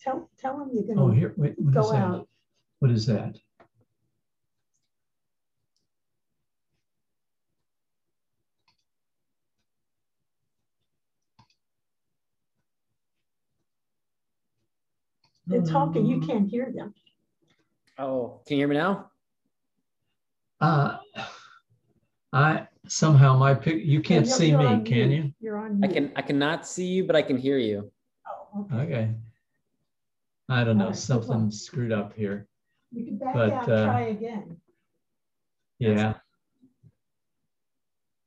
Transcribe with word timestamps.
Tell, 0.00 0.30
tell 0.38 0.58
them 0.58 0.70
you're 0.72 0.84
Oh, 0.84 0.86
gonna 0.94 1.02
oh, 1.02 1.10
here, 1.10 1.34
wait, 1.36 1.58
what 1.58 1.68
is 1.68 1.74
go 1.74 1.92
that? 1.92 1.98
out. 1.98 2.28
What 2.80 2.90
is 2.90 3.06
that? 3.06 3.36
They're 15.46 15.62
talking, 15.62 16.06
you 16.06 16.16
Um, 16.16 16.26
can't 16.26 16.48
hear 16.48 16.70
them. 16.72 16.94
Oh, 17.98 18.40
can 18.46 18.56
you 18.56 18.60
hear 18.62 18.68
me 18.68 18.76
now? 18.76 19.10
Uh, 20.60 20.98
I, 22.32 22.68
somehow 22.86 23.36
my 23.36 23.54
pic, 23.54 23.82
you 23.84 24.00
can't 24.02 24.26
You're- 24.26 24.38
see 24.38 24.56
me, 24.56 24.64
can 24.84 25.08
mute. 25.08 25.24
you? 25.24 25.32
You're 25.40 25.56
on. 25.56 25.82
I 25.82 25.88
can 25.88 26.12
I 26.14 26.22
cannot 26.22 26.66
see 26.66 26.86
you, 26.86 27.04
but 27.04 27.16
I 27.16 27.22
can 27.22 27.36
hear 27.38 27.58
you. 27.58 27.90
Oh, 28.26 28.66
okay. 28.72 28.76
Okay. 28.82 29.14
I 30.48 30.64
don't 30.64 30.78
know, 30.78 30.88
good 30.88 30.96
something 30.96 31.50
screwed 31.50 31.92
up 31.92 32.14
here. 32.14 32.46
You 32.90 33.04
can 33.04 33.18
back 33.18 33.34
but, 33.34 33.50
out, 33.50 33.70
uh, 33.70 33.84
try 33.84 34.00
again. 34.08 34.56
Yeah. 35.78 36.14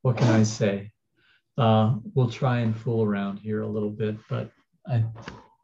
What 0.04 0.18
can 0.18 0.28
I 0.30 0.44
say? 0.44 0.92
Uh, 1.58 1.96
we'll 2.14 2.30
try 2.30 2.60
and 2.60 2.76
fool 2.76 3.04
around 3.04 3.38
here 3.38 3.62
a 3.62 3.68
little 3.68 3.90
bit, 3.90 4.16
but 4.30 4.52
I, 4.88 5.04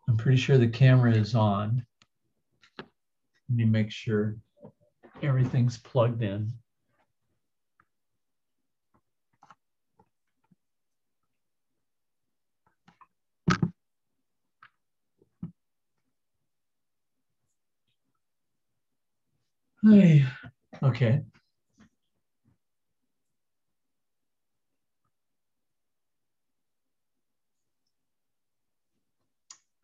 I'm 0.07 0.17
pretty 0.17 0.37
sure 0.37 0.57
the 0.57 0.67
camera 0.67 1.13
is 1.13 1.35
on. 1.35 1.85
Let 2.77 2.87
me 3.55 3.65
make 3.65 3.91
sure 3.91 4.35
everything's 5.21 5.77
plugged 5.77 6.21
in. 6.21 6.51
Hey, 19.83 20.25
okay. 20.83 21.21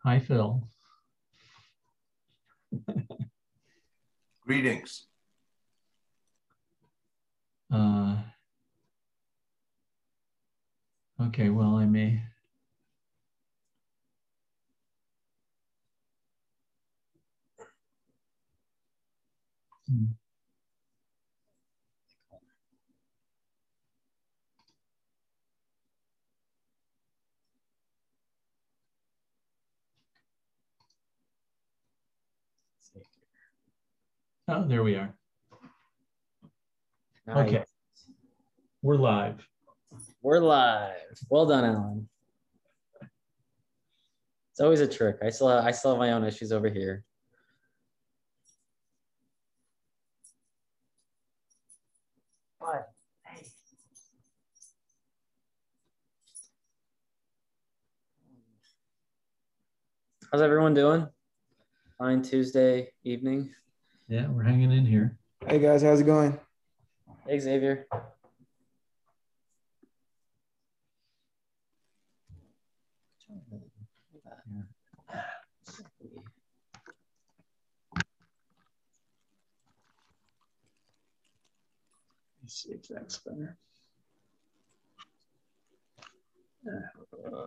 Hi, 0.03 0.19
Phil. 0.19 0.67
Greetings. 4.45 5.07
Uh, 7.71 8.17
okay, 11.19 11.49
well, 11.49 11.75
I 11.77 11.85
may. 11.85 12.21
Hmm. 19.89 20.05
Oh, 34.49 34.67
there 34.67 34.83
we 34.83 34.95
are. 34.95 35.13
Okay. 37.29 37.63
We're 38.81 38.95
live. 38.95 39.47
We're 40.21 40.39
live. 40.39 41.17
Well 41.29 41.45
done, 41.45 41.63
Alan. 41.63 42.09
It's 44.51 44.59
always 44.59 44.81
a 44.81 44.87
trick. 44.87 45.17
I 45.23 45.29
still 45.29 45.47
I 45.47 45.71
still 45.71 45.91
have 45.91 45.99
my 45.99 46.11
own 46.11 46.25
issues 46.25 46.51
over 46.51 46.69
here. 46.69 47.03
But 52.59 52.89
hey. 53.25 53.47
How's 60.33 60.41
everyone 60.41 60.73
doing? 60.73 61.07
Fine 61.99 62.23
Tuesday 62.23 62.89
evening. 63.03 63.53
Yeah, 64.07 64.27
we're 64.29 64.41
hanging 64.41 64.71
in 64.71 64.83
here. 64.83 65.15
Hey 65.47 65.59
guys, 65.59 65.83
how's 65.83 66.01
it 66.01 66.05
going? 66.05 66.39
Hey 67.27 67.37
Xavier. 67.37 67.85
Let's 82.41 82.63
see 82.63 82.71
if 82.71 82.87
that's 82.87 83.19
better. 83.19 83.55
Uh, 86.67 87.45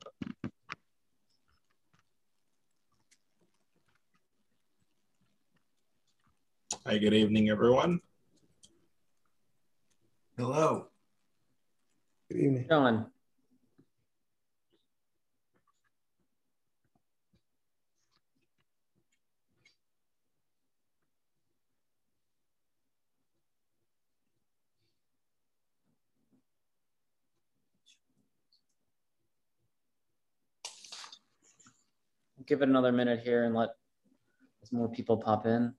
Hi, 6.88 6.98
good 6.98 7.14
evening, 7.14 7.48
everyone. 7.48 7.98
Hello. 10.36 10.86
Good 12.30 12.38
evening. 12.38 12.66
John. 12.68 13.06
Give 32.46 32.62
it 32.62 32.68
another 32.68 32.92
minute 32.92 33.22
here 33.24 33.42
and 33.42 33.56
let 33.56 33.70
as 34.62 34.70
more 34.70 34.88
people 34.88 35.16
pop 35.16 35.46
in. 35.46 35.74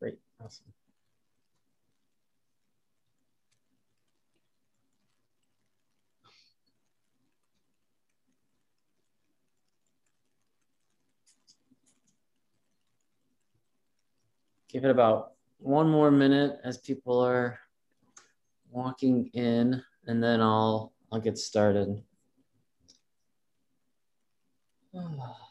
Great. 0.00 0.18
Awesome. 0.42 0.72
Give 14.68 14.84
it 14.84 14.90
about 14.90 15.32
one 15.58 15.88
more 15.88 16.10
minute 16.10 16.58
as 16.64 16.78
people 16.78 17.20
are 17.20 17.60
walking 18.70 19.30
in 19.32 19.80
and 20.06 20.22
then 20.22 20.40
I'll 20.40 20.92
I'll 21.12 21.20
get 21.20 21.38
started. 21.38 22.02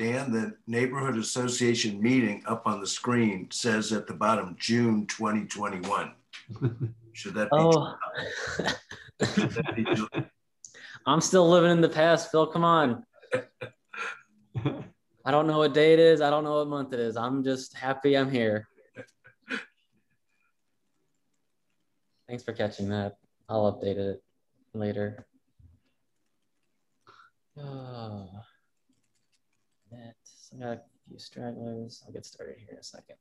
Dan, 0.00 0.32
the 0.32 0.54
neighborhood 0.66 1.18
association 1.18 2.00
meeting 2.00 2.42
up 2.46 2.66
on 2.66 2.80
the 2.80 2.86
screen 2.86 3.50
says 3.50 3.92
at 3.92 4.06
the 4.06 4.14
bottom, 4.14 4.56
June 4.58 5.06
2021. 5.06 6.14
Should 7.12 7.34
that 7.34 7.50
be? 7.50 7.58
Oh, 7.58 7.94
that 9.18 9.76
be 9.76 9.84
I'm 11.06 11.20
still 11.20 11.50
living 11.50 11.72
in 11.72 11.82
the 11.82 11.88
past, 11.90 12.30
Phil. 12.30 12.46
Come 12.46 12.64
on. 12.64 13.04
I 14.64 15.30
don't 15.30 15.46
know 15.46 15.58
what 15.58 15.74
day 15.74 15.92
it 15.92 15.98
is. 15.98 16.22
I 16.22 16.30
don't 16.30 16.44
know 16.44 16.60
what 16.60 16.68
month 16.68 16.94
it 16.94 17.00
is. 17.00 17.18
I'm 17.18 17.44
just 17.44 17.76
happy 17.76 18.16
I'm 18.16 18.30
here. 18.30 18.68
Thanks 22.26 22.42
for 22.42 22.54
catching 22.54 22.88
that. 22.88 23.18
I'll 23.50 23.70
update 23.70 23.98
it 23.98 24.22
later. 24.72 25.26
Oh, 27.62 28.30
that, 30.52 30.62
I 30.66 30.74
got 30.74 30.76
a 30.78 30.80
few 31.08 31.18
stragglers. 31.18 32.02
I'll 32.06 32.12
get 32.12 32.26
started 32.26 32.56
here 32.58 32.68
in 32.72 32.78
a 32.78 32.82
second. 32.82 33.16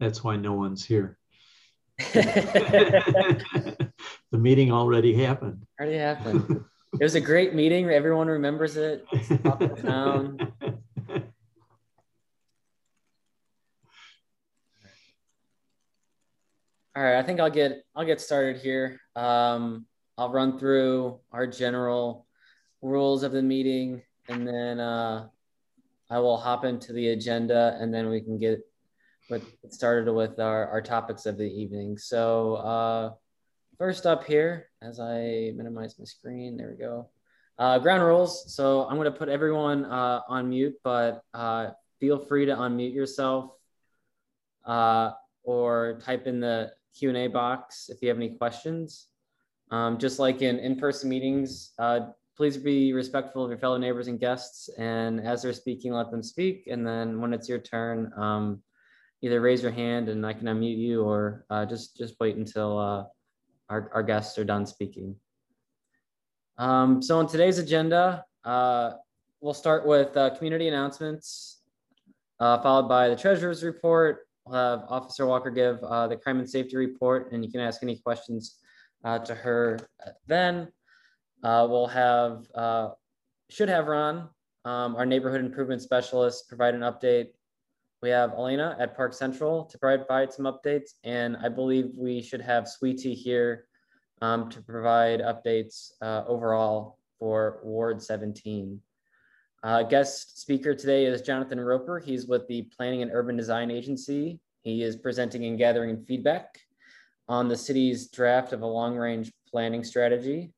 That's 0.00 0.22
why 0.22 0.36
no 0.36 0.52
one's 0.52 0.84
here. 0.84 1.18
the 2.12 3.92
meeting 4.32 4.72
already 4.72 5.14
happened. 5.14 5.64
Already 5.80 5.96
happened. 5.96 6.64
It 6.92 7.02
was 7.02 7.14
a 7.14 7.20
great 7.20 7.54
meeting. 7.54 7.88
Everyone 7.88 8.26
remembers 8.26 8.76
it. 8.76 9.06
Top 9.42 9.60
of 9.60 9.76
the 9.76 9.82
town. 9.82 10.52
All 16.96 17.02
right, 17.02 17.18
I 17.18 17.22
think 17.24 17.40
I'll 17.40 17.50
get 17.50 17.84
I'll 17.96 18.04
get 18.04 18.20
started 18.20 18.58
here. 18.58 19.00
Um, 19.16 19.86
I'll 20.16 20.30
run 20.30 20.58
through 20.60 21.18
our 21.32 21.44
general 21.44 22.26
rules 22.82 23.24
of 23.24 23.32
the 23.32 23.42
meeting, 23.42 24.02
and 24.28 24.46
then 24.46 24.78
uh, 24.78 25.26
I 26.08 26.18
will 26.20 26.36
hop 26.36 26.64
into 26.64 26.92
the 26.92 27.08
agenda, 27.08 27.76
and 27.80 27.92
then 27.92 28.10
we 28.10 28.20
can 28.20 28.38
get 28.38 28.60
started 29.70 30.12
with 30.12 30.38
our, 30.38 30.68
our 30.68 30.80
topics 30.80 31.26
of 31.26 31.36
the 31.36 31.50
evening. 31.50 31.98
So 31.98 32.54
uh, 32.56 33.10
first 33.76 34.06
up 34.06 34.24
here, 34.24 34.68
as 34.80 35.00
I 35.00 35.52
minimize 35.56 35.98
my 35.98 36.04
screen, 36.04 36.56
there 36.56 36.70
we 36.70 36.76
go. 36.76 37.08
Uh, 37.58 37.80
ground 37.80 38.04
rules. 38.04 38.54
So 38.54 38.84
I'm 38.84 38.96
going 38.96 39.10
to 39.12 39.18
put 39.18 39.28
everyone 39.28 39.84
uh, 39.84 40.20
on 40.28 40.50
mute, 40.50 40.74
but 40.84 41.22
uh, 41.32 41.70
feel 41.98 42.18
free 42.18 42.46
to 42.46 42.54
unmute 42.54 42.94
yourself 42.94 43.50
uh, 44.64 45.10
or 45.42 46.00
type 46.04 46.26
in 46.28 46.38
the 46.38 46.70
Q&A 46.98 47.28
box 47.28 47.88
if 47.88 48.00
you 48.02 48.08
have 48.08 48.16
any 48.16 48.30
questions. 48.30 49.08
Um, 49.70 49.98
just 49.98 50.18
like 50.18 50.42
in 50.42 50.58
in-person 50.58 51.08
meetings, 51.08 51.72
uh, 51.78 52.00
please 52.36 52.56
be 52.56 52.92
respectful 52.92 53.44
of 53.44 53.50
your 53.50 53.58
fellow 53.58 53.78
neighbors 53.78 54.08
and 54.08 54.18
guests. 54.20 54.68
And 54.78 55.20
as 55.20 55.42
they're 55.42 55.52
speaking, 55.52 55.92
let 55.92 56.10
them 56.10 56.22
speak. 56.22 56.66
And 56.66 56.86
then 56.86 57.20
when 57.20 57.32
it's 57.32 57.48
your 57.48 57.58
turn, 57.58 58.12
um, 58.16 58.62
either 59.22 59.40
raise 59.40 59.62
your 59.62 59.72
hand 59.72 60.08
and 60.08 60.26
I 60.26 60.32
can 60.32 60.46
unmute 60.46 60.78
you 60.78 61.02
or 61.02 61.46
uh, 61.48 61.64
just, 61.64 61.96
just 61.96 62.14
wait 62.20 62.36
until 62.36 62.78
uh, 62.78 63.04
our, 63.70 63.90
our 63.94 64.02
guests 64.02 64.38
are 64.38 64.44
done 64.44 64.66
speaking. 64.66 65.16
Um, 66.58 67.02
so 67.02 67.18
on 67.18 67.26
today's 67.26 67.58
agenda, 67.58 68.24
uh, 68.44 68.92
we'll 69.40 69.54
start 69.54 69.86
with 69.86 70.16
uh, 70.16 70.30
community 70.30 70.68
announcements, 70.68 71.62
uh, 72.38 72.60
followed 72.60 72.88
by 72.88 73.08
the 73.08 73.16
treasurer's 73.16 73.64
report. 73.64 74.26
We'll 74.46 74.56
have 74.56 74.84
Officer 74.88 75.26
Walker 75.26 75.50
give 75.50 75.82
uh, 75.82 76.06
the 76.08 76.16
crime 76.16 76.38
and 76.38 76.48
safety 76.48 76.76
report, 76.76 77.32
and 77.32 77.44
you 77.44 77.50
can 77.50 77.60
ask 77.60 77.82
any 77.82 77.96
questions 77.96 78.58
to 79.04 79.34
her 79.34 79.78
then. 80.26 80.68
we'll 81.42 81.86
have, 81.86 82.44
should 83.50 83.68
have 83.68 83.86
Ron, 83.86 84.28
um, 84.64 84.96
our 84.96 85.06
neighborhood 85.06 85.40
improvement 85.40 85.82
specialist, 85.82 86.48
provide 86.48 86.74
an 86.74 86.80
update 86.80 87.28
we 88.04 88.10
have 88.10 88.34
Elena 88.34 88.76
at 88.78 88.94
Park 88.94 89.14
Central 89.14 89.64
to 89.64 89.78
provide 89.78 90.30
some 90.30 90.44
updates, 90.44 90.90
and 91.04 91.38
I 91.38 91.48
believe 91.48 91.90
we 91.96 92.20
should 92.20 92.42
have 92.42 92.68
Sweet-T 92.68 93.14
here 93.14 93.64
um, 94.20 94.50
to 94.50 94.60
provide 94.60 95.20
updates 95.20 95.92
uh, 96.02 96.22
overall 96.26 96.98
for 97.18 97.60
Ward 97.64 98.02
17. 98.02 98.78
Uh, 99.64 99.82
guest 99.82 100.38
speaker 100.38 100.74
today 100.74 101.06
is 101.06 101.22
Jonathan 101.22 101.58
Roper. 101.58 101.98
He's 101.98 102.26
with 102.26 102.46
the 102.48 102.68
Planning 102.76 103.00
and 103.00 103.10
Urban 103.10 103.34
Design 103.34 103.70
Agency. 103.70 104.38
He 104.60 104.82
is 104.82 104.94
presenting 104.94 105.46
and 105.46 105.56
gathering 105.56 106.04
feedback 106.04 106.60
on 107.30 107.48
the 107.48 107.56
city's 107.56 108.10
draft 108.10 108.52
of 108.52 108.60
a 108.60 108.66
long-range 108.66 109.32
planning 109.50 109.82
strategy. 109.82 110.52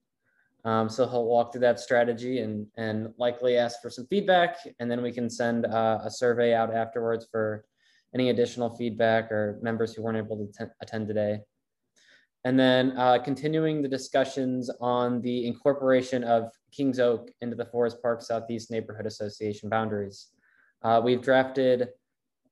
Um, 0.65 0.89
so 0.89 1.07
he'll 1.07 1.25
walk 1.25 1.53
through 1.53 1.61
that 1.61 1.79
strategy 1.79 2.41
and, 2.41 2.67
and 2.77 3.15
likely 3.17 3.57
ask 3.57 3.81
for 3.81 3.91
some 3.91 4.09
feedback, 4.09 4.57
and 4.81 4.91
then 4.91 5.01
we 5.01 5.13
can 5.13 5.31
send 5.31 5.67
uh, 5.67 6.01
a 6.03 6.11
survey 6.11 6.53
out 6.53 6.75
afterwards 6.75 7.29
for 7.31 7.65
any 8.13 8.31
additional 8.31 8.75
feedback 8.75 9.31
or 9.31 9.61
members 9.63 9.95
who 9.95 10.03
weren't 10.03 10.19
able 10.19 10.51
to 10.59 10.69
attend 10.83 11.07
today. 11.07 11.39
And 12.47 12.57
then 12.57 12.97
uh, 12.97 13.19
continuing 13.19 13.83
the 13.83 13.88
discussions 13.88 14.71
on 14.81 15.21
the 15.21 15.49
incorporation 15.49 16.23
of 16.23 16.53
Kings 16.71 17.00
Oak 17.00 17.29
into 17.41 17.57
the 17.57 17.65
Forest 17.65 18.00
Park 18.00 18.23
Southeast 18.23 18.71
Neighborhood 18.71 19.05
Association 19.05 19.69
boundaries. 19.69 20.29
Uh, 20.81 21.00
we've 21.03 21.21
drafted 21.21 21.88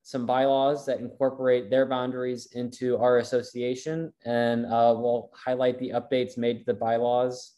some 0.02 0.26
bylaws 0.26 0.84
that 0.86 0.98
incorporate 0.98 1.70
their 1.70 1.86
boundaries 1.86 2.48
into 2.54 2.98
our 2.98 3.18
association, 3.18 4.12
and 4.24 4.66
uh, 4.66 4.92
we'll 4.98 5.30
highlight 5.32 5.78
the 5.78 5.90
updates 5.90 6.36
made 6.36 6.58
to 6.58 6.64
the 6.64 6.74
bylaws 6.74 7.52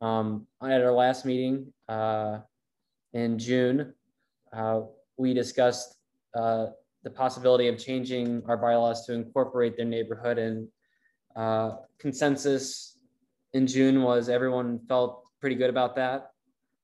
um, 0.00 0.48
at 0.60 0.82
our 0.82 0.90
last 0.90 1.24
meeting 1.24 1.72
uh, 1.88 2.38
in 3.12 3.38
June, 3.38 3.94
uh, 4.52 4.80
we 5.16 5.34
discussed 5.34 5.94
uh, 6.34 6.66
the 7.04 7.10
possibility 7.10 7.68
of 7.68 7.78
changing 7.78 8.42
our 8.48 8.56
bylaws 8.56 9.06
to 9.06 9.12
incorporate 9.12 9.76
their 9.76 9.86
neighborhood 9.86 10.36
and 10.36 10.66
uh, 11.36 11.76
consensus 11.98 12.96
in 13.52 13.66
June 13.66 14.02
was 14.02 14.28
everyone 14.28 14.80
felt 14.88 15.24
pretty 15.40 15.56
good 15.56 15.70
about 15.70 15.96
that. 15.96 16.30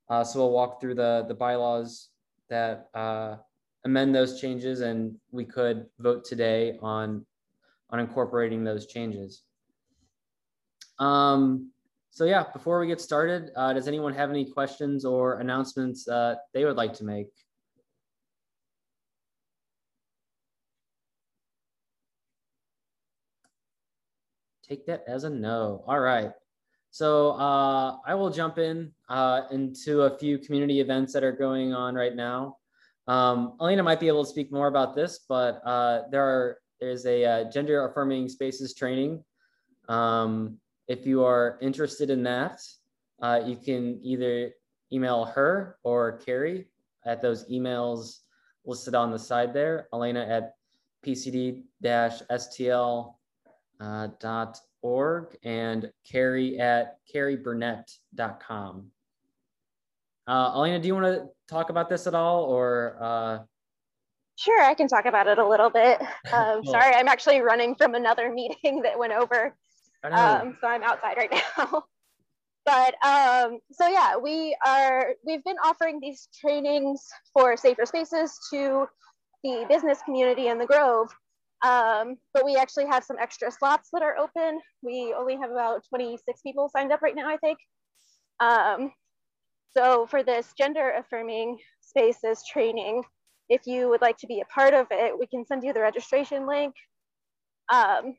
Uh, 0.08 0.22
so 0.22 0.38
we'll 0.38 0.52
walk 0.52 0.80
through 0.80 0.94
the, 0.94 1.24
the 1.28 1.34
bylaws 1.34 2.08
that 2.48 2.88
uh, 2.94 3.36
amend 3.84 4.14
those 4.14 4.40
changes 4.40 4.80
and 4.80 5.16
we 5.32 5.44
could 5.44 5.86
vote 5.98 6.24
today 6.24 6.78
on, 6.80 7.24
on 7.90 8.00
incorporating 8.00 8.64
those 8.64 8.86
changes. 8.86 9.42
Um, 10.98 11.70
so 12.10 12.24
yeah, 12.24 12.44
before 12.52 12.80
we 12.80 12.86
get 12.86 13.00
started, 13.00 13.50
uh, 13.56 13.72
does 13.72 13.88
anyone 13.88 14.14
have 14.14 14.30
any 14.30 14.50
questions 14.50 15.04
or 15.04 15.40
announcements 15.40 16.04
they 16.04 16.64
would 16.64 16.76
like 16.76 16.94
to 16.94 17.04
make? 17.04 17.28
Take 24.66 24.86
that 24.86 25.04
as 25.06 25.24
a 25.24 25.30
no. 25.30 25.84
All 25.86 26.00
right. 26.00 26.32
So 26.90 27.32
uh, 27.32 27.98
I 28.06 28.14
will 28.14 28.30
jump 28.30 28.58
in 28.58 28.92
uh, 29.08 29.42
into 29.50 30.02
a 30.02 30.18
few 30.18 30.38
community 30.38 30.80
events 30.80 31.12
that 31.12 31.22
are 31.22 31.32
going 31.32 31.74
on 31.74 31.94
right 31.94 32.16
now. 32.16 32.56
Um, 33.06 33.56
Elena 33.60 33.82
might 33.82 34.00
be 34.00 34.08
able 34.08 34.24
to 34.24 34.30
speak 34.30 34.50
more 34.50 34.66
about 34.66 34.96
this, 34.96 35.20
but 35.28 35.60
uh, 35.64 36.02
there 36.10 36.24
are 36.24 36.58
there's 36.80 37.06
a 37.06 37.24
uh, 37.24 37.50
gender 37.50 37.86
affirming 37.86 38.28
spaces 38.28 38.74
training 38.74 39.22
um, 39.88 40.58
if 40.88 41.06
you 41.06 41.24
are 41.24 41.58
interested 41.60 42.10
in 42.10 42.22
that, 42.24 42.60
uh, 43.22 43.40
you 43.44 43.56
can 43.56 43.98
either 44.02 44.52
email 44.92 45.24
her 45.24 45.78
or 45.82 46.18
Carrie 46.18 46.66
at 47.04 47.22
those 47.22 47.48
emails 47.50 48.20
listed 48.64 48.94
on 48.94 49.10
the 49.10 49.18
side 49.18 49.52
there, 49.54 49.88
Elena 49.92 50.20
at 50.26 50.54
pcd-stl.org 51.04 51.62
uh, 53.80 54.08
and 55.42 55.90
Carrie 56.08 56.58
at 56.58 56.98
carrieburnett.com. 57.12 58.90
Uh, 60.28 60.52
Elena, 60.54 60.78
do 60.80 60.88
you 60.88 60.94
want 60.94 61.06
to 61.06 61.28
talk 61.48 61.70
about 61.70 61.88
this 61.88 62.06
at 62.06 62.14
all 62.14 62.44
or? 62.44 62.96
Uh... 63.00 63.38
Sure, 64.36 64.62
I 64.62 64.74
can 64.74 64.88
talk 64.88 65.06
about 65.06 65.28
it 65.28 65.38
a 65.38 65.46
little 65.46 65.70
bit. 65.70 66.00
Um, 66.32 66.62
cool. 66.64 66.72
Sorry, 66.72 66.92
I'm 66.92 67.06
actually 67.08 67.40
running 67.40 67.76
from 67.76 67.94
another 67.94 68.32
meeting 68.34 68.82
that 68.82 68.98
went 68.98 69.12
over. 69.12 69.54
Um, 70.02 70.56
so 70.60 70.66
I'm 70.66 70.82
outside 70.82 71.16
right 71.16 71.32
now. 71.58 71.84
but 72.64 72.94
um, 73.04 73.60
so 73.70 73.88
yeah, 73.88 74.16
we 74.16 74.56
are 74.66 75.14
we've 75.24 75.42
been 75.44 75.56
offering 75.64 76.00
these 76.00 76.28
trainings 76.38 77.08
for 77.32 77.56
safer 77.56 77.86
spaces 77.86 78.38
to 78.50 78.86
the 79.42 79.64
business 79.68 80.00
community 80.04 80.48
in 80.48 80.58
the 80.58 80.66
Grove. 80.66 81.08
Um, 81.66 82.16
but 82.32 82.44
we 82.44 82.56
actually 82.56 82.86
have 82.86 83.02
some 83.02 83.16
extra 83.18 83.50
slots 83.50 83.88
that 83.92 84.02
are 84.02 84.16
open. 84.16 84.60
We 84.82 85.14
only 85.18 85.36
have 85.36 85.50
about 85.50 85.82
26 85.88 86.40
people 86.42 86.68
signed 86.68 86.92
up 86.92 87.02
right 87.02 87.16
now, 87.16 87.28
I 87.28 87.38
think. 87.38 87.58
Um, 88.38 88.92
so 89.76 90.06
for 90.06 90.22
this 90.22 90.52
gender 90.56 90.92
affirming 90.96 91.58
spaces 91.80 92.42
training, 92.50 93.02
if 93.48 93.66
you 93.66 93.88
would 93.88 94.00
like 94.00 94.16
to 94.18 94.26
be 94.28 94.40
a 94.40 94.44
part 94.44 94.74
of 94.74 94.86
it, 94.90 95.18
we 95.18 95.26
can 95.26 95.44
send 95.44 95.64
you 95.64 95.72
the 95.72 95.80
registration 95.80 96.46
link. 96.46 96.72
Um, 97.72 98.14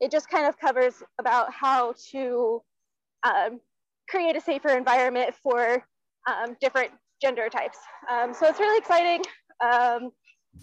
it 0.00 0.12
just 0.12 0.28
kind 0.28 0.46
of 0.46 0.56
covers 0.58 1.02
about 1.18 1.52
how 1.52 1.94
to 2.12 2.62
um, 3.24 3.60
create 4.08 4.36
a 4.36 4.40
safer 4.40 4.68
environment 4.68 5.34
for 5.42 5.82
um, 6.28 6.56
different 6.60 6.92
gender 7.20 7.48
types. 7.48 7.78
Um, 8.08 8.32
so 8.32 8.46
it's 8.46 8.60
really 8.60 8.78
exciting. 8.78 9.22
Um, 9.60 10.10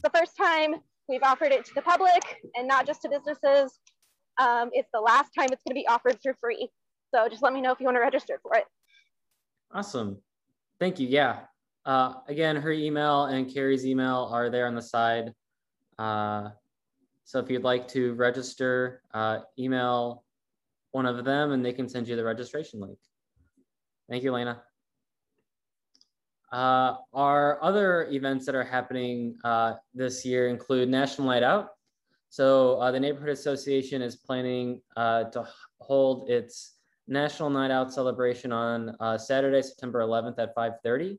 the 0.04 0.10
first 0.10 0.38
time 0.38 0.76
we've 1.08 1.24
offered 1.24 1.52
it 1.52 1.66
to 1.66 1.74
the 1.74 1.82
public 1.82 2.42
and 2.56 2.68
not 2.68 2.86
just 2.86 3.02
to 3.04 3.10
businesses. 3.10 3.80
Um, 4.38 4.70
it's 4.74 4.90
the 4.94 5.00
last 5.00 5.32
time 5.38 5.48
it's 5.52 5.64
going 5.64 5.76
to 5.76 5.82
be 5.82 5.88
offered 5.88 6.18
for 6.22 6.36
free. 6.40 6.70
So 7.14 7.28
just 7.30 7.42
let 7.42 7.54
me 7.54 7.62
know 7.62 7.72
if 7.72 7.80
you 7.80 7.86
want 7.86 7.96
to 7.96 8.02
register 8.02 8.40
for 8.42 8.56
it. 8.56 8.66
Awesome. 9.74 10.18
Thank 10.80 11.00
you. 11.00 11.08
Yeah. 11.08 11.40
Uh, 11.86 12.16
again, 12.28 12.58
her 12.58 12.72
email 12.72 13.26
and 13.26 13.52
Carrie's 13.52 13.86
email 13.86 14.30
are 14.32 14.50
there 14.50 14.68
on 14.68 14.76
the 14.76 14.82
side. 14.82 15.34
Uh, 15.98 16.50
so 17.24 17.40
if 17.40 17.50
you'd 17.50 17.64
like 17.64 17.88
to 17.90 18.14
register, 18.14 19.02
uh, 19.14 19.40
email 19.58 20.24
one 20.92 21.06
of 21.06 21.24
them 21.26 21.52
and 21.52 21.64
they 21.64 21.74
can 21.74 21.88
send 21.88 22.08
you 22.08 22.16
the 22.16 22.24
registration 22.24 22.80
link. 22.80 22.98
Thank 24.10 24.24
you, 24.24 24.32
Lena. 24.32 24.62
Uh, 26.52 26.96
our 27.14 27.62
other 27.62 28.08
events 28.10 28.46
that 28.46 28.56
are 28.56 28.64
happening 28.64 29.38
uh, 29.44 29.74
this 29.94 30.26
year 30.26 30.48
include 30.48 30.88
National 30.90 31.28
Night 31.28 31.44
Out. 31.44 31.70
So 32.30 32.80
uh, 32.80 32.92
the 32.92 33.00
Neighborhood 33.00 33.30
Association 33.30 34.02
is 34.02 34.16
planning 34.16 34.82
uh, 34.96 35.26
to 35.26 35.48
hold 35.80 36.30
its 36.30 36.76
National 37.08 37.50
Night 37.50 37.72
Out 37.72 37.94
celebration 37.94 38.52
on 38.52 38.96
uh, 39.00 39.18
Saturday, 39.18 39.62
September 39.62 40.00
11th 40.00 40.40
at 40.40 40.56
5.30 40.56 41.18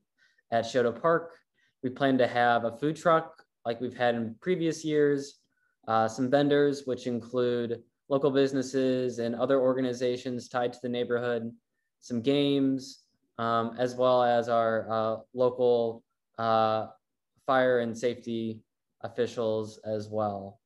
at 0.50 0.64
Chouteau 0.64 0.98
Park. 0.98 1.34
We 1.82 1.90
plan 1.90 2.18
to 2.18 2.26
have 2.26 2.64
a 2.64 2.76
food 2.78 2.96
truck 2.96 3.42
like 3.64 3.80
we've 3.80 3.96
had 3.96 4.14
in 4.14 4.34
previous 4.40 4.84
years, 4.84 5.40
uh, 5.86 6.08
some 6.08 6.30
vendors, 6.30 6.82
which 6.86 7.06
include 7.06 7.82
local 8.08 8.30
businesses 8.30 9.18
and 9.18 9.34
other 9.34 9.60
organizations 9.60 10.48
tied 10.48 10.72
to 10.72 10.78
the 10.82 10.88
neighborhood, 10.88 11.52
some 12.00 12.22
games, 12.22 13.00
um, 13.38 13.76
as 13.78 13.94
well 13.94 14.22
as 14.22 14.48
our 14.48 14.86
uh, 14.90 15.16
local 15.34 16.02
uh, 16.38 16.86
fire 17.46 17.80
and 17.80 17.96
safety 17.96 18.60
officials 19.02 19.78
as 19.84 20.08
well. 20.08 20.60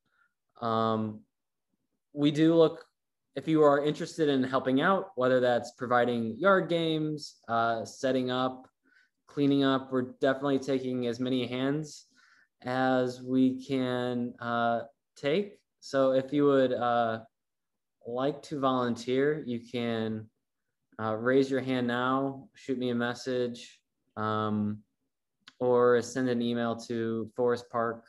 Um, 0.60 1.20
we 2.12 2.30
do 2.30 2.54
look, 2.54 2.84
if 3.36 3.48
you 3.48 3.62
are 3.62 3.84
interested 3.84 4.28
in 4.28 4.42
helping 4.42 4.80
out, 4.80 5.10
whether 5.16 5.40
that's 5.40 5.72
providing 5.72 6.36
yard 6.38 6.68
games, 6.68 7.36
uh, 7.48 7.84
setting 7.84 8.30
up, 8.30 8.68
cleaning 9.26 9.64
up, 9.64 9.90
we're 9.92 10.12
definitely 10.20 10.58
taking 10.58 11.06
as 11.06 11.20
many 11.20 11.46
hands 11.46 12.06
as 12.62 13.22
we 13.22 13.64
can 13.64 14.34
uh, 14.40 14.80
take. 15.16 15.58
So 15.80 16.12
if 16.12 16.32
you 16.32 16.44
would 16.44 16.72
uh, 16.72 17.20
like 18.06 18.42
to 18.42 18.60
volunteer, 18.60 19.42
you 19.46 19.60
can 19.60 20.28
uh, 21.00 21.14
raise 21.16 21.50
your 21.50 21.61
hand 21.61 21.87
now, 21.87 22.49
shoot 22.54 22.78
me 22.78 22.90
a 22.90 22.94
message, 22.94 23.80
um, 24.16 24.78
or 25.58 26.02
send 26.02 26.28
an 26.28 26.42
email 26.42 26.76
to 26.76 27.30
Forest 27.37 27.66
Park 27.70 28.04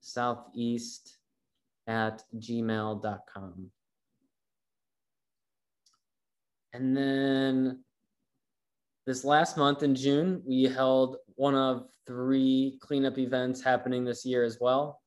Southeast 0.00 1.18
at 1.86 2.22
gmail.com. 2.36 3.70
And 6.72 6.96
then 6.96 7.82
this 9.06 9.24
last 9.24 9.56
month 9.56 9.82
in 9.82 9.94
June, 9.94 10.42
we 10.46 10.64
held 10.64 11.16
one 11.36 11.54
of 11.54 11.88
three 12.06 12.78
cleanup 12.80 13.18
events 13.18 13.62
happening 13.62 14.04
this 14.04 14.24
year 14.24 14.44
as 14.44 14.58
well. 14.60 15.00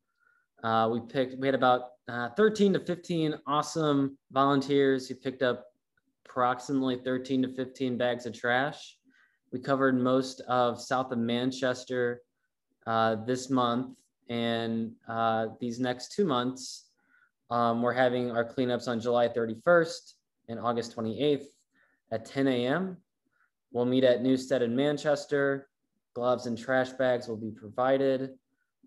Uh, 0.63 0.89
we 0.91 0.99
picked, 0.99 1.37
we 1.39 1.47
had 1.47 1.55
about 1.55 1.83
uh, 2.07 2.29
13 2.29 2.73
to 2.73 2.79
15 2.79 3.35
awesome 3.47 4.17
volunteers 4.31 5.07
who 5.07 5.15
picked 5.15 5.41
up 5.41 5.65
approximately 6.29 6.97
13 6.97 7.41
to 7.41 7.47
15 7.49 7.97
bags 7.97 8.25
of 8.25 8.33
trash. 8.33 8.97
We 9.51 9.59
covered 9.59 9.99
most 9.99 10.41
of 10.41 10.79
south 10.79 11.11
of 11.11 11.17
Manchester 11.17 12.21
uh, 12.85 13.15
this 13.25 13.49
month, 13.49 13.97
and 14.29 14.91
uh, 15.07 15.47
these 15.59 15.79
next 15.79 16.13
two 16.13 16.25
months, 16.25 16.89
um, 17.49 17.81
we're 17.81 17.93
having 17.93 18.29
our 18.31 18.45
cleanups 18.45 18.87
on 18.87 18.99
July 18.99 19.27
31st 19.27 20.13
and 20.49 20.59
August 20.59 20.95
28th 20.95 21.45
at 22.11 22.25
10 22.25 22.47
a.m. 22.47 22.97
We'll 23.71 23.85
meet 23.85 24.03
at 24.03 24.21
Newstead 24.21 24.61
in 24.61 24.75
Manchester. 24.75 25.67
Gloves 26.13 26.45
and 26.45 26.57
trash 26.57 26.91
bags 26.91 27.27
will 27.27 27.37
be 27.37 27.51
provided. 27.51 28.31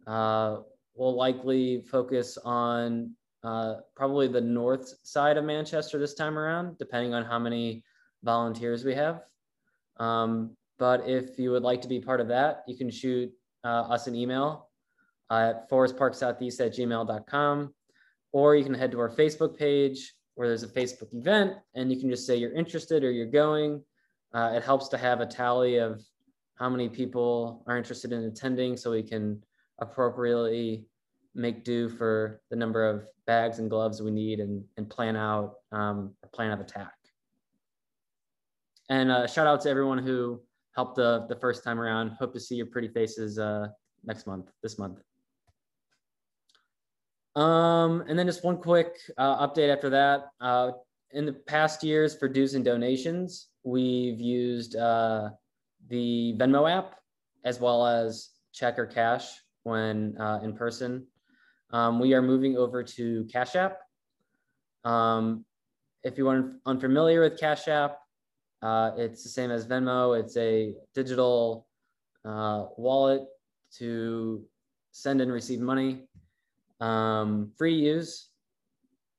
Uh, 0.07 0.59
we'll 0.95 1.17
likely 1.17 1.83
focus 1.91 2.39
on 2.45 3.15
uh, 3.45 3.75
probably 3.97 4.29
the 4.29 4.41
north 4.41 4.95
side 5.03 5.37
of 5.37 5.45
Manchester 5.45 5.99
this 5.99 6.15
time 6.15 6.39
around, 6.39 6.79
depending 6.79 7.15
on 7.15 7.25
how 7.25 7.39
many 7.39 7.85
volunteers 8.23 8.85
we 8.85 8.95
have. 8.95 9.23
Um, 9.99 10.57
but 10.79 11.09
if 11.09 11.39
you 11.39 11.51
would 11.51 11.63
like 11.63 11.83
to 11.83 11.89
be 11.89 12.01
part 12.01 12.21
of 12.21 12.29
that, 12.29 12.63
you 12.67 12.77
can 12.77 12.91
shoot 12.91 13.31
uh, 13.65 13.83
us 13.83 14.07
an 14.07 14.15
email 14.15 14.69
at 15.31 15.69
forestparksoutheast 15.71 16.61
at 16.65 16.75
gmail.com, 16.75 17.75
or 18.33 18.57
you 18.57 18.65
can 18.65 18.75
head 18.75 18.93
to 18.93 19.01
our 19.01 19.11
Facebook 19.11 19.57
page 19.57 20.15
where 20.35 20.49
there's 20.49 20.63
a 20.63 20.69
Facebook 20.69 21.13
event 21.13 21.55
and 21.75 21.93
you 21.93 22.01
can 22.01 22.09
just 22.09 22.27
say 22.27 22.37
you're 22.37 22.55
interested 22.55 23.05
or 23.05 23.11
you're 23.11 23.27
going. 23.27 23.83
Uh, 24.33 24.53
it 24.55 24.63
helps 24.63 24.89
to 24.89 24.97
have 24.97 25.21
a 25.21 25.27
tally 25.27 25.77
of 25.77 26.03
how 26.55 26.69
many 26.69 26.89
people 26.89 27.63
are 27.67 27.77
interested 27.77 28.13
in 28.13 28.25
attending 28.25 28.77
so 28.77 28.91
we 28.91 29.03
can 29.03 29.43
appropriately 29.79 30.87
make 31.35 31.65
do 31.65 31.89
for 31.89 32.41
the 32.51 32.57
number 32.57 32.89
of 32.89 33.07
bags 33.27 33.59
and 33.59 33.71
gloves 33.71 34.03
we 34.03 34.11
need 34.11 34.41
and, 34.41 34.65
and 34.77 34.89
plan 34.89 35.17
out 35.17 35.55
um, 35.73 36.13
a 36.23 36.29
plan 36.29 36.51
of 36.51 36.61
attack. 36.61 36.93
And 38.89 39.11
uh, 39.11 39.27
shout 39.27 39.47
out 39.47 39.61
to 39.63 39.71
everyone 39.71 39.99
who 39.99 40.41
helped 40.75 40.97
the, 40.97 41.27
the 41.29 41.37
first 41.37 41.65
time 41.65 41.81
around. 41.81 42.11
Hope 42.19 42.33
to 42.35 42.41
see 42.41 42.57
your 42.57 42.67
pretty 42.67 42.89
faces 42.89 43.39
uh, 43.39 43.69
next 44.05 44.27
month, 44.27 44.51
this 44.63 44.79
month. 44.79 44.99
Um, 47.35 48.05
and 48.09 48.19
then 48.19 48.27
just 48.27 48.45
one 48.45 48.59
quick 48.59 48.99
uh, 49.17 49.47
update 49.47 49.73
after 49.73 49.89
that. 49.91 50.27
Uh, 50.41 50.73
in 51.13 51.25
the 51.25 51.33
past 51.33 51.83
years 51.83 52.15
for 52.15 52.29
dues 52.29 52.55
and 52.55 52.65
donations, 52.65 53.49
we've 53.65 54.21
used 54.21 54.77
uh, 54.77 55.31
the 55.89 56.35
Venmo 56.39 56.71
app 56.71 56.97
as 57.45 57.61
well 57.61 57.87
as 57.87 58.31
check 58.53 58.79
or 58.79 58.87
cash 58.87 59.29
when 59.63 60.17
uh, 60.19 60.41
in 60.43 60.55
person. 60.55 61.07
Um, 61.73 61.99
we 61.99 62.13
are 62.13 62.21
moving 62.21 62.59
over 62.59 62.83
to 62.83 63.25
Cash 63.33 63.57
App. 63.57 63.79
Um, 64.85 65.45
if 66.05 66.19
you 66.19 66.29
are 66.29 66.53
unfamiliar 66.67 67.23
with 67.23 67.41
Cash 67.41 67.67
App, 67.69 67.99
uh, 68.61 68.91
it's 68.97 69.23
the 69.23 69.31
same 69.31 69.51
as 69.51 69.67
Venmo. 69.67 70.19
It's 70.19 70.37
a 70.37 70.75
digital 70.95 71.67
uh, 72.27 72.67
wallet 72.77 73.23
to 73.79 74.45
send 74.91 75.23
and 75.23 75.33
receive 75.33 75.61
money. 75.61 76.03
Um, 76.81 77.53
free 77.57 77.75
use. 77.75 78.29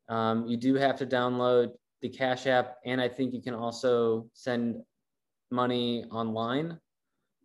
Um, 0.10 0.46
you 0.46 0.56
do 0.56 0.76
have 0.76 0.96
to 0.98 1.08
download 1.08 1.72
the 2.02 2.10
Cash 2.10 2.46
App, 2.46 2.76
and 2.86 3.02
I 3.02 3.08
think 3.08 3.34
you 3.34 3.42
can 3.42 3.56
also 3.56 4.28
send 4.34 4.76
money 5.50 6.06
online 6.12 6.78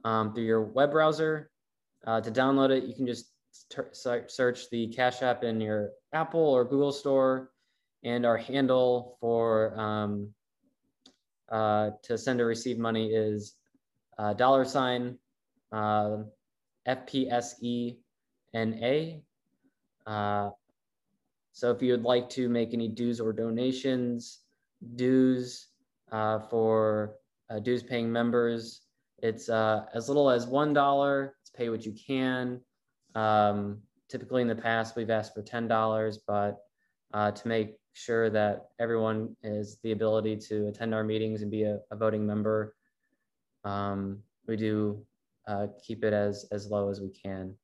um, 0.04 0.34
through 0.34 0.44
your 0.44 0.64
web 0.64 0.90
browser. 0.90 1.50
Uh, 2.06 2.20
to 2.20 2.30
download 2.30 2.70
it, 2.70 2.84
you 2.84 2.94
can 2.94 3.06
just 3.06 3.30
search 3.92 4.70
the 4.70 4.88
Cash 4.88 5.22
App 5.22 5.44
in 5.44 5.60
your 5.60 5.90
Apple 6.12 6.40
or 6.40 6.64
Google 6.64 6.92
store, 6.92 7.50
and 8.04 8.24
our 8.24 8.36
handle 8.36 9.16
for 9.20 9.78
um, 9.78 10.32
uh, 11.50 11.90
to 12.02 12.18
send 12.18 12.40
or 12.40 12.46
receive 12.46 12.78
money 12.78 13.08
is 13.08 13.54
uh, 14.18 14.34
dollar 14.34 14.64
sign 14.64 15.18
uh, 15.72 16.18
FPSENA. 16.86 17.96
Uh, 20.06 20.50
so 21.52 21.70
if 21.70 21.82
you 21.82 21.92
would 21.92 22.04
like 22.04 22.28
to 22.30 22.48
make 22.48 22.72
any 22.72 22.88
dues 22.88 23.20
or 23.20 23.32
donations, 23.32 24.40
dues 24.94 25.68
uh, 26.12 26.38
for 26.38 27.16
uh, 27.50 27.58
dues 27.58 27.82
paying 27.82 28.10
members, 28.12 28.82
it's 29.20 29.48
as 29.48 30.08
little 30.08 30.30
as 30.30 30.46
$1. 30.46 31.30
It's 31.40 31.50
pay 31.50 31.68
what 31.70 31.84
you 31.84 31.92
can. 31.92 32.60
Um, 33.18 33.78
typically 34.08 34.42
in 34.42 34.48
the 34.48 34.54
past, 34.54 34.94
we've 34.94 35.10
asked 35.10 35.34
for 35.34 35.42
$10, 35.42 36.18
but 36.26 36.58
uh, 37.12 37.32
to 37.32 37.48
make 37.48 37.74
sure 37.94 38.30
that 38.30 38.68
everyone 38.78 39.34
has 39.42 39.78
the 39.82 39.90
ability 39.90 40.36
to 40.36 40.68
attend 40.68 40.94
our 40.94 41.02
meetings 41.02 41.42
and 41.42 41.50
be 41.50 41.64
a, 41.64 41.80
a 41.90 41.96
voting 41.96 42.24
member, 42.24 42.76
um, 43.64 44.20
we 44.46 44.56
do 44.56 45.04
uh, 45.48 45.66
keep 45.84 46.04
it 46.04 46.12
as, 46.12 46.46
as 46.52 46.70
low 46.70 46.90
as 46.90 47.00
we 47.00 47.08
can. 47.08 47.54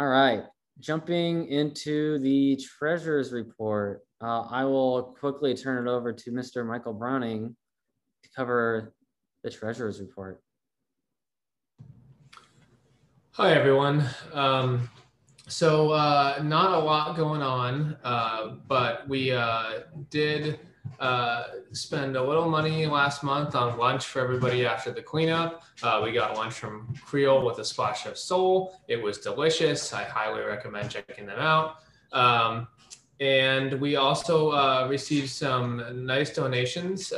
All 0.00 0.08
right, 0.08 0.42
jumping 0.80 1.46
into 1.46 2.18
the 2.18 2.56
treasurer's 2.56 3.32
report, 3.32 4.00
uh, 4.20 4.40
I 4.50 4.64
will 4.64 5.14
quickly 5.20 5.54
turn 5.54 5.86
it 5.86 5.90
over 5.90 6.12
to 6.12 6.32
Mr. 6.32 6.66
Michael 6.66 6.94
Browning 6.94 7.54
to 8.24 8.28
cover 8.34 8.92
the 9.44 9.50
treasurer's 9.50 10.00
report. 10.00 10.42
Hi, 13.36 13.54
everyone. 13.54 14.04
Um, 14.34 14.90
so 15.48 15.92
uh, 15.92 16.42
not 16.44 16.72
a 16.72 16.78
lot 16.78 17.16
going 17.16 17.40
on, 17.40 17.96
uh, 18.04 18.56
but 18.68 19.08
we 19.08 19.32
uh, 19.32 19.84
did 20.10 20.60
uh, 21.00 21.44
spend 21.72 22.14
a 22.14 22.22
little 22.22 22.46
money 22.50 22.84
last 22.84 23.24
month 23.24 23.54
on 23.54 23.78
lunch 23.78 24.04
for 24.04 24.20
everybody 24.20 24.66
after 24.66 24.92
the 24.92 25.00
cleanup. 25.00 25.62
Uh, 25.82 26.02
we 26.04 26.12
got 26.12 26.36
lunch 26.36 26.52
from 26.52 26.94
Creole 27.06 27.42
with 27.42 27.58
a 27.58 27.64
splash 27.64 28.04
of 28.04 28.18
soul. 28.18 28.78
It 28.86 29.02
was 29.02 29.16
delicious. 29.16 29.94
I 29.94 30.04
highly 30.04 30.42
recommend 30.42 30.90
checking 30.90 31.24
them 31.24 31.38
out. 31.38 31.76
Um, 32.12 32.68
and 33.18 33.80
we 33.80 33.96
also 33.96 34.50
uh, 34.50 34.86
received 34.90 35.30
some 35.30 36.04
nice 36.04 36.34
donations. 36.34 37.14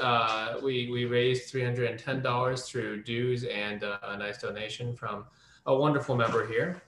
We, 0.62 0.88
we 0.92 1.06
raised 1.06 1.52
$310 1.52 2.66
through 2.66 3.02
dues 3.02 3.42
and 3.42 3.82
a 3.82 4.16
nice 4.16 4.40
donation 4.40 4.94
from 4.94 5.24
a 5.66 5.74
wonderful 5.74 6.16
member 6.16 6.46
here. 6.46 6.82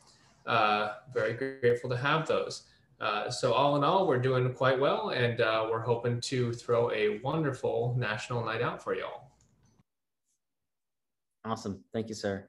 Uh, 0.47 0.95
very 1.13 1.33
grateful 1.33 1.91
to 1.91 1.97
have 1.97 2.27
those. 2.27 2.63
Uh, 3.01 3.31
so 3.31 3.53
all 3.53 3.77
in 3.77 3.85
all, 3.85 4.07
we're 4.07 4.19
doing 4.19 4.51
quite 4.55 4.79
well, 4.79 5.11
and 5.11 5.41
uh, 5.41 5.67
we're 5.71 5.81
hoping 5.81 6.21
to 6.21 6.53
throw 6.53 6.91
a 6.93 7.19
wonderful 7.19 7.95
national 7.99 8.45
night 8.45 8.63
out 8.63 8.83
for 8.83 8.95
y'all. 8.95 9.33
Awesome, 11.45 11.85
thank 11.93 12.09
you, 12.09 12.15
sir. 12.15 12.49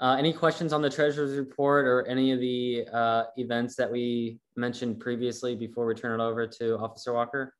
Uh, 0.00 0.16
any 0.18 0.32
questions 0.32 0.72
on 0.72 0.82
the 0.82 0.90
treasurer's 0.90 1.36
report 1.36 1.86
or 1.86 2.04
any 2.08 2.32
of 2.32 2.40
the 2.40 2.84
uh, 2.92 3.24
events 3.36 3.76
that 3.76 3.90
we 3.90 4.40
mentioned 4.56 4.98
previously 4.98 5.54
before 5.54 5.86
we 5.86 5.94
turn 5.94 6.18
it 6.18 6.24
over 6.24 6.46
to 6.46 6.76
Officer 6.78 7.12
Walker? 7.12 7.54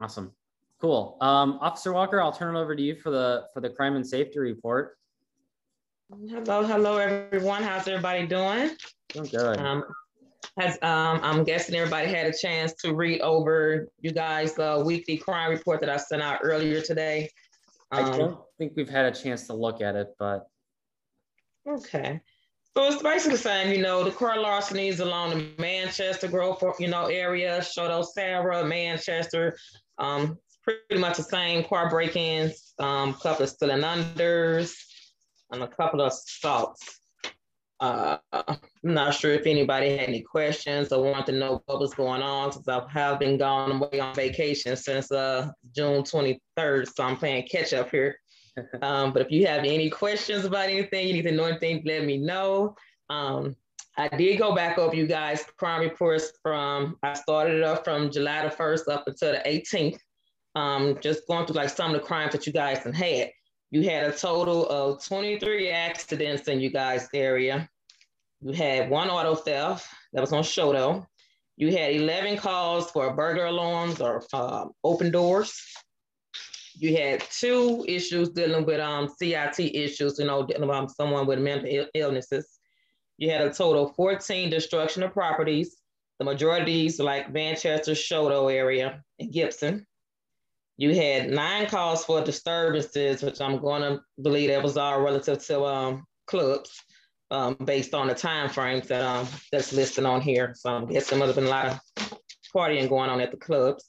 Awesome, 0.00 0.32
cool. 0.86 1.18
Um, 1.20 1.58
Officer 1.60 1.92
Walker, 1.92 2.20
I'll 2.20 2.32
turn 2.32 2.54
it 2.54 2.60
over 2.60 2.76
to 2.76 2.82
you 2.82 2.94
for 2.94 3.10
the 3.10 3.46
for 3.52 3.60
the 3.60 3.70
crime 3.70 3.96
and 3.96 4.06
safety 4.06 4.38
report. 4.38 4.96
Hello, 6.28 6.62
hello, 6.62 6.96
everyone. 6.98 7.64
How's 7.64 7.88
everybody 7.88 8.26
doing? 8.26 8.70
Doing 9.08 9.28
good. 9.28 9.58
Um, 9.58 9.84
has 10.58 10.74
um, 10.82 11.20
I'm 11.22 11.42
guessing 11.42 11.74
everybody 11.74 12.08
had 12.08 12.26
a 12.26 12.32
chance 12.36 12.72
to 12.74 12.94
read 12.94 13.20
over 13.20 13.88
you 14.00 14.12
guys 14.12 14.54
the 14.54 14.82
weekly 14.86 15.16
crime 15.16 15.50
report 15.50 15.80
that 15.80 15.90
I 15.90 15.96
sent 15.96 16.22
out 16.22 16.38
earlier 16.42 16.80
today. 16.80 17.30
I 17.90 18.02
Um, 18.02 18.18
don't 18.18 18.40
think 18.56 18.74
we've 18.76 18.88
had 18.88 19.06
a 19.06 19.12
chance 19.12 19.48
to 19.48 19.54
look 19.54 19.80
at 19.80 19.96
it, 19.96 20.14
but 20.18 20.46
Okay. 21.68 22.20
So 22.76 22.84
it's 22.84 23.02
basically 23.02 23.38
saying, 23.38 23.74
you 23.74 23.82
know, 23.82 24.04
the 24.04 24.10
car 24.10 24.38
larcenies 24.38 25.00
along 25.00 25.30
the 25.30 25.48
Manchester 25.58 26.28
Grove, 26.28 26.62
you 26.78 26.88
know, 26.88 27.06
area, 27.06 27.58
Chouteau 27.60 28.04
Sarah, 28.04 28.64
Manchester. 28.64 29.56
Um, 29.98 30.38
pretty 30.66 31.00
much 31.00 31.16
the 31.16 31.22
same 31.22 31.64
car 31.64 31.88
break-ins, 31.88 32.74
um, 32.78 33.14
couple 33.14 33.44
of 33.44 33.50
stealing 33.50 33.82
unders, 33.82 34.74
and 35.52 35.62
a 35.62 35.68
couple 35.68 36.00
of 36.00 36.12
assaults. 36.12 37.00
Uh, 37.78 38.16
I'm 38.32 38.58
not 38.82 39.14
sure 39.14 39.32
if 39.32 39.46
anybody 39.46 39.96
had 39.96 40.08
any 40.08 40.22
questions 40.22 40.92
or 40.92 41.04
wanted 41.04 41.26
to 41.26 41.32
know 41.32 41.62
what 41.66 41.78
was 41.78 41.94
going 41.94 42.22
on 42.22 42.50
since 42.50 42.66
I 42.66 42.82
have 42.90 43.18
been 43.18 43.36
gone 43.36 43.72
away 43.72 44.00
on 44.00 44.14
vacation 44.14 44.76
since 44.76 45.12
uh, 45.12 45.50
June 45.74 46.02
23rd. 46.02 46.88
So 46.94 47.04
I'm 47.04 47.16
playing 47.16 47.46
catch 47.48 47.72
up 47.72 47.90
here. 47.90 48.18
Um, 48.80 49.12
but 49.12 49.20
if 49.20 49.30
you 49.30 49.46
have 49.46 49.64
any 49.66 49.90
questions 49.90 50.46
about 50.46 50.70
anything, 50.70 51.06
you 51.06 51.12
need 51.12 51.28
to 51.28 51.32
know 51.32 51.44
anything, 51.44 51.82
let 51.84 52.06
me 52.06 52.16
know. 52.16 52.74
Um, 53.10 53.54
I 53.98 54.08
did 54.08 54.38
go 54.38 54.54
back 54.54 54.78
over 54.78 54.96
you 54.96 55.06
guys' 55.06 55.44
crime 55.58 55.82
reports 55.82 56.32
from, 56.42 56.96
I 57.02 57.12
started 57.12 57.56
it 57.56 57.64
up 57.64 57.84
from 57.84 58.10
July 58.10 58.48
the 58.48 58.54
1st 58.54 58.88
up 58.88 59.04
until 59.08 59.32
the 59.32 59.42
18th. 59.46 59.98
Um, 60.56 60.98
just 61.00 61.26
going 61.28 61.46
through 61.46 61.56
like 61.56 61.68
some 61.68 61.94
of 61.94 62.00
the 62.00 62.06
crimes 62.06 62.32
that 62.32 62.46
you 62.46 62.52
guys 62.52 62.78
had. 62.78 63.30
You 63.70 63.82
had 63.82 64.04
a 64.04 64.16
total 64.16 64.66
of 64.68 65.04
23 65.04 65.70
accidents 65.70 66.48
in 66.48 66.60
you 66.60 66.70
guys' 66.70 67.08
area. 67.12 67.68
You 68.40 68.52
had 68.52 68.90
one 68.90 69.10
auto 69.10 69.34
theft 69.34 69.86
that 70.12 70.20
was 70.20 70.32
on 70.32 70.42
Chouteau. 70.42 71.06
You 71.56 71.72
had 71.76 71.94
11 71.94 72.38
calls 72.38 72.90
for 72.90 73.14
burglar 73.14 73.46
alarms 73.46 74.00
or 74.00 74.22
um, 74.32 74.72
open 74.82 75.10
doors 75.10 75.60
you 76.78 76.96
had 76.96 77.22
two 77.30 77.84
issues 77.88 78.28
dealing 78.30 78.66
with 78.66 78.80
um, 78.80 79.08
CIT 79.08 79.58
issues, 79.58 80.18
you 80.18 80.26
know, 80.26 80.44
dealing 80.44 80.68
with 80.68 80.76
um, 80.76 80.88
someone 80.88 81.26
with 81.26 81.38
mental 81.38 81.68
Ill- 81.70 81.88
illnesses. 81.94 82.58
You 83.16 83.30
had 83.30 83.40
a 83.40 83.52
total 83.52 83.88
of 83.88 83.96
14 83.96 84.50
destruction 84.50 85.02
of 85.02 85.12
properties. 85.12 85.76
The 86.18 86.26
majority 86.26 86.60
of 86.60 86.66
these 86.66 87.00
like 87.00 87.32
Manchester, 87.32 87.92
Chouteau 87.92 88.52
area, 88.52 89.02
and 89.18 89.32
Gibson. 89.32 89.86
You 90.76 90.94
had 90.94 91.30
nine 91.30 91.66
calls 91.66 92.04
for 92.04 92.22
disturbances, 92.22 93.22
which 93.22 93.40
I'm 93.40 93.58
going 93.58 93.82
to 93.82 94.00
believe 94.20 94.50
that 94.50 94.62
was 94.62 94.76
all 94.76 95.00
relative 95.00 95.44
to 95.46 95.64
um, 95.64 96.04
clubs, 96.26 96.70
um, 97.30 97.56
based 97.64 97.94
on 97.94 98.08
the 98.08 98.14
time 98.14 98.50
frames 98.50 98.88
that 98.88 99.02
um, 99.02 99.26
that's 99.50 99.72
listed 99.72 100.04
on 100.04 100.20
here. 100.20 100.54
So 100.56 100.74
I'm 100.74 100.86
guessing 100.86 101.18
there 101.18 101.26
must 101.26 101.36
have 101.36 101.44
been 101.44 101.52
a 101.52 101.56
lot 101.56 101.66
of 101.66 102.20
partying 102.54 102.88
going 102.88 103.10
on 103.10 103.20
at 103.20 103.30
the 103.30 103.36
clubs 103.36 103.88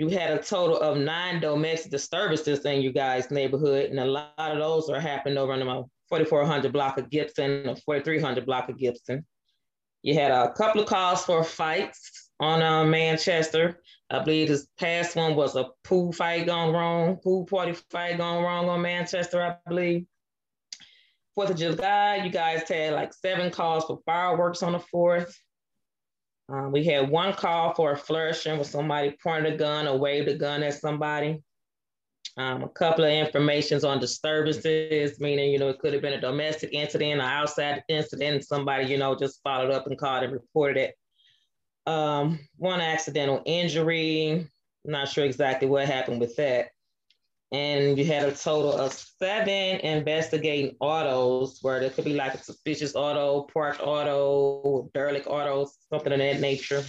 you 0.00 0.08
had 0.08 0.30
a 0.30 0.42
total 0.42 0.80
of 0.80 0.96
nine 0.96 1.40
domestic 1.40 1.90
disturbances 1.90 2.64
in 2.64 2.80
you 2.80 2.90
guys' 2.90 3.30
neighborhood, 3.30 3.90
and 3.90 4.00
a 4.00 4.06
lot 4.06 4.32
of 4.38 4.56
those 4.56 4.88
are 4.88 4.98
happening 4.98 5.36
over 5.36 5.52
in 5.52 5.60
the 5.60 5.84
4400 6.08 6.72
block 6.72 6.96
of 6.96 7.10
Gibson 7.10 7.68
or 7.68 7.76
4300 7.76 8.46
block 8.46 8.70
of 8.70 8.78
Gibson. 8.78 9.26
You 10.00 10.14
had 10.14 10.30
a 10.30 10.54
couple 10.54 10.80
of 10.80 10.88
calls 10.88 11.26
for 11.26 11.44
fights 11.44 12.19
on 12.40 12.62
uh, 12.62 12.84
Manchester. 12.84 13.78
I 14.08 14.18
believe 14.24 14.48
this 14.48 14.66
past 14.78 15.14
one 15.14 15.36
was 15.36 15.54
a 15.54 15.68
pool 15.84 16.12
fight 16.12 16.46
gone 16.46 16.72
wrong, 16.72 17.16
pool 17.22 17.44
party 17.44 17.74
fight 17.90 18.18
gone 18.18 18.42
wrong 18.42 18.68
on 18.68 18.82
Manchester, 18.82 19.42
I 19.42 19.56
believe. 19.68 20.06
Fourth 21.34 21.50
of 21.50 21.56
July, 21.56 22.16
you 22.16 22.30
guys 22.30 22.68
had 22.68 22.94
like 22.94 23.12
seven 23.12 23.52
calls 23.52 23.84
for 23.84 24.00
fireworks 24.04 24.64
on 24.64 24.72
the 24.72 24.80
fourth. 24.80 25.38
Uh, 26.52 26.68
we 26.68 26.82
had 26.82 27.08
one 27.08 27.32
call 27.32 27.72
for 27.74 27.92
a 27.92 27.96
flourishing 27.96 28.56
where 28.56 28.64
somebody 28.64 29.16
pointed 29.22 29.54
a 29.54 29.56
gun 29.56 29.86
or 29.86 29.96
waved 29.96 30.28
a 30.28 30.34
gun 30.34 30.64
at 30.64 30.74
somebody. 30.74 31.40
Um, 32.36 32.64
a 32.64 32.68
couple 32.68 33.04
of 33.04 33.12
informations 33.12 33.84
on 33.84 34.00
disturbances, 34.00 35.20
meaning, 35.20 35.52
you 35.52 35.58
know, 35.58 35.68
it 35.68 35.78
could 35.78 35.92
have 35.92 36.02
been 36.02 36.14
a 36.14 36.20
domestic 36.20 36.70
incident 36.72 37.20
or 37.20 37.24
outside 37.24 37.84
incident. 37.88 38.44
Somebody, 38.44 38.86
you 38.86 38.98
know, 38.98 39.14
just 39.14 39.40
followed 39.44 39.70
up 39.70 39.86
and 39.86 39.98
called 39.98 40.24
and 40.24 40.32
reported 40.32 40.76
it. 40.78 40.94
Um, 41.86 42.38
one 42.56 42.80
accidental 42.80 43.42
injury. 43.44 44.48
Not 44.84 45.08
sure 45.08 45.24
exactly 45.24 45.68
what 45.68 45.86
happened 45.86 46.20
with 46.20 46.36
that. 46.36 46.68
And 47.52 47.98
you 47.98 48.04
had 48.04 48.28
a 48.28 48.32
total 48.32 48.72
of 48.72 48.92
seven 48.92 49.80
investigating 49.80 50.76
autos 50.78 51.58
where 51.62 51.80
there 51.80 51.90
could 51.90 52.04
be 52.04 52.14
like 52.14 52.34
a 52.34 52.42
suspicious 52.42 52.94
auto, 52.94 53.48
parked 53.52 53.80
auto, 53.80 54.88
derelict 54.94 55.26
auto, 55.26 55.68
something 55.92 56.12
of 56.12 56.18
that 56.20 56.40
nature. 56.40 56.84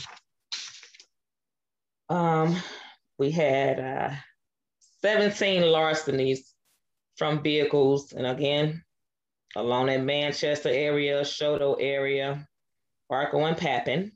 Um, 2.09 2.57
we 3.17 3.31
had 3.31 3.79
uh, 3.79 4.11
17 5.01 5.63
larcenies 5.63 6.53
from 7.17 7.41
vehicles. 7.41 8.13
And 8.13 8.27
again, 8.27 8.83
along 9.55 9.87
that 9.87 10.03
Manchester 10.03 10.69
area, 10.69 11.21
Chouteau 11.21 11.77
area, 11.79 12.47
Arco 13.09 13.45
and 13.45 13.57
Papin. 13.57 14.11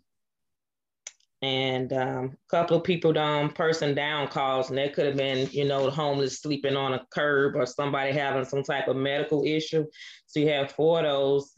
And 1.45 1.93
um, 1.93 2.25
a 2.34 2.49
couple 2.49 2.75
of 2.75 2.84
people 2.84 3.13
down, 3.13 3.51
person 3.51 3.93
down 3.93 4.29
calls, 4.29 4.69
and 4.69 4.79
that 4.79 4.95
could 4.95 5.05
have 5.05 5.15
been, 5.15 5.47
you 5.51 5.63
know, 5.65 5.91
homeless 5.91 6.41
sleeping 6.41 6.75
on 6.75 6.93
a 6.93 7.05
curb 7.12 7.55
or 7.55 7.67
somebody 7.67 8.13
having 8.13 8.45
some 8.45 8.63
type 8.63 8.88
of 8.88 8.95
medical 8.95 9.45
issue. 9.45 9.86
So 10.25 10.39
you 10.39 10.49
have 10.49 10.71
four 10.71 11.01
of 11.01 11.05
those. 11.05 11.51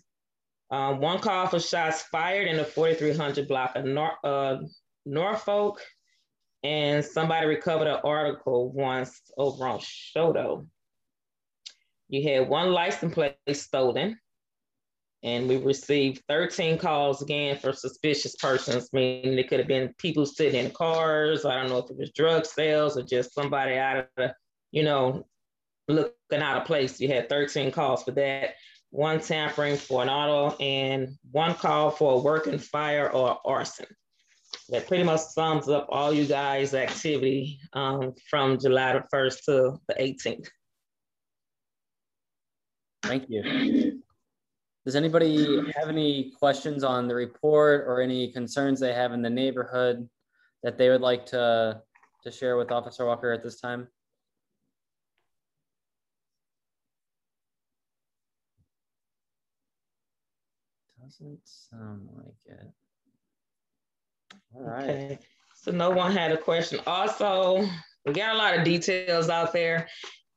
Um, 0.71 0.99
one 0.99 1.19
call 1.19 1.47
for 1.47 1.61
shots 1.61 2.01
fired 2.01 2.49
in 2.49 2.57
the 2.57 2.65
4300 2.65 3.47
block 3.47 3.77
of 3.77 3.85
Nor- 3.85 4.17
uh, 4.25 4.57
Norfolk, 5.05 5.81
and 6.63 7.05
somebody 7.05 7.47
recovered 7.47 7.87
an 7.87 8.01
article 8.03 8.73
once 8.73 9.21
over 9.37 9.65
on 9.65 9.79
Chouteau. 9.79 10.67
You 12.09 12.29
had 12.29 12.49
one 12.49 12.73
license 12.73 13.13
plate 13.13 13.37
stolen, 13.53 14.19
and 15.23 15.47
we 15.47 15.57
received 15.57 16.23
13 16.27 16.77
calls 16.77 17.21
again 17.21 17.57
for 17.57 17.73
suspicious 17.73 18.35
persons, 18.35 18.89
meaning 18.93 19.37
it 19.37 19.49
could 19.49 19.59
have 19.59 19.67
been 19.67 19.93
people 19.97 20.25
sitting 20.25 20.65
in 20.65 20.71
cars. 20.71 21.45
I 21.45 21.55
don't 21.55 21.69
know 21.69 21.79
if 21.79 21.89
it 21.89 21.97
was 21.97 22.11
drug 22.11 22.45
sales 22.45 22.97
or 22.97 23.03
just 23.03 23.33
somebody 23.33 23.77
out 23.77 24.07
of 24.17 24.31
you 24.71 24.83
know, 24.83 25.25
looking 25.87 26.11
out 26.33 26.61
of 26.61 26.67
place. 26.67 26.99
You 26.99 27.07
had 27.07 27.29
13 27.29 27.71
calls 27.71 28.03
for 28.03 28.11
that, 28.11 28.55
one 28.89 29.19
tampering 29.19 29.77
for 29.77 30.01
an 30.01 30.09
auto, 30.09 30.55
and 30.57 31.09
one 31.31 31.53
call 31.55 31.91
for 31.91 32.13
a 32.13 32.19
working 32.19 32.59
fire 32.59 33.09
or 33.11 33.39
arson. 33.45 33.87
That 34.69 34.87
pretty 34.87 35.03
much 35.03 35.21
sums 35.21 35.69
up 35.69 35.87
all 35.89 36.13
you 36.13 36.25
guys' 36.25 36.73
activity 36.73 37.59
um, 37.73 38.13
from 38.29 38.59
July 38.59 38.93
the 38.93 39.03
1st 39.13 39.43
to 39.45 39.79
the 39.87 39.93
18th. 39.95 40.47
Thank 43.03 43.25
you. 43.29 44.01
Does 44.87 44.95
anybody 44.95 45.69
have 45.75 45.89
any 45.89 46.31
questions 46.39 46.81
on 46.81 47.09
the 47.09 47.13
report 47.13 47.83
or 47.89 47.99
any 47.99 48.31
concerns 48.31 48.79
they 48.79 48.93
have 48.93 49.11
in 49.11 49.21
the 49.21 49.29
neighborhood 49.29 50.07
that 50.63 50.77
they 50.77 50.87
would 50.87 51.01
like 51.01 51.25
to, 51.25 51.81
to 52.23 52.31
share 52.31 52.55
with 52.55 52.71
Officer 52.71 53.05
Walker 53.05 53.33
at 53.33 53.43
this 53.43 53.59
time? 53.59 53.89
Doesn't 61.03 61.41
sound 61.43 62.07
like 62.15 62.35
it. 62.45 62.71
All 64.55 64.61
right. 64.61 64.83
Okay. 64.83 65.19
So 65.53 65.71
no 65.71 65.89
one 65.89 66.13
had 66.13 66.31
a 66.31 66.37
question. 66.37 66.79
Also, 66.87 67.67
we 68.05 68.13
got 68.13 68.33
a 68.33 68.37
lot 68.37 68.57
of 68.57 68.63
details 68.63 69.27
out 69.27 69.51
there. 69.51 69.89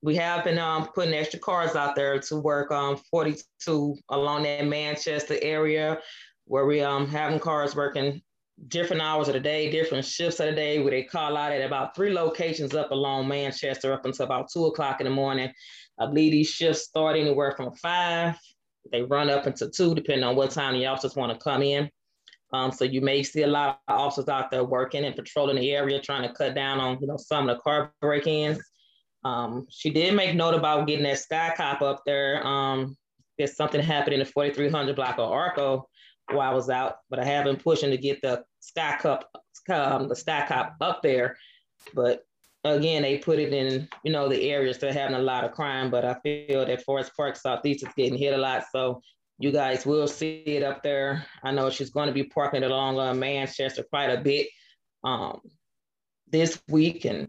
We 0.02 0.16
have 0.16 0.44
been 0.44 0.58
um, 0.58 0.88
putting 0.94 1.12
extra 1.12 1.38
cars 1.38 1.76
out 1.76 1.94
there 1.94 2.18
to 2.18 2.36
work 2.36 2.70
on 2.70 2.96
42 3.10 3.96
along 4.08 4.44
that 4.44 4.66
Manchester 4.66 5.36
area 5.42 5.98
where 6.46 6.66
we 6.66 6.80
um 6.80 7.06
having 7.06 7.38
cars 7.38 7.76
working 7.76 8.20
different 8.68 9.00
hours 9.00 9.28
of 9.28 9.34
the 9.34 9.40
day, 9.40 9.70
different 9.70 10.04
shifts 10.04 10.40
of 10.40 10.46
the 10.46 10.52
day, 10.52 10.80
where 10.80 10.90
they 10.90 11.02
call 11.02 11.36
out 11.36 11.52
at 11.52 11.64
about 11.64 11.94
three 11.94 12.12
locations 12.12 12.74
up 12.74 12.90
along 12.90 13.28
Manchester 13.28 13.92
up 13.92 14.04
until 14.04 14.26
about 14.26 14.50
two 14.52 14.66
o'clock 14.66 15.00
in 15.00 15.04
the 15.04 15.10
morning. 15.10 15.50
I 15.98 16.06
believe 16.06 16.32
these 16.32 16.48
shifts 16.48 16.82
start 16.82 17.16
anywhere 17.16 17.54
from 17.56 17.72
five. 17.76 18.36
They 18.90 19.02
run 19.02 19.30
up 19.30 19.46
until 19.46 19.70
two, 19.70 19.94
depending 19.94 20.24
on 20.24 20.36
what 20.36 20.50
time 20.50 20.74
the 20.74 20.86
officers 20.86 21.14
want 21.14 21.32
to 21.32 21.42
come 21.42 21.62
in. 21.62 21.88
Um, 22.52 22.72
so 22.72 22.84
you 22.84 23.00
may 23.00 23.22
see 23.22 23.42
a 23.42 23.46
lot 23.46 23.80
of 23.86 23.98
officers 24.00 24.28
out 24.28 24.50
there 24.50 24.64
working 24.64 25.04
and 25.04 25.14
patrolling 25.14 25.56
the 25.56 25.70
area, 25.70 26.00
trying 26.00 26.28
to 26.28 26.34
cut 26.34 26.54
down 26.54 26.80
on 26.80 26.98
you 27.00 27.06
know 27.06 27.16
some 27.16 27.48
of 27.48 27.56
the 27.56 27.62
car 27.62 27.92
break-ins. 28.00 28.60
Um, 29.24 29.66
she 29.70 29.90
did 29.90 30.14
make 30.14 30.34
note 30.34 30.54
about 30.54 30.86
getting 30.86 31.04
that 31.04 31.18
sky 31.18 31.52
cop 31.56 31.82
up 31.82 32.02
there. 32.06 32.46
Um, 32.46 32.96
there's 33.38 33.56
something 33.56 33.80
happened 33.80 34.14
in 34.14 34.20
the 34.20 34.26
4300 34.26 34.96
block 34.96 35.18
of 35.18 35.30
Arco 35.30 35.88
while 36.30 36.50
I 36.50 36.54
was 36.54 36.70
out, 36.70 36.96
but 37.08 37.18
I 37.18 37.24
have 37.24 37.44
been 37.44 37.56
pushing 37.56 37.90
to 37.90 37.96
get 37.96 38.22
the 38.22 38.44
sky 38.60 38.96
cup, 39.00 39.30
um, 39.68 40.08
the 40.08 40.16
sky 40.16 40.44
cop 40.46 40.76
up 40.80 41.02
there. 41.02 41.36
But 41.94 42.22
again, 42.64 43.02
they 43.02 43.18
put 43.18 43.38
it 43.38 43.52
in, 43.52 43.88
you 44.04 44.12
know, 44.12 44.28
the 44.28 44.50
areas 44.50 44.78
that 44.78 44.90
are 44.90 44.98
having 44.98 45.16
a 45.16 45.22
lot 45.22 45.44
of 45.44 45.52
crime. 45.52 45.90
But 45.90 46.04
I 46.04 46.14
feel 46.22 46.66
that 46.66 46.84
Forest 46.84 47.12
Park 47.16 47.36
Southeast 47.36 47.86
is 47.86 47.92
getting 47.96 48.18
hit 48.18 48.34
a 48.34 48.38
lot. 48.38 48.64
So 48.72 49.02
you 49.38 49.50
guys 49.52 49.86
will 49.86 50.06
see 50.06 50.42
it 50.46 50.62
up 50.62 50.82
there. 50.82 51.24
I 51.42 51.50
know 51.50 51.70
she's 51.70 51.90
going 51.90 52.08
to 52.08 52.14
be 52.14 52.24
parking 52.24 52.62
along 52.62 52.98
uh, 52.98 53.14
Manchester 53.14 53.82
quite 53.82 54.10
a 54.10 54.20
bit 54.20 54.48
um, 55.02 55.40
this 56.30 56.60
week 56.68 57.06
and 57.06 57.28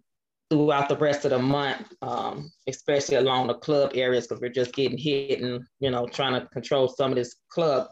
throughout 0.51 0.89
the 0.89 0.97
rest 0.97 1.23
of 1.23 1.31
the 1.31 1.39
month, 1.39 1.93
um, 2.01 2.51
especially 2.67 3.15
along 3.15 3.47
the 3.47 3.53
club 3.53 3.91
areas, 3.95 4.27
because 4.27 4.41
we're 4.41 4.49
just 4.49 4.73
getting 4.73 4.97
hit 4.97 5.39
and, 5.39 5.63
you 5.79 5.89
know, 5.89 6.05
trying 6.05 6.33
to 6.33 6.45
control 6.47 6.89
some 6.89 7.09
of 7.09 7.15
this 7.15 7.37
club 7.49 7.87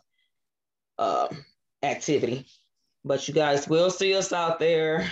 uh, 0.97 1.29
activity. 1.83 2.45
But 3.05 3.25
you 3.29 3.33
guys 3.33 3.69
will 3.69 3.89
see 3.89 4.13
us 4.13 4.33
out 4.33 4.59
there. 4.59 5.09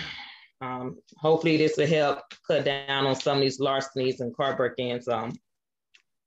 Um, 0.60 0.98
hopefully 1.16 1.56
this 1.56 1.78
will 1.78 1.86
help 1.86 2.18
cut 2.46 2.66
down 2.66 3.06
on 3.06 3.16
some 3.16 3.38
of 3.38 3.42
these 3.42 3.60
larcenies 3.60 4.20
and 4.20 4.36
car 4.36 4.54
break-ins 4.54 5.08
um, 5.08 5.32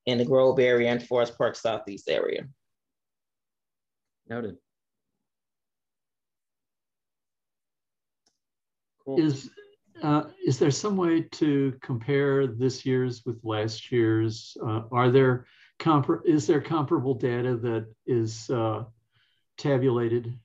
in 0.07 0.17
the 0.17 0.25
Grove 0.25 0.59
area 0.59 0.89
and 0.89 1.05
Forest 1.05 1.37
Park 1.37 1.55
Southeast 1.55 2.09
area. 2.09 2.47
Noted. 4.27 4.57
Cool. 9.05 9.19
Is 9.19 9.51
uh, 10.01 10.23
is 10.45 10.59
there 10.59 10.71
some 10.71 10.97
way 10.97 11.21
to 11.21 11.77
compare 11.81 12.47
this 12.47 12.85
year's 12.85 13.23
with 13.25 13.39
last 13.43 13.91
year's? 13.91 14.57
Uh, 14.65 14.81
are 14.91 15.09
there 15.09 15.45
compar- 15.79 16.25
is 16.25 16.47
there 16.47 16.61
comparable 16.61 17.13
data 17.13 17.55
that 17.57 17.87
is 18.05 18.49
uh, 18.49 18.83
tabulated? 19.57 20.37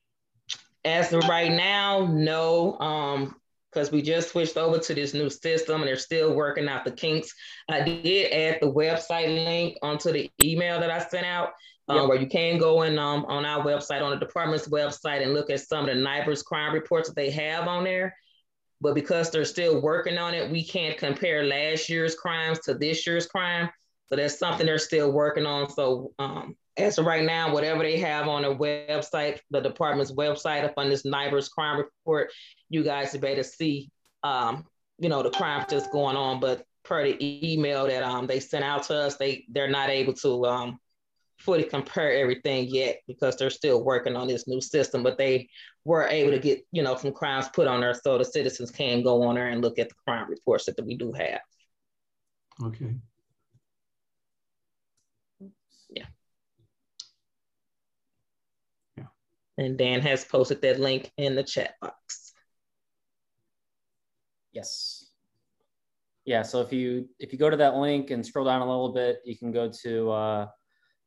As 0.85 1.13
of 1.13 1.25
right 1.29 1.51
now, 1.51 2.07
no. 2.07 2.79
Um, 2.79 3.37
because 3.73 3.93
we 3.93 4.01
just 4.01 4.31
switched 4.31 4.57
over 4.57 4.79
to 4.79 4.95
this 4.95 5.13
new 5.13 5.29
system 5.29 5.83
and 5.83 5.89
they're 5.89 5.97
still 5.97 6.35
working 6.35 6.67
out 6.67 6.87
the 6.87 6.91
kinks. 6.91 7.35
I 7.69 7.83
did 7.83 8.33
add 8.33 8.59
the 8.63 8.73
website 8.73 9.45
link 9.45 9.77
onto 9.83 10.13
the 10.13 10.31
email 10.43 10.81
that 10.81 10.91
I 10.91 11.01
sent 11.01 11.27
out 11.27 11.51
um, 11.89 11.99
yep. 11.99 12.09
where 12.09 12.19
you 12.19 12.27
can 12.27 12.59
go 12.59 12.83
in 12.83 12.99
um, 12.99 13.27
on 13.27 13.45
our 13.45 13.63
website, 13.63 14.03
on 14.03 14.11
the 14.11 14.25
department's 14.25 14.69
website, 14.69 15.23
and 15.23 15.35
look 15.35 15.51
at 15.51 15.61
some 15.61 15.89
of 15.89 15.95
the 15.95 16.01
NIBRS 16.01 16.43
crime 16.43 16.73
reports 16.73 17.09
that 17.09 17.17
they 17.17 17.31
have 17.31 17.69
on 17.69 17.85
there. 17.85 18.17
But 18.81 18.95
because 18.95 19.31
they're 19.31 19.45
still 19.45 19.81
working 19.81 20.19
on 20.19 20.35
it, 20.35 20.51
we 20.51 20.65
can't 20.65 20.99
compare 20.99 21.45
last 21.45 21.89
year's 21.89 22.15
crimes 22.15 22.59
to 22.61 22.75
this 22.75 23.07
year's 23.07 23.27
crime. 23.27 23.71
So 24.09 24.17
that's 24.17 24.39
something 24.39 24.67
they're 24.67 24.79
still 24.79 25.11
working 25.13 25.47
on. 25.47 25.71
So 25.71 26.13
um, 26.19 26.57
as 26.77 26.99
of 26.99 27.07
right 27.07 27.25
now, 27.25 27.53
whatever 27.53 27.83
they 27.83 27.99
have 27.99 28.29
on 28.29 28.43
their 28.43 28.55
website, 28.55 29.41
the 29.51 29.61
department's 29.61 30.13
website 30.13 30.65
up 30.65 30.75
on 30.77 30.91
this 30.91 31.05
NIBRS 31.05 31.51
crime 31.51 31.79
report, 31.79 32.31
you 32.69 32.85
guys 32.85 33.15
are 33.15 33.19
to 33.19 33.45
see, 33.45 33.91
um, 34.23 34.67
you 34.99 35.09
know, 35.09 35.23
the 35.23 35.31
crime 35.31 35.65
that's 35.69 35.89
going 35.89 36.17
on. 36.17 36.39
But 36.39 36.65
per 36.85 37.03
the 37.05 37.53
email 37.53 37.87
that 37.87 38.03
um, 38.03 38.27
they 38.27 38.41
sent 38.41 38.65
out 38.65 38.85
to 38.85 38.95
us, 38.95 39.17
they 39.17 39.45
they're 39.49 39.71
not 39.71 39.91
able 39.91 40.13
to 40.15 40.47
um, 40.47 40.79
fully 41.39 41.65
compare 41.65 42.13
everything 42.13 42.67
yet 42.69 43.01
because 43.07 43.37
they're 43.37 43.51
still 43.51 43.85
working 43.85 44.17
on 44.17 44.27
this 44.29 44.49
new 44.49 44.61
system, 44.61 45.03
but 45.03 45.19
they 45.19 45.49
were 45.85 46.07
able 46.07 46.31
to 46.33 46.39
get, 46.39 46.67
you 46.73 46.83
know, 46.83 46.97
some 46.97 47.13
crimes 47.13 47.49
put 47.53 47.67
on 47.67 47.81
there 47.81 47.95
so 47.95 48.19
the 48.19 48.25
citizens 48.25 48.71
can 48.71 49.03
go 49.03 49.23
on 49.23 49.35
there 49.35 49.49
and 49.49 49.63
look 49.63 49.79
at 49.79 49.89
the 49.89 49.95
crime 50.07 50.29
reports 50.29 50.65
that 50.67 50.85
we 50.85 50.97
do 50.97 51.13
have. 51.13 51.41
Okay. 52.65 52.97
Yeah. 55.91 56.07
Yeah. 58.97 59.05
And 59.59 59.77
Dan 59.77 60.01
has 60.01 60.25
posted 60.25 60.63
that 60.63 60.81
link 60.81 61.13
in 61.17 61.35
the 61.35 61.43
chat 61.43 61.75
box. 61.81 62.33
Yes. 64.53 65.05
Yeah, 66.25 66.43
so 66.43 66.61
if 66.61 66.73
you 66.73 67.09
if 67.21 67.33
you 67.33 67.39
go 67.39 67.51
to 67.51 67.57
that 67.59 67.77
link 67.77 68.11
and 68.11 68.27
scroll 68.27 68.47
down 68.47 68.61
a 68.61 68.67
little 68.67 68.93
bit, 68.93 69.21
you 69.25 69.39
can 69.39 69.53
go 69.53 69.71
to 69.85 70.11
uh, 70.11 70.47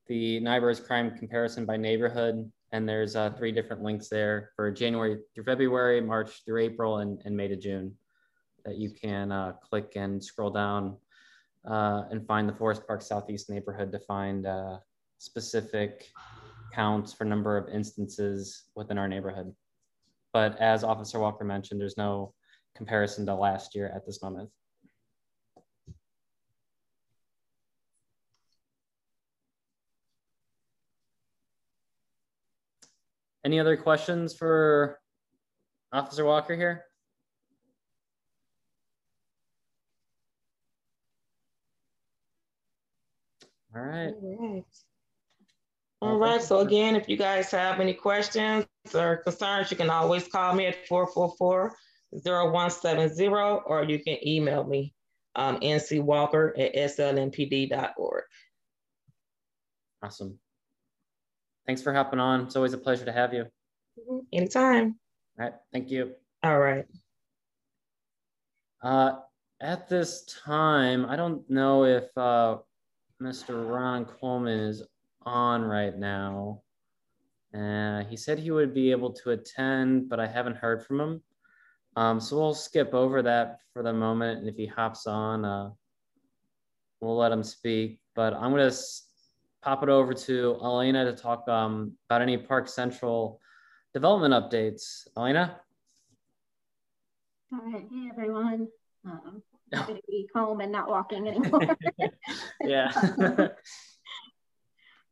the 0.09 0.41
NIBRS 0.41 0.85
crime 0.85 1.15
comparison 1.17 1.65
by 1.65 1.77
neighborhood. 1.77 2.51
And 2.71 2.87
there's 2.87 3.15
uh, 3.15 3.31
three 3.31 3.51
different 3.51 3.81
links 3.81 4.09
there 4.09 4.51
for 4.55 4.69
January 4.71 5.19
through 5.33 5.45
February, 5.45 6.01
March 6.01 6.43
through 6.45 6.61
April, 6.61 6.97
and, 6.97 7.21
and 7.25 7.35
May 7.35 7.47
to 7.47 7.55
June 7.55 7.95
that 8.65 8.77
you 8.77 8.89
can 8.91 9.31
uh, 9.31 9.53
click 9.53 9.93
and 9.95 10.23
scroll 10.23 10.49
down 10.51 10.97
uh, 11.65 12.03
and 12.11 12.25
find 12.27 12.49
the 12.49 12.53
Forest 12.53 12.85
Park 12.85 13.01
Southeast 13.01 13.49
neighborhood 13.49 13.91
to 13.91 13.99
find 13.99 14.45
uh, 14.45 14.77
specific 15.17 16.09
counts 16.73 17.13
for 17.13 17.25
number 17.25 17.57
of 17.57 17.69
instances 17.73 18.65
within 18.75 18.97
our 18.97 19.07
neighborhood. 19.07 19.53
But 20.33 20.57
as 20.59 20.83
Officer 20.83 21.19
Walker 21.19 21.43
mentioned, 21.43 21.81
there's 21.81 21.97
no 21.97 22.33
comparison 22.75 23.25
to 23.25 23.35
last 23.35 23.75
year 23.75 23.91
at 23.95 24.05
this 24.05 24.21
moment. 24.21 24.49
Any 33.45 33.59
other 33.59 33.77
questions 33.77 34.35
for 34.35 34.99
Officer 35.93 36.25
Walker 36.25 36.55
here? 36.55 36.85
All 43.75 43.81
right. 43.81 44.13
All 44.21 44.53
right. 44.53 44.63
All 46.01 46.17
right. 46.17 46.41
So 46.41 46.59
again, 46.59 46.95
if 46.95 47.09
you 47.09 47.17
guys 47.17 47.51
have 47.51 47.79
any 47.79 47.93
questions 47.93 48.65
or 48.93 49.17
concerns, 49.17 49.69
you 49.69 49.77
can 49.77 49.89
always 49.89 50.27
call 50.27 50.55
me 50.55 50.65
at 50.65 50.87
444-0170 50.87 53.61
or 53.65 53.83
you 53.83 53.99
can 53.99 54.17
email 54.25 54.63
me 54.63 54.93
um, 55.35 55.59
ncwalker 55.59 56.57
at 56.59 56.73
slmpd.org. 56.75 58.23
Awesome. 60.01 60.39
Thanks 61.69 61.83
for 61.83 61.93
hopping 61.93 62.19
on. 62.19 62.41
It's 62.41 62.55
always 62.55 62.73
a 62.73 62.79
pleasure 62.79 63.05
to 63.05 63.11
have 63.11 63.31
you. 63.31 63.45
Anytime. 64.33 64.95
All 65.37 65.45
right. 65.45 65.53
Thank 65.71 65.91
you. 65.91 66.13
All 66.41 66.57
right. 66.57 66.83
Uh, 68.81 69.17
at 69.61 69.87
this 69.87 70.25
time, 70.43 71.05
I 71.05 71.15
don't 71.15 71.47
know 71.47 71.85
if 71.85 72.05
uh, 72.17 72.57
Mr. 73.21 73.69
Ron 73.69 74.05
Coleman 74.05 74.61
is 74.61 74.81
on 75.27 75.61
right 75.61 75.95
now. 75.95 76.63
Uh, 77.53 78.03
he 78.05 78.17
said 78.17 78.39
he 78.39 78.49
would 78.49 78.73
be 78.73 78.89
able 78.89 79.13
to 79.13 79.29
attend, 79.29 80.09
but 80.09 80.19
I 80.19 80.25
haven't 80.25 80.57
heard 80.57 80.83
from 80.83 80.99
him. 80.99 81.21
Um, 81.95 82.19
so 82.19 82.35
we'll 82.35 82.55
skip 82.55 82.95
over 82.95 83.21
that 83.21 83.59
for 83.73 83.83
the 83.83 83.93
moment. 83.93 84.39
And 84.39 84.49
if 84.49 84.55
he 84.55 84.65
hops 84.65 85.05
on, 85.05 85.45
uh, 85.45 85.69
we'll 86.99 87.17
let 87.17 87.31
him 87.31 87.43
speak. 87.43 87.99
But 88.15 88.33
I'm 88.33 88.49
going 88.49 88.67
to 88.67 88.75
pop 89.61 89.83
it 89.83 89.89
over 89.89 90.13
to 90.13 90.57
Elena 90.63 91.05
to 91.05 91.13
talk 91.13 91.47
um, 91.47 91.93
about 92.09 92.21
any 92.21 92.37
Park 92.37 92.67
Central 92.67 93.39
development 93.93 94.33
updates. 94.33 95.07
Elena? 95.17 95.59
All 97.51 97.59
right. 97.71 97.87
Hey, 97.91 98.09
everyone. 98.11 98.67
Um, 99.05 99.41
happy 99.73 99.95
to 99.95 100.01
be 100.07 100.27
home 100.35 100.61
and 100.61 100.71
not 100.71 100.89
walking 100.89 101.27
anymore. 101.27 101.75
yeah. 102.61 102.91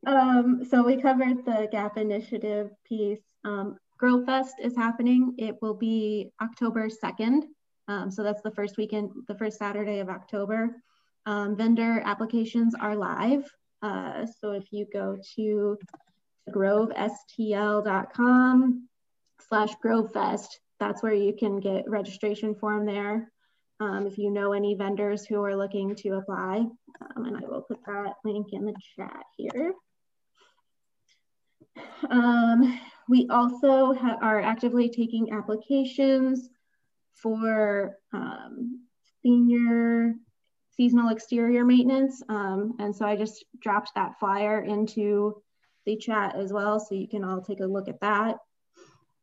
um, 0.07 0.63
so 0.69 0.83
we 0.83 1.01
covered 1.01 1.45
the 1.45 1.67
GAP 1.71 1.97
initiative 1.97 2.69
piece. 2.85 3.21
Um, 3.43 3.77
Grove 3.97 4.25
Fest 4.25 4.55
is 4.61 4.75
happening. 4.75 5.33
It 5.37 5.55
will 5.61 5.73
be 5.73 6.31
October 6.41 6.87
2nd. 6.89 7.43
Um, 7.87 8.11
so 8.11 8.21
that's 8.21 8.41
the 8.41 8.51
first 8.51 8.77
weekend, 8.77 9.11
the 9.27 9.35
first 9.35 9.57
Saturday 9.57 9.99
of 9.99 10.09
October. 10.09 10.75
Um, 11.25 11.57
vendor 11.57 12.01
applications 12.05 12.75
are 12.75 12.95
live. 12.95 13.49
Uh, 13.81 14.25
so 14.39 14.51
if 14.51 14.71
you 14.71 14.85
go 14.91 15.17
to 15.35 15.77
grovestl.com 16.49 18.87
slash 19.47 19.73
grovefest. 19.83 20.47
That's 20.79 21.03
where 21.03 21.13
you 21.13 21.33
can 21.33 21.59
get 21.59 21.89
registration 21.89 22.55
form 22.55 22.85
there. 22.85 23.29
Um, 23.79 24.07
if 24.07 24.17
you 24.17 24.31
know 24.31 24.53
any 24.53 24.73
vendors 24.75 25.25
who 25.25 25.43
are 25.43 25.55
looking 25.55 25.95
to 25.97 26.15
apply, 26.15 26.57
um, 26.57 27.25
and 27.25 27.37
I 27.37 27.41
will 27.41 27.61
put 27.61 27.77
that 27.85 28.15
link 28.25 28.47
in 28.51 28.65
the 28.65 28.73
chat 28.95 29.23
here. 29.37 29.73
Um, 32.09 32.79
we 33.07 33.27
also 33.29 33.95
are 33.95 34.41
actively 34.41 34.89
taking 34.89 35.31
applications 35.31 36.49
for 37.13 37.99
um, 38.13 38.81
senior 39.21 40.15
seasonal 40.77 41.09
exterior 41.09 41.65
maintenance. 41.65 42.21
Um, 42.29 42.75
and 42.79 42.95
so 42.95 43.05
I 43.05 43.15
just 43.15 43.43
dropped 43.59 43.91
that 43.95 44.19
flyer 44.19 44.61
into 44.61 45.41
the 45.85 45.97
chat 45.97 46.35
as 46.35 46.53
well, 46.53 46.79
so 46.79 46.95
you 46.95 47.07
can 47.07 47.23
all 47.23 47.41
take 47.41 47.59
a 47.59 47.65
look 47.65 47.89
at 47.89 47.99
that. 48.01 48.37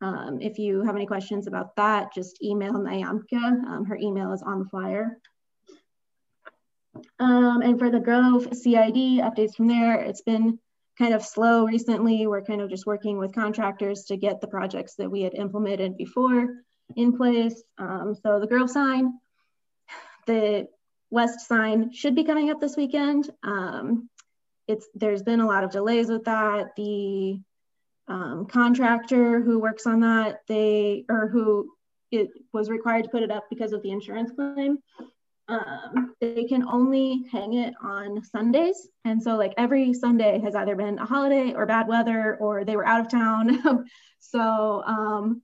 Um, 0.00 0.40
if 0.40 0.58
you 0.58 0.82
have 0.82 0.96
any 0.96 1.06
questions 1.06 1.46
about 1.46 1.76
that, 1.76 2.12
just 2.12 2.42
email 2.42 2.72
Nyamka. 2.72 3.64
Um, 3.66 3.84
her 3.86 3.96
email 3.96 4.32
is 4.32 4.42
on 4.42 4.58
the 4.58 4.64
flyer. 4.66 5.18
Um, 7.18 7.62
and 7.62 7.78
for 7.78 7.90
the 7.90 8.00
Grove 8.00 8.48
CID 8.52 9.20
updates 9.22 9.54
from 9.54 9.68
there, 9.68 10.00
it's 10.00 10.22
been 10.22 10.58
kind 10.98 11.14
of 11.14 11.24
slow 11.24 11.64
recently. 11.64 12.26
We're 12.26 12.42
kind 12.42 12.60
of 12.60 12.70
just 12.70 12.86
working 12.86 13.18
with 13.18 13.34
contractors 13.34 14.04
to 14.04 14.16
get 14.16 14.40
the 14.40 14.46
projects 14.46 14.94
that 14.96 15.10
we 15.10 15.22
had 15.22 15.34
implemented 15.34 15.96
before 15.96 16.48
in 16.96 17.16
place. 17.16 17.62
Um, 17.78 18.14
so 18.22 18.38
the 18.40 18.46
Grove 18.46 18.70
sign, 18.70 19.18
the 20.26 20.68
West 21.14 21.46
sign 21.46 21.92
should 21.92 22.16
be 22.16 22.24
coming 22.24 22.50
up 22.50 22.60
this 22.60 22.76
weekend. 22.76 23.30
Um, 23.44 24.10
it's 24.66 24.88
there's 24.96 25.22
been 25.22 25.40
a 25.40 25.46
lot 25.46 25.62
of 25.62 25.70
delays 25.70 26.08
with 26.08 26.24
that. 26.24 26.74
The 26.76 27.38
um, 28.08 28.46
contractor 28.46 29.40
who 29.40 29.60
works 29.60 29.86
on 29.86 30.00
that, 30.00 30.40
they 30.48 31.04
or 31.08 31.28
who 31.28 31.70
it 32.10 32.30
was 32.52 32.68
required 32.68 33.04
to 33.04 33.10
put 33.10 33.22
it 33.22 33.30
up 33.30 33.44
because 33.48 33.72
of 33.72 33.82
the 33.82 33.92
insurance 33.92 34.32
claim. 34.32 34.78
Um, 35.46 36.14
they 36.20 36.44
can 36.44 36.66
only 36.66 37.26
hang 37.30 37.54
it 37.54 37.74
on 37.80 38.24
Sundays, 38.24 38.88
and 39.04 39.22
so 39.22 39.36
like 39.36 39.54
every 39.56 39.94
Sunday 39.94 40.40
has 40.40 40.56
either 40.56 40.74
been 40.74 40.98
a 40.98 41.06
holiday 41.06 41.54
or 41.54 41.64
bad 41.64 41.86
weather, 41.86 42.36
or 42.40 42.64
they 42.64 42.74
were 42.74 42.86
out 42.86 43.02
of 43.02 43.08
town. 43.08 43.86
so 44.18 44.82
um, 44.84 45.42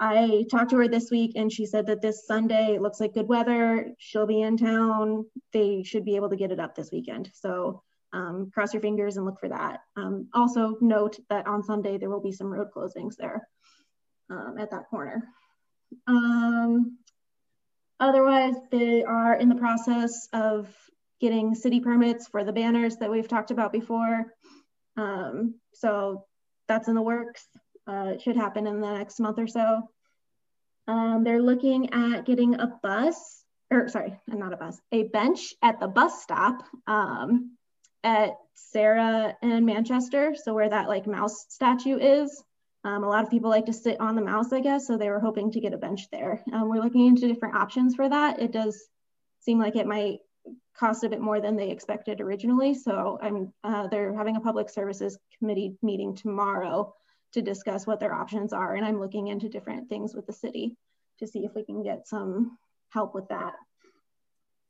I 0.00 0.46
talked 0.50 0.70
to 0.70 0.78
her 0.78 0.88
this 0.88 1.10
week 1.10 1.32
and 1.36 1.52
she 1.52 1.66
said 1.66 1.86
that 1.86 2.00
this 2.00 2.26
Sunday 2.26 2.78
looks 2.78 3.00
like 3.00 3.12
good 3.12 3.28
weather. 3.28 3.92
She'll 3.98 4.26
be 4.26 4.40
in 4.40 4.56
town. 4.56 5.26
They 5.52 5.82
should 5.82 6.06
be 6.06 6.16
able 6.16 6.30
to 6.30 6.36
get 6.36 6.50
it 6.50 6.58
up 6.58 6.74
this 6.74 6.90
weekend. 6.90 7.30
So 7.34 7.82
um, 8.14 8.50
cross 8.52 8.72
your 8.72 8.80
fingers 8.80 9.18
and 9.18 9.26
look 9.26 9.38
for 9.38 9.50
that. 9.50 9.80
Um, 9.96 10.28
also 10.32 10.78
note 10.80 11.18
that 11.28 11.46
on 11.46 11.62
Sunday 11.62 11.98
there 11.98 12.08
will 12.08 12.22
be 12.22 12.32
some 12.32 12.48
road 12.48 12.68
closings 12.74 13.16
there 13.16 13.46
um, 14.30 14.56
at 14.58 14.70
that 14.70 14.88
corner. 14.88 15.28
Um, 16.06 16.96
otherwise, 18.00 18.54
they 18.70 19.04
are 19.04 19.34
in 19.34 19.50
the 19.50 19.54
process 19.54 20.28
of 20.32 20.74
getting 21.20 21.54
city 21.54 21.78
permits 21.78 22.26
for 22.26 22.42
the 22.42 22.52
banners 22.52 22.96
that 22.96 23.10
we've 23.10 23.28
talked 23.28 23.50
about 23.50 23.70
before. 23.70 24.32
Um, 24.96 25.56
so 25.74 26.24
that's 26.68 26.88
in 26.88 26.94
the 26.94 27.02
works. 27.02 27.46
Uh, 27.86 28.18
should 28.18 28.36
happen 28.36 28.66
in 28.66 28.80
the 28.80 28.92
next 28.92 29.18
month 29.18 29.38
or 29.38 29.48
so. 29.48 29.88
Um, 30.86 31.24
they're 31.24 31.42
looking 31.42 31.92
at 31.92 32.24
getting 32.24 32.54
a 32.54 32.66
bus, 32.82 33.44
or 33.70 33.88
sorry, 33.88 34.18
not 34.26 34.52
a 34.52 34.56
bus, 34.56 34.80
a 34.92 35.04
bench 35.04 35.54
at 35.62 35.80
the 35.80 35.88
bus 35.88 36.22
stop 36.22 36.62
um, 36.86 37.56
at 38.02 38.30
Sarah 38.54 39.36
and 39.42 39.66
Manchester. 39.66 40.34
So 40.34 40.54
where 40.54 40.68
that 40.68 40.88
like 40.88 41.06
mouse 41.06 41.46
statue 41.48 41.98
is. 41.98 42.42
Um, 42.82 43.04
a 43.04 43.08
lot 43.08 43.24
of 43.24 43.30
people 43.30 43.50
like 43.50 43.66
to 43.66 43.72
sit 43.72 44.00
on 44.00 44.14
the 44.14 44.22
mouse, 44.22 44.52
I 44.52 44.60
guess. 44.60 44.86
So 44.86 44.96
they 44.96 45.10
were 45.10 45.20
hoping 45.20 45.52
to 45.52 45.60
get 45.60 45.74
a 45.74 45.78
bench 45.78 46.08
there. 46.10 46.42
Um, 46.52 46.68
we're 46.68 46.82
looking 46.82 47.06
into 47.06 47.28
different 47.28 47.54
options 47.54 47.94
for 47.94 48.08
that. 48.08 48.40
It 48.40 48.52
does 48.52 48.88
seem 49.40 49.58
like 49.58 49.76
it 49.76 49.86
might 49.86 50.20
cost 50.76 51.04
a 51.04 51.08
bit 51.08 51.20
more 51.20 51.40
than 51.40 51.56
they 51.56 51.70
expected 51.70 52.20
originally. 52.20 52.74
So 52.74 53.18
I'm, 53.20 53.52
uh, 53.62 53.88
they're 53.88 54.14
having 54.14 54.36
a 54.36 54.40
public 54.40 54.70
services 54.70 55.18
committee 55.38 55.76
meeting 55.82 56.16
tomorrow 56.16 56.94
to 57.32 57.42
discuss 57.42 57.86
what 57.86 58.00
their 58.00 58.14
options 58.14 58.52
are. 58.52 58.74
And 58.74 58.84
I'm 58.84 59.00
looking 59.00 59.28
into 59.28 59.48
different 59.48 59.88
things 59.88 60.14
with 60.14 60.26
the 60.26 60.32
city 60.32 60.76
to 61.18 61.26
see 61.26 61.44
if 61.44 61.54
we 61.54 61.64
can 61.64 61.82
get 61.82 62.08
some 62.08 62.58
help 62.90 63.14
with 63.14 63.28
that. 63.28 63.52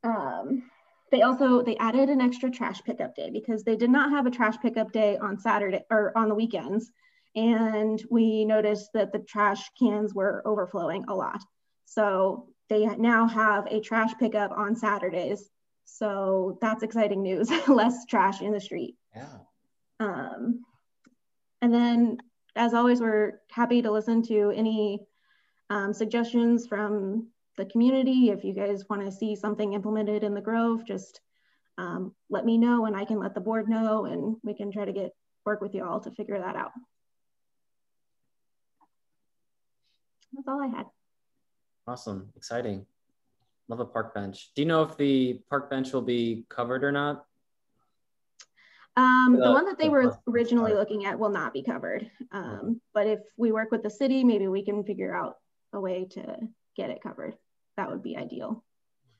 Um, 0.03 0.63
they 1.11 1.21
also, 1.23 1.61
they 1.61 1.77
added 1.77 2.09
an 2.09 2.21
extra 2.21 2.49
trash 2.49 2.81
pickup 2.83 3.15
day 3.15 3.29
because 3.31 3.63
they 3.63 3.75
did 3.75 3.89
not 3.89 4.11
have 4.11 4.25
a 4.25 4.31
trash 4.31 4.55
pickup 4.61 4.91
day 4.91 5.17
on 5.17 5.37
Saturday 5.37 5.81
or 5.89 6.17
on 6.17 6.29
the 6.29 6.35
weekends. 6.35 6.91
And 7.35 8.01
we 8.09 8.45
noticed 8.45 8.91
that 8.93 9.11
the 9.11 9.19
trash 9.19 9.69
cans 9.79 10.13
were 10.13 10.41
overflowing 10.45 11.05
a 11.07 11.15
lot. 11.15 11.41
So 11.85 12.47
they 12.69 12.85
now 12.85 13.27
have 13.27 13.67
a 13.67 13.81
trash 13.81 14.11
pickup 14.19 14.51
on 14.51 14.75
Saturdays. 14.75 15.49
So 15.85 16.57
that's 16.61 16.83
exciting 16.83 17.21
news, 17.21 17.49
less 17.67 18.05
trash 18.05 18.41
in 18.41 18.53
the 18.53 18.61
street. 18.61 18.95
Yeah. 19.15 19.37
Um, 19.99 20.63
and 21.61 21.73
then 21.73 22.17
as 22.55 22.73
always, 22.73 22.99
we're 22.99 23.39
happy 23.49 23.81
to 23.81 23.91
listen 23.91 24.21
to 24.23 24.51
any 24.55 25.05
um, 25.69 25.93
suggestions 25.93 26.67
from 26.67 27.27
the 27.57 27.65
community. 27.65 28.29
If 28.29 28.43
you 28.43 28.53
guys 28.53 28.85
want 28.89 29.03
to 29.03 29.11
see 29.11 29.35
something 29.35 29.73
implemented 29.73 30.23
in 30.23 30.33
the 30.33 30.41
Grove, 30.41 30.85
just 30.85 31.21
um, 31.77 32.13
let 32.29 32.45
me 32.45 32.57
know 32.57 32.85
and 32.85 32.95
I 32.95 33.05
can 33.05 33.19
let 33.19 33.33
the 33.33 33.41
board 33.41 33.69
know 33.69 34.05
and 34.05 34.35
we 34.43 34.53
can 34.53 34.71
try 34.71 34.85
to 34.85 34.91
get 34.91 35.13
work 35.45 35.61
with 35.61 35.73
you 35.73 35.85
all 35.85 35.99
to 36.01 36.11
figure 36.11 36.39
that 36.39 36.55
out. 36.55 36.71
That's 40.33 40.47
all 40.47 40.61
I 40.61 40.67
had. 40.67 40.85
Awesome, 41.87 42.29
exciting. 42.35 42.85
Love 43.67 43.79
a 43.79 43.85
park 43.85 44.13
bench. 44.13 44.51
Do 44.55 44.61
you 44.61 44.67
know 44.67 44.83
if 44.83 44.97
the 44.97 45.41
park 45.49 45.69
bench 45.69 45.93
will 45.93 46.01
be 46.01 46.45
covered 46.49 46.83
or 46.83 46.91
not? 46.91 47.25
Um, 48.97 49.37
the 49.39 49.51
one 49.51 49.65
that 49.65 49.77
they 49.77 49.87
were 49.87 50.17
originally 50.27 50.73
looking 50.73 51.05
at 51.05 51.17
will 51.17 51.29
not 51.29 51.53
be 51.53 51.63
covered. 51.63 52.09
Um, 52.31 52.81
but 52.93 53.07
if 53.07 53.19
we 53.37 53.51
work 53.51 53.71
with 53.71 53.83
the 53.83 53.89
city, 53.89 54.23
maybe 54.23 54.47
we 54.47 54.65
can 54.65 54.83
figure 54.83 55.15
out 55.15 55.37
a 55.73 55.79
way 55.79 56.05
to 56.11 56.37
get 56.75 56.89
it 56.89 57.01
covered. 57.01 57.35
That 57.77 57.89
would 57.89 58.03
be 58.03 58.17
ideal. 58.17 58.63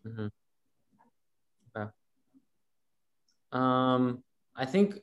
Mm 0.05 0.15
-hmm. 0.15 0.31
Okay. 1.69 1.89
Um, 3.51 4.23
I 4.55 4.65
think, 4.65 4.95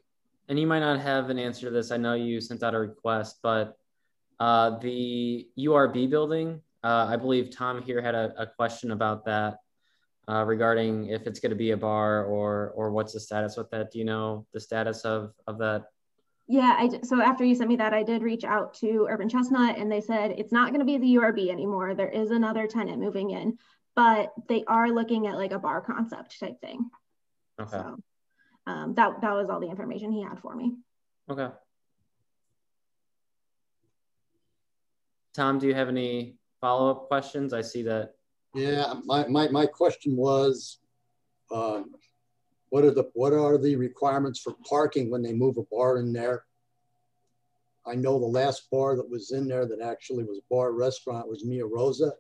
and 0.49 0.59
you 0.59 0.67
might 0.67 0.85
not 0.85 1.01
have 1.01 1.31
an 1.31 1.39
answer 1.39 1.69
to 1.69 1.75
this. 1.75 1.91
I 1.91 1.97
know 1.97 2.15
you 2.15 2.41
sent 2.41 2.63
out 2.63 2.75
a 2.75 2.79
request, 2.79 3.41
but 3.43 3.77
uh, 4.41 4.79
the 4.79 5.49
URB 5.57 6.07
building, 6.07 6.63
uh, 6.85 7.07
I 7.15 7.17
believe 7.17 7.51
Tom 7.51 7.83
here 7.83 8.03
had 8.03 8.15
a, 8.15 8.35
a 8.37 8.47
question 8.47 8.91
about 8.93 9.25
that 9.25 9.59
uh, 10.29 10.45
regarding 10.45 11.07
if 11.07 11.27
it's 11.27 11.41
going 11.41 11.51
to 11.51 11.57
be 11.57 11.71
a 11.71 11.77
bar 11.77 12.25
or 12.25 12.73
or 12.77 12.91
what's 12.91 13.15
the 13.15 13.21
status 13.21 13.57
with 13.57 13.71
that? 13.71 13.91
Do 13.91 13.99
you 13.99 14.05
know 14.05 14.47
the 14.53 14.61
status 14.61 15.05
of 15.05 15.33
of 15.47 15.59
that? 15.59 15.87
Yeah, 16.47 16.77
I 16.79 17.01
so 17.03 17.21
after 17.21 17.45
you 17.45 17.55
sent 17.55 17.69
me 17.69 17.77
that, 17.77 17.95
I 17.95 18.03
did 18.03 18.23
reach 18.23 18.45
out 18.45 18.75
to 18.75 19.07
Urban 19.09 19.29
Chestnut, 19.29 19.79
and 19.79 19.91
they 19.91 20.01
said 20.01 20.33
it's 20.33 20.53
not 20.53 20.69
going 20.69 20.81
to 20.81 20.85
be 20.87 20.99
the 20.99 21.21
URB 21.21 21.51
anymore. 21.51 21.95
There 21.95 22.09
is 22.09 22.31
another 22.31 22.67
tenant 22.67 23.01
moving 23.01 23.31
in, 23.31 23.59
but 23.97 24.33
they 24.49 24.65
are 24.67 24.91
looking 24.91 25.27
at 25.27 25.37
like 25.37 25.53
a 25.53 25.59
bar 25.59 25.81
concept 25.81 26.39
type 26.39 26.61
thing. 26.61 26.91
Okay. 27.61 27.71
So 27.71 27.97
um, 28.67 28.95
that 28.95 29.21
that 29.23 29.33
was 29.33 29.49
all 29.49 29.61
the 29.61 29.69
information 29.69 30.13
he 30.13 30.23
had 30.23 30.39
for 30.41 30.55
me. 30.55 30.77
Okay. 31.31 31.49
Tom, 35.35 35.59
do 35.59 35.67
you 35.67 35.75
have 35.75 35.89
any 35.89 36.37
follow 36.61 36.91
up 36.91 37.09
questions? 37.09 37.53
I 37.53 37.63
see 37.63 37.83
that 37.83 38.15
yeah, 38.59 38.95
my, 39.05 39.27
my, 39.29 39.49
my 39.49 39.67
question 39.67 40.17
was, 40.17 40.79
um, 41.53 41.93
what 42.71 42.85
are 42.85 42.91
the 42.91 43.09
what 43.15 43.33
are 43.33 43.57
the 43.57 43.77
requirements 43.77 44.41
for 44.41 44.55
parking 44.69 45.11
when 45.11 45.23
they 45.23 45.33
move 45.33 45.57
a 45.57 45.63
bar 45.71 45.99
in 45.99 46.13
there? 46.13 46.45
I 47.87 47.95
know 47.95 48.19
the 48.19 48.27
last 48.27 48.69
bar 48.71 48.97
that 48.97 49.09
was 49.09 49.31
in 49.31 49.49
there 49.49 49.65
that 49.67 49.81
actually 49.81 50.25
was 50.25 50.39
a 50.39 50.55
bar 50.55 50.73
restaurant 50.73 51.29
was 51.29 51.47
Mia 51.47 51.65
Rosa, 51.65 52.13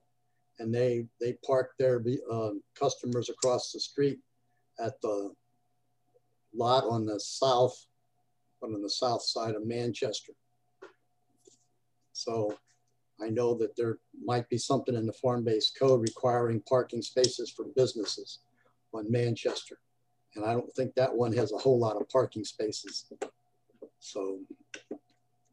and 0.59 0.75
they 0.75 1.07
they 1.21 1.35
parked 1.45 1.79
their 1.79 2.03
um, 2.31 2.63
customers 2.79 3.29
across 3.29 3.73
the 3.73 3.81
street 3.81 4.21
at 4.81 4.99
the 5.03 5.33
lot 6.55 6.85
on 6.85 7.05
the 7.05 7.21
south, 7.21 7.87
on 8.63 8.81
the 8.81 8.89
south 8.89 9.23
side 9.23 9.55
of 9.55 9.67
Manchester. 9.67 10.33
So 12.15 12.57
I 13.21 13.29
know 13.31 13.55
that 13.55 13.77
there 13.77 13.99
might 14.25 14.49
be 14.49 14.59
something 14.59 14.95
in 14.95 15.07
the 15.07 15.13
form-based 15.13 15.79
code 15.79 16.03
requiring 16.03 16.63
parking 16.69 17.03
spaces 17.03 17.51
for 17.51 17.67
businesses 17.77 18.41
on 18.95 19.11
Manchester. 19.11 19.79
And 20.35 20.45
I 20.45 20.53
don't 20.53 20.73
think 20.75 20.95
that 20.95 21.15
one 21.15 21.33
has 21.33 21.53
a 21.53 21.59
whole 21.59 21.79
lot 21.79 21.97
of 21.97 22.09
parking 22.09 22.45
spaces. 22.45 23.13
So 23.99 24.41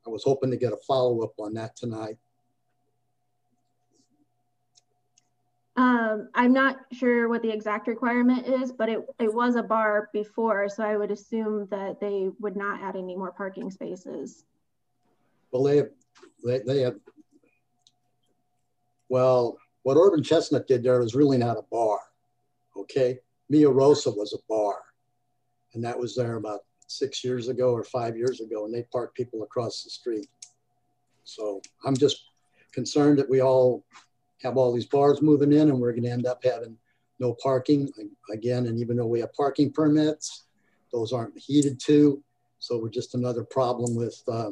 I 0.06 0.10
was 0.10 0.24
hoping 0.24 0.52
to 0.52 0.58
get 0.58 0.74
a 0.74 0.78
follow-up 0.88 1.34
on 1.40 1.54
that 1.56 1.76
tonight. 1.76 2.18
Um, 5.78 6.30
I'm 6.34 6.54
not 6.54 6.78
sure 6.94 7.28
what 7.28 7.42
the 7.42 7.52
exact 7.52 7.88
requirement 7.88 8.48
is, 8.48 8.72
but 8.72 8.88
it, 8.88 9.00
it 9.20 9.34
was 9.34 9.56
a 9.56 9.64
bar 9.64 10.10
before, 10.14 10.70
so 10.70 10.84
I 10.84 10.96
would 10.96 11.12
assume 11.12 11.68
that 11.70 12.00
they 12.00 12.30
would 12.40 12.56
not 12.56 12.82
add 12.82 12.96
any 12.96 13.16
more 13.16 13.34
parking 13.34 13.70
spaces 13.70 14.46
Well, 15.52 15.64
they 15.64 15.78
have, 15.78 15.90
they, 16.46 16.60
they 16.60 16.80
have, 16.82 16.96
well, 19.10 19.58
what 19.84 19.98
Urban 19.98 20.24
Chestnut 20.24 20.68
did 20.68 20.84
there 20.84 21.00
was 21.00 21.16
really 21.16 21.38
not 21.38 21.58
a 21.58 21.64
bar, 21.72 22.00
okay? 22.76 23.20
Mia 23.50 23.70
Rosa 23.70 24.10
was 24.10 24.34
a 24.34 24.42
bar, 24.50 24.78
and 25.74 25.84
that 25.84 25.98
was 25.98 26.16
there 26.16 26.38
about 26.38 26.62
six 26.88 27.24
years 27.24 27.48
ago 27.48 27.72
or 27.72 27.84
five 27.84 28.18
years 28.18 28.42
ago, 28.42 28.66
and 28.66 28.74
they 28.74 28.84
parked 28.92 29.16
people 29.16 29.44
across 29.44 29.84
the 29.84 29.90
street. 29.90 30.28
So 31.24 31.62
I'm 31.84 31.96
just 31.96 32.24
concerned 32.74 33.20
that 33.20 33.30
we 33.30 33.42
all 33.42 33.84
have 34.42 34.58
all 34.58 34.74
these 34.74 34.86
bars 34.86 35.22
moving 35.22 35.54
in 35.54 35.70
and 35.70 35.80
we're 35.80 35.94
gonna 35.94 36.10
end 36.10 36.28
up 36.28 36.44
having 36.44 36.78
no 37.20 37.34
parking 37.42 37.90
again. 38.32 38.68
And 38.68 38.80
even 38.80 38.98
though 38.98 39.08
we 39.08 39.22
have 39.22 39.34
parking 39.34 39.72
permits, 39.72 40.46
those 40.92 41.14
aren't 41.14 41.38
heated 41.38 41.80
to. 41.86 42.22
So 42.60 42.78
we're 42.78 42.90
just 42.90 43.16
another 43.16 43.44
problem 43.44 43.96
with 43.96 44.22
uh, 44.28 44.52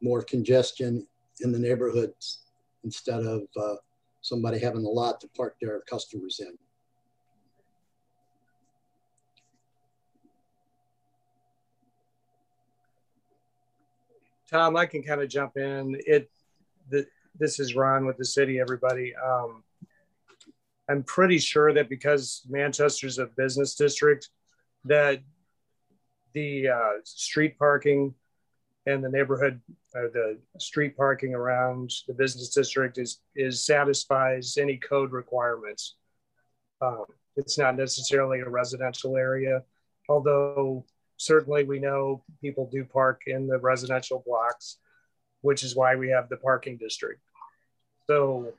more 0.00 0.22
congestion 0.22 1.06
in 1.40 1.52
the 1.52 1.58
neighborhoods 1.58 2.45
instead 2.86 3.20
of 3.20 3.42
uh, 3.60 3.74
somebody 4.22 4.60
having 4.60 4.84
a 4.84 4.88
lot 4.88 5.20
to 5.20 5.28
park 5.36 5.56
their 5.60 5.80
customers 5.80 6.40
in. 6.40 6.56
Tom, 14.48 14.76
I 14.76 14.86
can 14.86 15.02
kind 15.02 15.20
of 15.20 15.28
jump 15.28 15.56
in. 15.56 16.00
It, 16.06 16.30
the, 16.88 17.06
this 17.36 17.58
is 17.58 17.74
Ron 17.74 18.06
with 18.06 18.16
the 18.16 18.24
city, 18.24 18.60
everybody. 18.60 19.12
Um, 19.16 19.64
I'm 20.88 21.02
pretty 21.02 21.38
sure 21.38 21.74
that 21.74 21.88
because 21.88 22.46
Manchester's 22.48 23.18
a 23.18 23.26
business 23.26 23.74
district, 23.74 24.30
that 24.84 25.20
the 26.32 26.68
uh, 26.68 26.92
street 27.02 27.58
parking 27.58 28.14
and 28.86 29.02
the 29.02 29.08
neighborhood 29.08 29.60
or 29.94 30.08
the 30.08 30.38
street 30.58 30.96
parking 30.96 31.34
around 31.34 31.90
the 32.06 32.14
business 32.14 32.50
district 32.50 32.98
is 32.98 33.20
is 33.34 33.64
satisfies 33.64 34.56
any 34.56 34.76
code 34.76 35.12
requirements. 35.12 35.96
Um, 36.80 37.04
it's 37.36 37.58
not 37.58 37.76
necessarily 37.76 38.40
a 38.40 38.48
residential 38.48 39.16
area, 39.16 39.62
although 40.08 40.84
certainly 41.16 41.64
we 41.64 41.80
know 41.80 42.22
people 42.40 42.68
do 42.72 42.84
park 42.84 43.22
in 43.26 43.46
the 43.46 43.58
residential 43.58 44.22
blocks, 44.26 44.78
which 45.40 45.62
is 45.62 45.74
why 45.74 45.96
we 45.96 46.08
have 46.10 46.28
the 46.28 46.36
parking 46.36 46.76
district. 46.76 47.20
So 48.06 48.52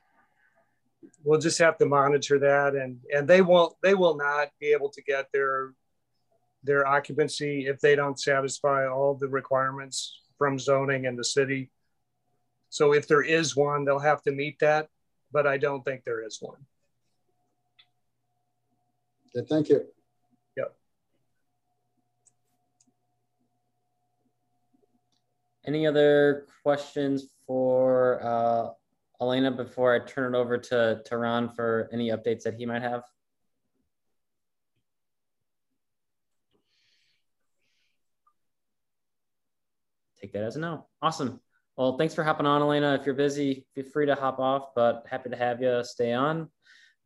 we'll 1.24 1.40
just 1.40 1.60
have 1.60 1.78
to 1.78 1.86
monitor 1.86 2.40
that 2.40 2.76
and 2.76 3.00
and 3.14 3.28
they 3.28 3.42
won't 3.42 3.74
they 3.82 3.94
will 3.94 4.18
not 4.18 4.50
be 4.60 4.68
able 4.68 4.90
to 4.90 5.02
get 5.04 5.28
their 5.32 5.74
their 6.68 6.86
occupancy 6.86 7.66
if 7.66 7.80
they 7.80 7.96
don't 7.96 8.20
satisfy 8.20 8.88
all 8.88 9.16
the 9.16 9.28
requirements 9.28 10.22
from 10.38 10.60
zoning 10.60 11.08
and 11.08 11.18
the 11.18 11.24
city. 11.24 11.72
So 12.70 12.94
if 12.94 13.08
there 13.08 13.24
is 13.24 13.56
one, 13.56 13.86
they'll 13.86 13.98
have 13.98 14.22
to 14.24 14.32
meet 14.32 14.60
that, 14.60 14.90
but 15.32 15.48
I 15.48 15.58
don't 15.58 15.84
think 15.84 16.04
there 16.04 16.24
is 16.24 16.38
one. 16.40 16.60
Okay, 19.36 19.48
thank 19.50 19.70
you. 19.70 19.86
Yep. 20.58 20.76
Any 25.66 25.88
other 25.88 26.46
questions 26.64 27.28
for 27.46 28.22
uh, 28.24 28.70
Elena 29.22 29.52
before 29.52 29.96
I 29.96 30.00
turn 30.00 30.36
it 30.36 30.38
over 30.38 30.58
to, 30.58 31.02
to 31.04 31.18
Ron 31.18 31.50
for 31.50 31.90
any 31.92 32.10
updates 32.10 32.44
that 32.44 32.56
he 32.56 32.66
might 32.66 32.82
have? 32.82 33.04
Take 40.28 40.34
that 40.34 40.44
as 40.44 40.58
a 40.58 40.60
no. 40.60 40.86
Awesome. 41.02 41.40
Well, 41.78 41.98
thanks 41.98 42.14
for 42.14 42.22
hopping 42.22 42.46
on, 42.46 42.62
Elena. 42.62 42.96
If 42.96 43.06
you're 43.06 43.16
busy, 43.16 43.66
feel 43.74 43.86
free 43.86 44.08
to 44.08 44.16
hop 44.16 44.40
off, 44.40 44.76
but 44.76 45.06
happy 45.10 45.30
to 45.30 45.38
have 45.38 45.62
you 45.62 45.82
stay 45.86 46.12
on. 46.12 46.50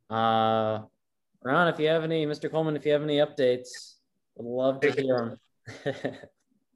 Uh, 0.09 0.79
Ron, 1.43 1.67
if 1.67 1.79
you 1.79 1.87
have 1.89 2.03
any, 2.03 2.25
Mr. 2.25 2.49
Coleman, 2.49 2.75
if 2.75 2.83
you 2.83 2.93
have 2.93 3.03
any 3.03 3.17
updates, 3.17 3.93
would 4.37 4.47
love 4.47 4.79
to 4.79 4.91
hear 4.91 5.37
them. 5.85 6.13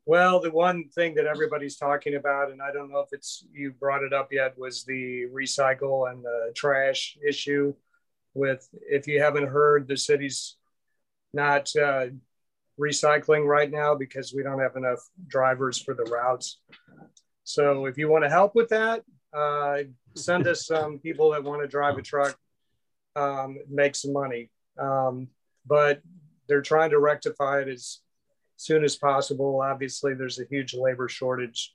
Well, 0.07 0.39
the 0.39 0.51
one 0.51 0.89
thing 0.89 1.15
that 1.15 1.25
everybody's 1.25 1.77
talking 1.77 2.13
about, 2.13 2.51
and 2.51 2.61
I 2.61 2.71
don't 2.71 2.91
know 2.91 2.99
if 2.99 3.09
it's 3.11 3.43
you 3.51 3.71
brought 3.71 4.03
it 4.03 4.13
up 4.13 4.31
yet, 4.31 4.55
was 4.55 4.83
the 4.83 5.25
recycle 5.33 6.11
and 6.11 6.23
the 6.23 6.51
trash 6.55 7.17
issue. 7.27 7.73
With 8.35 8.69
if 8.87 9.07
you 9.07 9.19
haven't 9.19 9.47
heard, 9.47 9.87
the 9.87 9.97
city's 9.97 10.57
not 11.33 11.75
uh, 11.75 12.09
recycling 12.79 13.45
right 13.45 13.71
now 13.71 13.95
because 13.95 14.33
we 14.33 14.43
don't 14.43 14.59
have 14.59 14.75
enough 14.75 14.99
drivers 15.27 15.81
for 15.81 15.93
the 15.93 16.03
routes. 16.03 16.59
So 17.43 17.85
if 17.85 17.97
you 17.97 18.09
want 18.09 18.23
to 18.23 18.29
help 18.29 18.55
with 18.55 18.69
that, 18.69 19.03
uh, 19.33 19.79
send 20.15 20.47
us 20.47 20.65
some 20.65 20.99
people 21.03 21.31
that 21.31 21.43
want 21.43 21.61
to 21.61 21.67
drive 21.67 21.97
a 21.97 22.01
truck, 22.01 22.37
um, 23.15 23.57
make 23.69 23.95
some 23.95 24.13
money. 24.13 24.49
Um, 24.77 25.29
but 25.65 26.01
they're 26.47 26.61
trying 26.61 26.91
to 26.91 26.99
rectify 26.99 27.61
it 27.61 27.69
as 27.69 27.99
soon 28.57 28.83
as 28.83 28.95
possible. 28.95 29.61
Obviously, 29.61 30.13
there's 30.13 30.39
a 30.39 30.45
huge 30.49 30.73
labor 30.73 31.07
shortage. 31.07 31.73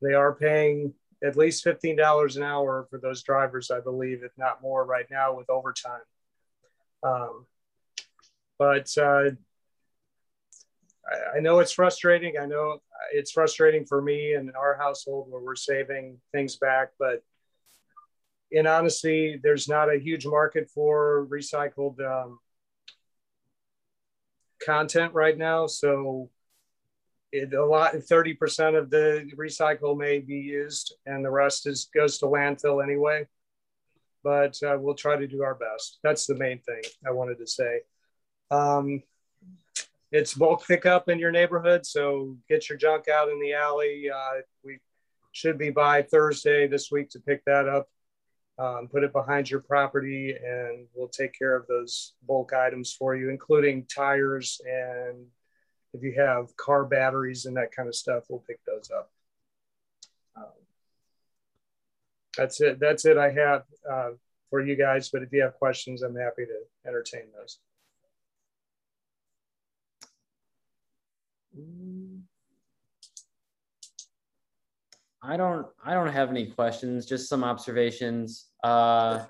They 0.00 0.14
are 0.14 0.34
paying 0.34 0.94
at 1.24 1.36
least 1.36 1.64
$15 1.64 2.36
an 2.36 2.42
hour 2.42 2.86
for 2.90 2.98
those 2.98 3.22
drivers, 3.22 3.70
I 3.70 3.80
believe, 3.80 4.22
if 4.24 4.32
not 4.36 4.62
more 4.62 4.84
right 4.84 5.06
now 5.10 5.36
with 5.36 5.48
overtime. 5.48 6.00
Um, 7.02 7.46
but 8.58 8.88
uh, 8.98 9.30
I, 11.10 11.38
I 11.38 11.40
know 11.40 11.58
it's 11.60 11.72
frustrating. 11.72 12.34
I 12.40 12.46
know 12.46 12.78
it's 13.12 13.32
frustrating 13.32 13.84
for 13.84 14.00
me 14.00 14.34
and 14.34 14.54
our 14.56 14.76
household 14.76 15.30
where 15.30 15.42
we're 15.42 15.56
saving 15.56 16.18
things 16.32 16.56
back, 16.56 16.90
but 16.98 17.22
in 18.50 18.66
honesty, 18.66 19.40
there's 19.42 19.68
not 19.68 19.92
a 19.92 19.98
huge 19.98 20.26
market 20.26 20.70
for 20.70 21.26
recycled 21.30 22.00
um, 22.00 22.38
content 24.64 25.14
right 25.14 25.36
now. 25.36 25.66
So 25.66 26.30
it, 27.32 27.54
a 27.54 27.64
lot, 27.64 27.94
30% 27.94 28.78
of 28.78 28.90
the 28.90 29.30
recycle 29.36 29.96
may 29.96 30.18
be 30.18 30.34
used 30.34 30.94
and 31.06 31.24
the 31.24 31.30
rest 31.30 31.66
is 31.66 31.88
goes 31.94 32.18
to 32.18 32.26
landfill 32.26 32.82
anyway. 32.82 33.26
But 34.22 34.62
uh, 34.62 34.76
we'll 34.78 34.94
try 34.94 35.16
to 35.16 35.26
do 35.26 35.42
our 35.42 35.54
best. 35.54 35.98
That's 36.04 36.26
the 36.26 36.36
main 36.36 36.60
thing 36.60 36.82
I 37.06 37.10
wanted 37.10 37.38
to 37.38 37.46
say. 37.46 37.80
Um, 38.50 39.02
it's 40.12 40.34
bulk 40.34 40.66
pickup 40.66 41.08
in 41.08 41.18
your 41.18 41.32
neighborhood. 41.32 41.84
So 41.84 42.36
get 42.48 42.68
your 42.68 42.78
junk 42.78 43.08
out 43.08 43.28
in 43.28 43.40
the 43.40 43.54
alley. 43.54 44.10
Uh, 44.14 44.42
we 44.62 44.78
should 45.32 45.58
be 45.58 45.70
by 45.70 46.02
Thursday 46.02 46.68
this 46.68 46.90
week 46.92 47.10
to 47.10 47.18
pick 47.18 47.44
that 47.46 47.66
up 47.66 47.88
um, 48.58 48.88
put 48.88 49.02
it 49.02 49.12
behind 49.12 49.50
your 49.50 49.60
property 49.60 50.32
and 50.32 50.86
we'll 50.94 51.08
take 51.08 51.36
care 51.36 51.56
of 51.56 51.66
those 51.66 52.14
bulk 52.26 52.52
items 52.52 52.92
for 52.92 53.16
you, 53.16 53.30
including 53.30 53.86
tires 53.86 54.60
and 54.66 55.26
if 55.94 56.02
you 56.02 56.14
have 56.16 56.56
car 56.56 56.84
batteries 56.84 57.44
and 57.44 57.56
that 57.56 57.72
kind 57.72 57.88
of 57.88 57.94
stuff, 57.94 58.24
we'll 58.28 58.44
pick 58.46 58.60
those 58.66 58.90
up. 58.90 59.10
Um, 60.36 60.44
that's 62.36 62.60
it. 62.62 62.80
That's 62.80 63.04
it 63.04 63.18
I 63.18 63.30
have 63.30 63.64
uh, 63.90 64.10
for 64.48 64.64
you 64.64 64.74
guys. 64.74 65.10
But 65.10 65.22
if 65.22 65.32
you 65.32 65.42
have 65.42 65.54
questions, 65.54 66.00
I'm 66.02 66.16
happy 66.16 66.46
to 66.46 66.88
entertain 66.88 67.24
those. 67.36 67.58
I 75.22 75.36
don't 75.36 75.66
I 75.84 75.94
don't 75.94 76.08
have 76.08 76.30
any 76.30 76.46
questions, 76.46 77.06
just 77.06 77.28
some 77.28 77.44
observations. 77.44 78.50
Uh, 78.64 79.24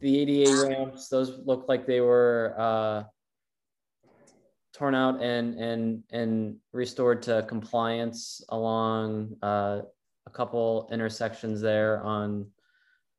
the 0.00 0.18
ADA 0.20 0.66
ramps, 0.66 1.08
those 1.08 1.38
look 1.44 1.66
like 1.68 1.86
they 1.86 2.00
were 2.00 2.54
uh, 2.58 3.04
torn 4.74 4.94
out 4.94 5.22
and 5.22 5.54
and 5.58 6.02
and 6.10 6.56
restored 6.72 7.22
to 7.22 7.44
compliance 7.48 8.42
along 8.50 9.36
uh, 9.42 9.82
a 10.26 10.30
couple 10.30 10.88
intersections 10.92 11.60
there 11.60 12.02
on 12.02 12.46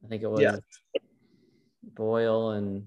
I 0.04 0.08
think 0.08 0.24
it 0.24 0.30
was 0.30 0.42
yeah. 0.42 0.56
Boyle 1.96 2.52
and 2.52 2.86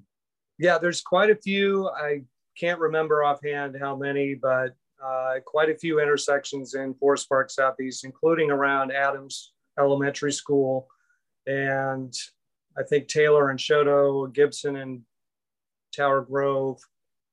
yeah, 0.59 0.79
there's 0.79 1.03
quite 1.03 1.31
a 1.31 1.37
few. 1.37 1.89
I 1.89 2.23
can't 2.57 2.79
remember 2.79 3.25
offhand 3.25 3.77
how 3.81 3.97
many, 3.97 4.35
but 4.35 4.75
uh, 5.03 5.35
quite 5.45 5.71
a 5.71 5.77
few 5.77 6.01
intersections 6.01 6.75
in 6.75 6.95
Forest 6.95 7.29
Park 7.29 7.51
Southeast, 7.51 8.05
including 8.05 8.51
around 8.51 8.93
Adams 8.93 9.53
Elementary 9.79 10.33
School 10.33 10.89
and 11.47 12.15
I 12.77 12.83
think 12.83 13.09
Taylor 13.09 13.51
and 13.51 13.59
Chouteau, 13.59 14.33
Gibson 14.33 14.77
and 14.77 15.03
Tower 15.95 16.23
Grove. 16.23 16.81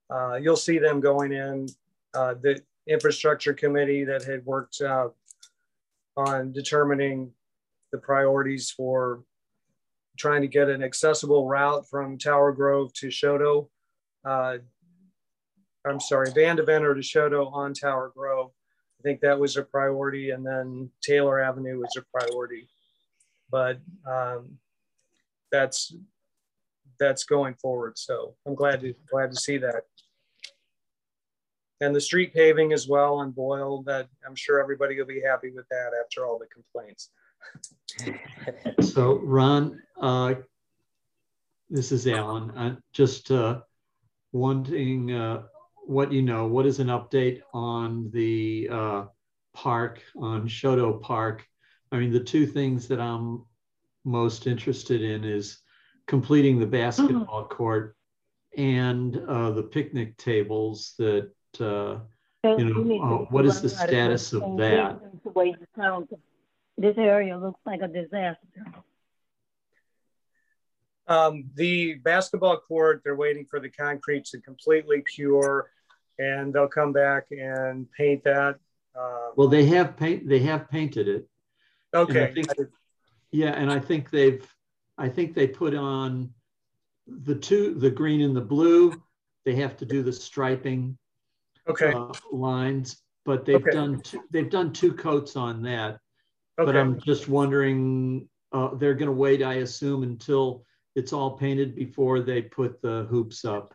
Uh, 0.10 0.36
you'll 0.36 0.56
see 0.56 0.78
them 0.78 1.00
going 1.00 1.32
in. 1.32 1.68
Uh, 2.14 2.36
the 2.42 2.62
infrastructure 2.88 3.54
committee 3.54 4.04
that 4.04 4.24
had 4.24 4.46
worked 4.46 4.82
uh, 4.82 5.08
on 6.18 6.52
determining 6.52 7.32
the 7.92 7.98
priorities 7.98 8.70
for 8.70 9.24
trying 10.18 10.42
to 10.42 10.48
get 10.48 10.70
an 10.70 10.84
accessible 10.84 11.48
route 11.48 11.88
from 11.88 12.18
Tower 12.18 12.52
Grove 12.52 12.94
to 12.94 13.08
Chouteau. 13.08 13.70
Uh, 15.86 15.90
I'm 15.90 16.00
sorry, 16.00 16.28
Vandeventer 16.28 16.96
to 16.96 17.02
Chouteau 17.02 17.52
on 17.54 17.74
Tower 17.74 18.12
Grove. 18.16 18.52
I 19.00 19.04
think 19.04 19.22
that 19.22 19.40
was 19.40 19.58
a 19.58 19.64
priority, 19.64 20.30
and 20.30 20.46
then 20.46 20.90
Taylor 21.02 21.40
Avenue 21.42 21.80
was 21.80 21.96
a 21.98 22.04
priority. 22.18 22.68
But 23.50 23.80
um, 24.08 24.58
that's 25.52 25.94
that's 27.00 27.24
going 27.24 27.56
forward. 27.56 27.98
So 27.98 28.36
I'm 28.46 28.56
glad 28.56 28.82
to 28.82 28.94
glad 29.10 29.32
to 29.32 29.40
see 29.40 29.58
that. 29.58 29.84
And 31.82 31.96
the 31.96 32.02
street 32.02 32.32
paving 32.32 32.74
as 32.74 32.88
well 32.88 33.16
on 33.16 33.32
Boyle. 33.32 33.82
That 33.84 34.08
I'm 34.26 34.36
sure 34.36 34.62
everybody 34.62 34.98
will 35.00 35.08
be 35.08 35.22
happy 35.22 35.50
with 35.50 35.68
that 35.70 35.92
after 36.00 36.26
all 36.26 36.40
the 36.40 36.46
complaints. 36.48 37.10
so 38.94 39.16
Ron, 39.24 39.82
uh, 40.00 40.36
this 41.72 41.92
is 41.92 42.08
Alan. 42.08 42.52
I'm 42.56 42.84
just 42.94 43.32
uh, 43.32 43.62
wanting 44.32 45.12
uh, 45.12 45.44
what 45.92 46.12
you 46.12 46.22
know. 46.22 46.48
What 46.48 46.66
is 46.66 46.80
an 46.80 46.88
update 46.88 47.42
on 47.54 48.10
the 48.12 48.70
uh, 48.72 49.06
park 49.54 50.02
on 50.18 50.48
Chouteau 50.48 51.02
Park? 51.02 51.46
I 51.92 51.98
mean, 51.98 52.12
the 52.12 52.24
two 52.24 52.48
things 52.48 52.88
that 52.88 53.02
I'm 53.02 53.44
most 54.06 54.48
interested 54.48 55.02
in 55.02 55.26
is 55.26 55.60
completing 56.08 56.60
the 56.60 56.66
basketball 56.66 57.46
court 57.46 57.98
and 58.58 59.18
uh, 59.28 59.52
the 59.52 59.64
picnic 59.64 60.18
tables 60.18 60.94
that 60.98 61.32
uh, 61.60 62.00
you 62.44 62.66
know 62.66 63.04
uh, 63.04 63.18
what 63.30 63.46
is 63.46 63.62
the 63.62 63.70
status 63.70 64.34
of 64.34 64.58
that 64.58 65.00
this 66.78 66.98
area 66.98 67.38
looks 67.38 67.60
like 67.66 67.82
a 67.82 67.88
disaster 67.88 68.66
um, 71.08 71.50
the 71.56 71.96
basketball 71.96 72.58
court 72.58 73.02
they're 73.06 73.16
waiting 73.16 73.46
for 73.46 73.60
the 73.60 73.70
concrete 73.70 74.26
to 74.26 74.42
completely 74.42 75.02
cure 75.04 75.70
and 76.22 76.54
they'll 76.54 76.68
come 76.68 76.94
back 76.94 77.26
and 77.32 77.92
paint 77.92 78.24
that 78.24 78.56
um, 78.96 79.32
well 79.36 79.48
they 79.48 79.66
have 79.66 79.98
paint 79.98 80.28
they 80.28 80.40
have 80.40 80.70
painted 80.70 81.08
it 81.08 81.28
okay 81.94 82.32
think, 82.34 82.48
yeah 83.32 83.52
and 83.52 83.72
i 83.72 83.80
think 83.80 84.10
they've 84.10 84.48
I 85.02 85.10
think 85.10 85.34
they 85.34 85.48
put 85.48 85.74
on 85.74 86.32
the 87.08 87.34
two, 87.34 87.74
the 87.74 87.90
green 87.90 88.22
and 88.22 88.36
the 88.36 88.42
blue. 88.42 89.02
They 89.46 89.56
have 89.56 89.76
to 89.78 89.86
do 89.86 90.04
the 90.04 90.14
striping 90.14 90.96
okay. 91.68 91.92
Uh, 91.92 92.12
lines, 92.32 93.02
but 93.26 93.44
they've 93.44 93.56
okay. 93.56 93.72
done 93.72 94.00
two, 94.02 94.22
they've 94.30 94.50
done 94.50 94.72
two 94.72 94.94
coats 94.94 95.36
on 95.36 95.64
that. 95.64 95.98
Okay. 96.60 96.66
But 96.66 96.78
I'm 96.78 97.00
just 97.00 97.28
wondering, 97.28 98.30
uh, 98.52 98.76
they're 98.76 98.94
going 98.94 99.08
to 99.08 99.12
wait, 99.14 99.42
I 99.42 99.56
assume, 99.56 100.04
until 100.04 100.66
it's 100.96 101.14
all 101.14 101.32
painted 101.32 101.76
before 101.76 102.20
they 102.20 102.44
put 102.44 102.80
the 102.84 103.08
hoops 103.10 103.44
up. 103.44 103.74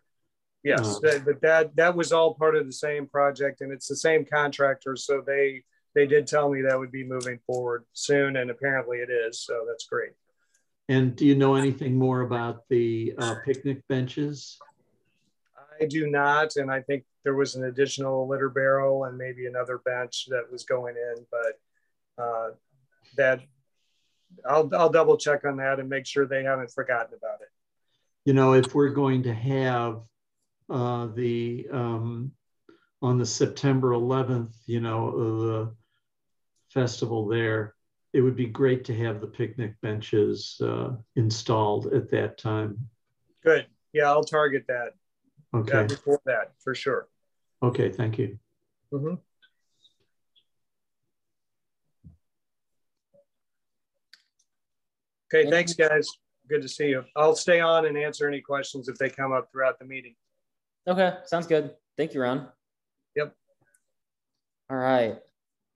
Yes, 0.66 0.98
that, 0.98 1.24
but 1.24 1.40
that 1.42 1.76
that 1.76 1.94
was 1.94 2.12
all 2.12 2.34
part 2.34 2.56
of 2.56 2.66
the 2.66 2.72
same 2.72 3.06
project, 3.06 3.60
and 3.60 3.70
it's 3.70 3.86
the 3.86 3.94
same 3.94 4.24
contractor, 4.24 4.96
so 4.96 5.22
they 5.24 5.62
they 5.94 6.08
did 6.08 6.26
tell 6.26 6.50
me 6.50 6.62
that 6.62 6.76
would 6.76 6.90
be 6.90 7.04
moving 7.04 7.38
forward 7.46 7.84
soon, 7.92 8.34
and 8.36 8.50
apparently 8.50 8.98
it 8.98 9.08
is. 9.08 9.40
So 9.40 9.64
that's 9.68 9.86
great. 9.86 10.10
And 10.88 11.14
do 11.14 11.24
you 11.24 11.36
know 11.36 11.54
anything 11.54 11.96
more 11.96 12.22
about 12.22 12.64
the 12.68 13.14
uh, 13.16 13.36
picnic 13.44 13.86
benches? 13.88 14.58
I 15.80 15.84
do 15.84 16.10
not, 16.10 16.56
and 16.56 16.68
I 16.68 16.82
think 16.82 17.04
there 17.22 17.34
was 17.34 17.54
an 17.54 17.64
additional 17.64 18.26
litter 18.26 18.48
barrel 18.48 19.04
and 19.04 19.16
maybe 19.16 19.46
another 19.46 19.78
bench 19.78 20.26
that 20.30 20.50
was 20.50 20.64
going 20.64 20.96
in, 20.96 21.24
but 21.30 22.22
uh, 22.22 22.48
that 23.16 23.40
I'll 24.44 24.68
I'll 24.74 24.90
double 24.90 25.16
check 25.16 25.44
on 25.44 25.58
that 25.58 25.78
and 25.78 25.88
make 25.88 26.06
sure 26.06 26.26
they 26.26 26.42
haven't 26.42 26.72
forgotten 26.72 27.14
about 27.16 27.40
it. 27.40 27.50
You 28.24 28.32
know, 28.32 28.54
if 28.54 28.74
we're 28.74 28.88
going 28.88 29.22
to 29.22 29.32
have 29.32 30.00
uh, 30.70 31.06
the 31.14 31.66
um, 31.72 32.32
on 33.02 33.18
the 33.18 33.26
September 33.26 33.90
11th, 33.90 34.54
you 34.66 34.80
know, 34.80 35.10
the 35.38 35.74
festival 36.72 37.26
there, 37.26 37.74
it 38.12 38.20
would 38.20 38.36
be 38.36 38.46
great 38.46 38.84
to 38.86 38.96
have 38.96 39.20
the 39.20 39.26
picnic 39.26 39.74
benches 39.82 40.60
uh, 40.62 40.90
installed 41.16 41.92
at 41.92 42.10
that 42.10 42.38
time. 42.38 42.78
Good. 43.44 43.66
Yeah, 43.92 44.10
I'll 44.10 44.24
target 44.24 44.64
that. 44.68 44.94
Okay. 45.54 45.80
Yeah, 45.80 45.82
before 45.84 46.20
that, 46.26 46.52
for 46.58 46.74
sure. 46.74 47.08
Okay, 47.62 47.90
thank 47.90 48.18
you. 48.18 48.38
Mm-hmm. 48.92 49.14
Okay, 55.32 55.50
thanks, 55.50 55.74
guys. 55.74 56.08
Good 56.48 56.62
to 56.62 56.68
see 56.68 56.88
you. 56.88 57.04
I'll 57.16 57.34
stay 57.34 57.60
on 57.60 57.86
and 57.86 57.96
answer 57.96 58.28
any 58.28 58.40
questions 58.40 58.88
if 58.88 58.96
they 58.96 59.10
come 59.10 59.32
up 59.32 59.50
throughout 59.50 59.78
the 59.78 59.84
meeting. 59.84 60.14
Okay, 60.89 61.14
sounds 61.24 61.47
good. 61.47 61.74
Thank 61.97 62.14
you, 62.14 62.22
Ron. 62.22 62.49
Yep. 63.16 63.34
All 64.70 64.76
right. 64.76 65.18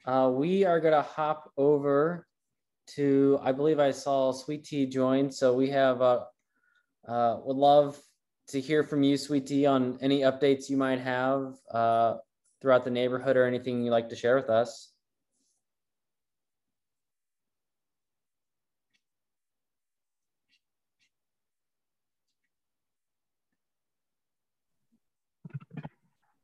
Uh, 0.06 0.30
we 0.32 0.64
are 0.64 0.80
going 0.80 0.94
to 0.94 1.02
hop 1.02 1.50
over 1.56 2.26
to, 2.94 3.38
I 3.42 3.52
believe 3.52 3.78
I 3.80 3.90
saw 3.90 4.32
Sweet-T 4.32 4.86
join. 4.86 5.30
So 5.30 5.54
we 5.54 5.68
have, 5.70 6.00
uh, 6.00 6.24
uh, 7.08 7.38
would 7.44 7.56
love 7.56 8.00
to 8.48 8.60
hear 8.60 8.84
from 8.84 9.02
you, 9.02 9.16
Sweet-T, 9.16 9.66
on 9.66 9.98
any 10.00 10.20
updates 10.20 10.68
you 10.68 10.76
might 10.76 11.00
have 11.00 11.54
uh, 11.72 12.16
throughout 12.62 12.84
the 12.84 12.90
neighborhood 12.90 13.36
or 13.36 13.46
anything 13.46 13.82
you'd 13.82 13.90
like 13.90 14.08
to 14.10 14.16
share 14.16 14.36
with 14.36 14.50
us. 14.50 14.89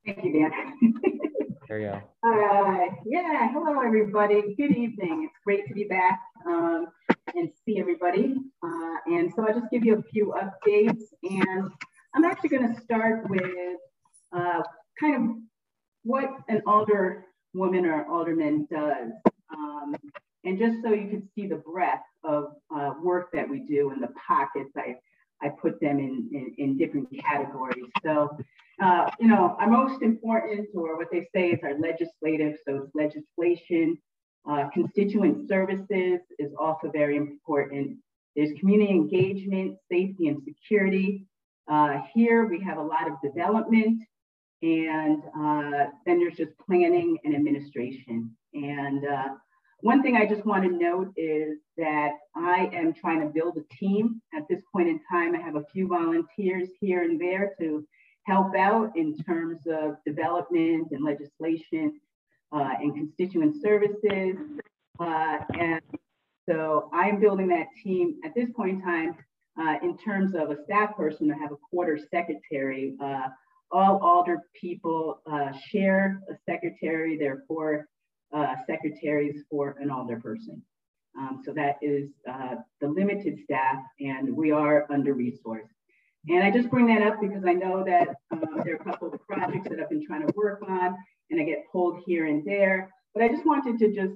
Thank 0.07 0.23
you, 0.23 0.31
Dan. 0.31 0.93
there 1.67 1.79
you 1.79 1.87
go. 1.87 2.01
Uh, 2.23 2.95
yeah, 3.05 3.49
hello, 3.51 3.81
everybody. 3.85 4.55
Good 4.55 4.71
evening. 4.71 5.27
It's 5.29 5.37
great 5.43 5.67
to 5.67 5.73
be 5.73 5.83
back 5.83 6.21
um, 6.45 6.87
and 7.35 7.51
see 7.65 7.77
everybody. 7.77 8.35
Uh, 8.63 8.95
and 9.07 9.33
so 9.35 9.45
I'll 9.45 9.59
just 9.59 9.69
give 9.69 9.83
you 9.83 9.97
a 9.97 10.03
few 10.03 10.33
updates. 10.33 11.03
And 11.23 11.69
I'm 12.15 12.23
actually 12.23 12.51
going 12.51 12.73
to 12.73 12.81
start 12.81 13.29
with 13.29 13.43
uh, 14.33 14.61
kind 14.97 15.15
of 15.15 15.35
what 16.03 16.29
an 16.47 16.61
alder 16.65 17.25
woman 17.53 17.85
or 17.85 18.09
alderman 18.09 18.65
does. 18.71 19.11
Um, 19.53 19.93
and 20.45 20.57
just 20.57 20.77
so 20.83 20.93
you 20.93 21.09
can 21.09 21.29
see 21.35 21.47
the 21.47 21.57
breadth 21.57 22.03
of 22.23 22.53
uh, 22.73 22.93
work 23.03 23.33
that 23.33 23.49
we 23.49 23.59
do 23.59 23.91
in 23.91 23.99
the 23.99 24.13
pockets, 24.25 24.71
I, 24.77 24.95
I 25.45 25.49
put 25.49 25.81
them 25.81 25.99
in, 25.99 26.29
in, 26.31 26.55
in 26.57 26.77
different 26.77 27.09
categories. 27.19 27.91
So, 28.05 28.37
uh, 28.81 29.09
you 29.19 29.27
know, 29.27 29.55
our 29.59 29.69
most 29.69 30.01
important, 30.01 30.69
or 30.75 30.97
what 30.97 31.07
they 31.11 31.27
say 31.33 31.51
is 31.51 31.59
our 31.63 31.77
legislative, 31.79 32.57
so 32.65 32.83
it's 32.83 32.95
legislation, 32.95 33.97
uh, 34.49 34.69
constituent 34.73 35.47
services 35.49 36.19
is 36.39 36.51
also 36.59 36.89
very 36.91 37.17
important. 37.17 37.97
There's 38.35 38.51
community 38.59 38.91
engagement, 38.91 39.77
safety 39.91 40.27
and 40.27 40.41
security. 40.43 41.25
Uh, 41.69 42.01
here 42.13 42.45
we 42.45 42.61
have 42.63 42.77
a 42.77 42.81
lot 42.81 43.07
of 43.07 43.13
development 43.21 44.01
and 44.61 45.21
uh, 45.37 45.91
then 46.05 46.19
there's 46.19 46.37
just 46.37 46.51
planning 46.65 47.17
and 47.23 47.35
administration. 47.35 48.35
And 48.53 49.05
uh, 49.05 49.29
one 49.81 50.01
thing 50.01 50.15
I 50.15 50.25
just 50.25 50.45
want 50.45 50.63
to 50.63 50.69
note 50.69 51.13
is 51.15 51.59
that 51.77 52.11
I 52.35 52.69
am 52.73 52.93
trying 52.93 53.21
to 53.21 53.27
build 53.27 53.57
a 53.57 53.75
team. 53.75 54.21
At 54.35 54.43
this 54.49 54.61
point 54.73 54.87
in 54.87 54.99
time, 55.11 55.35
I 55.35 55.39
have 55.39 55.55
a 55.55 55.65
few 55.71 55.87
volunteers 55.87 56.69
here 56.79 57.03
and 57.03 57.21
there 57.21 57.53
to 57.59 57.85
help 58.27 58.55
out 58.55 58.91
in 58.95 59.17
terms 59.17 59.59
of 59.71 59.95
development 60.05 60.89
and 60.91 61.03
legislation 61.03 61.99
uh, 62.51 62.73
and 62.79 62.93
constituent 62.93 63.55
services. 63.61 64.35
Uh, 64.99 65.37
and 65.59 65.81
so 66.47 66.89
I'm 66.93 67.19
building 67.19 67.47
that 67.49 67.67
team 67.83 68.15
at 68.25 68.33
this 68.35 68.49
point 68.55 68.79
in 68.79 68.81
time. 68.81 69.15
Uh, 69.59 69.75
in 69.81 69.97
terms 69.97 70.35
of 70.35 70.51
a 70.51 70.63
staff 70.65 70.95
person, 70.95 71.31
I 71.31 71.37
have 71.37 71.51
a 71.51 71.57
quarter 71.69 71.97
secretary. 71.97 72.95
Uh, 73.01 73.29
all 73.71 73.97
alder 73.97 74.43
people 74.59 75.21
uh, 75.29 75.51
share 75.71 76.21
a 76.29 76.35
secretary. 76.49 77.17
There 77.17 77.33
are 77.33 77.43
four 77.47 77.87
uh, 78.33 78.55
secretaries 78.67 79.43
for 79.49 79.75
an 79.79 79.89
alder 79.89 80.19
person. 80.19 80.61
Um, 81.17 81.41
so 81.43 81.53
that 81.53 81.77
is 81.81 82.09
the 82.25 82.87
limited 82.87 83.39
staff, 83.43 83.77
and 83.99 84.37
we 84.37 84.51
are 84.51 84.85
under 84.91 85.15
resourced. 85.15 85.76
And 86.29 86.43
I 86.43 86.51
just 86.51 86.69
bring 86.69 86.87
that 86.87 87.01
up 87.01 87.21
because 87.21 87.43
I 87.45 87.53
know 87.53 87.83
that 87.85 88.09
uh, 88.31 88.63
there 88.63 88.73
are 88.73 88.77
a 88.77 88.83
couple 88.83 89.13
of 89.13 89.19
projects 89.27 89.69
that 89.69 89.79
I've 89.79 89.89
been 89.89 90.05
trying 90.05 90.27
to 90.27 90.33
work 90.35 90.61
on 90.67 90.95
and 91.29 91.41
I 91.41 91.43
get 91.43 91.65
pulled 91.71 92.01
here 92.05 92.25
and 92.25 92.45
there. 92.45 92.91
But 93.13 93.23
I 93.23 93.29
just 93.29 93.45
wanted 93.45 93.79
to 93.79 93.93
just 93.93 94.13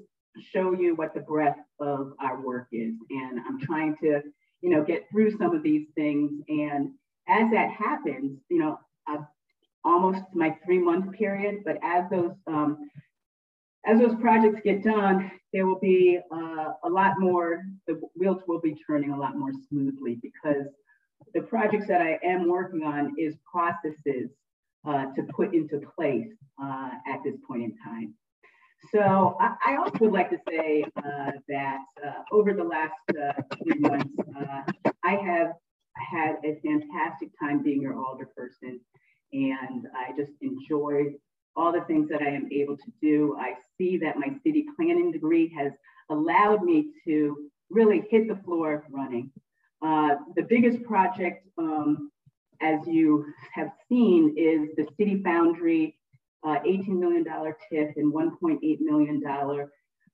show 0.53 0.73
you 0.73 0.95
what 0.95 1.13
the 1.13 1.21
breadth 1.21 1.59
of 1.79 2.13
our 2.19 2.41
work 2.41 2.67
is. 2.71 2.93
And 3.09 3.39
I'm 3.47 3.59
trying 3.61 3.95
to, 4.03 4.21
you 4.61 4.69
know, 4.69 4.83
get 4.83 5.07
through 5.11 5.37
some 5.37 5.55
of 5.55 5.63
these 5.63 5.87
things. 5.95 6.31
And 6.49 6.91
as 7.27 7.49
that 7.51 7.71
happens, 7.71 8.39
you 8.49 8.59
know, 8.59 8.79
I've 9.07 9.25
almost 9.83 10.21
my 10.33 10.55
three 10.65 10.79
month 10.79 11.11
period, 11.13 11.63
but 11.65 11.77
as 11.81 12.09
those 12.11 12.33
um, 12.47 12.89
as 13.85 13.99
those 13.99 14.15
projects 14.21 14.61
get 14.63 14.83
done, 14.83 15.31
there 15.53 15.65
will 15.65 15.79
be 15.79 16.19
uh, 16.31 16.73
a 16.83 16.89
lot 16.89 17.19
more, 17.19 17.63
the 17.87 17.99
wheels 18.15 18.41
will 18.47 18.61
be 18.61 18.75
turning 18.85 19.11
a 19.11 19.19
lot 19.19 19.35
more 19.35 19.51
smoothly 19.69 20.19
because 20.21 20.67
the 21.33 21.41
projects 21.41 21.87
that 21.87 22.01
I 22.01 22.19
am 22.23 22.47
working 22.47 22.83
on 22.83 23.13
is 23.17 23.35
processes 23.49 24.29
uh, 24.85 25.05
to 25.15 25.23
put 25.35 25.53
into 25.53 25.81
place 25.95 26.27
uh, 26.61 26.89
at 27.07 27.23
this 27.23 27.35
point 27.47 27.63
in 27.63 27.75
time. 27.83 28.13
So 28.93 29.37
I, 29.39 29.55
I, 29.67 29.77
also 29.77 29.99
would 29.99 30.11
like 30.11 30.31
to 30.31 30.39
say 30.49 30.83
uh, 30.97 31.31
that 31.47 31.79
uh, 32.03 32.23
over 32.31 32.53
the 32.53 32.63
last 32.63 32.93
uh, 33.09 33.41
three 33.63 33.79
months, 33.79 34.13
uh, 34.35 34.61
I 35.03 35.15
have 35.15 35.51
had 35.95 36.37
a 36.43 36.59
fantastic 36.65 37.29
time 37.39 37.61
being 37.61 37.81
your 37.81 37.93
alderperson, 37.93 38.79
and 39.33 39.85
I 39.95 40.13
just 40.17 40.31
enjoy 40.41 41.13
all 41.55 41.71
the 41.71 41.81
things 41.81 42.09
that 42.09 42.21
I 42.21 42.29
am 42.29 42.49
able 42.51 42.75
to 42.75 42.91
do. 43.01 43.37
I 43.39 43.53
see 43.77 43.97
that 43.97 44.17
my 44.17 44.29
city 44.43 44.65
planning 44.75 45.11
degree 45.11 45.53
has 45.57 45.73
allowed 46.09 46.63
me 46.63 46.87
to 47.05 47.51
really 47.69 48.03
hit 48.09 48.27
the 48.27 48.39
floor 48.43 48.83
running. 48.89 49.31
Uh, 49.81 50.15
the 50.35 50.43
biggest 50.43 50.83
project, 50.83 51.47
um, 51.57 52.11
as 52.61 52.79
you 52.85 53.25
have 53.53 53.71
seen, 53.89 54.35
is 54.37 54.69
the 54.77 54.87
City 54.97 55.21
Foundry 55.23 55.97
uh, 56.43 56.59
$18 56.65 56.87
million 56.89 57.23
TIF 57.23 57.93
and 57.95 58.13
$1.8 58.13 58.79
million 58.81 59.23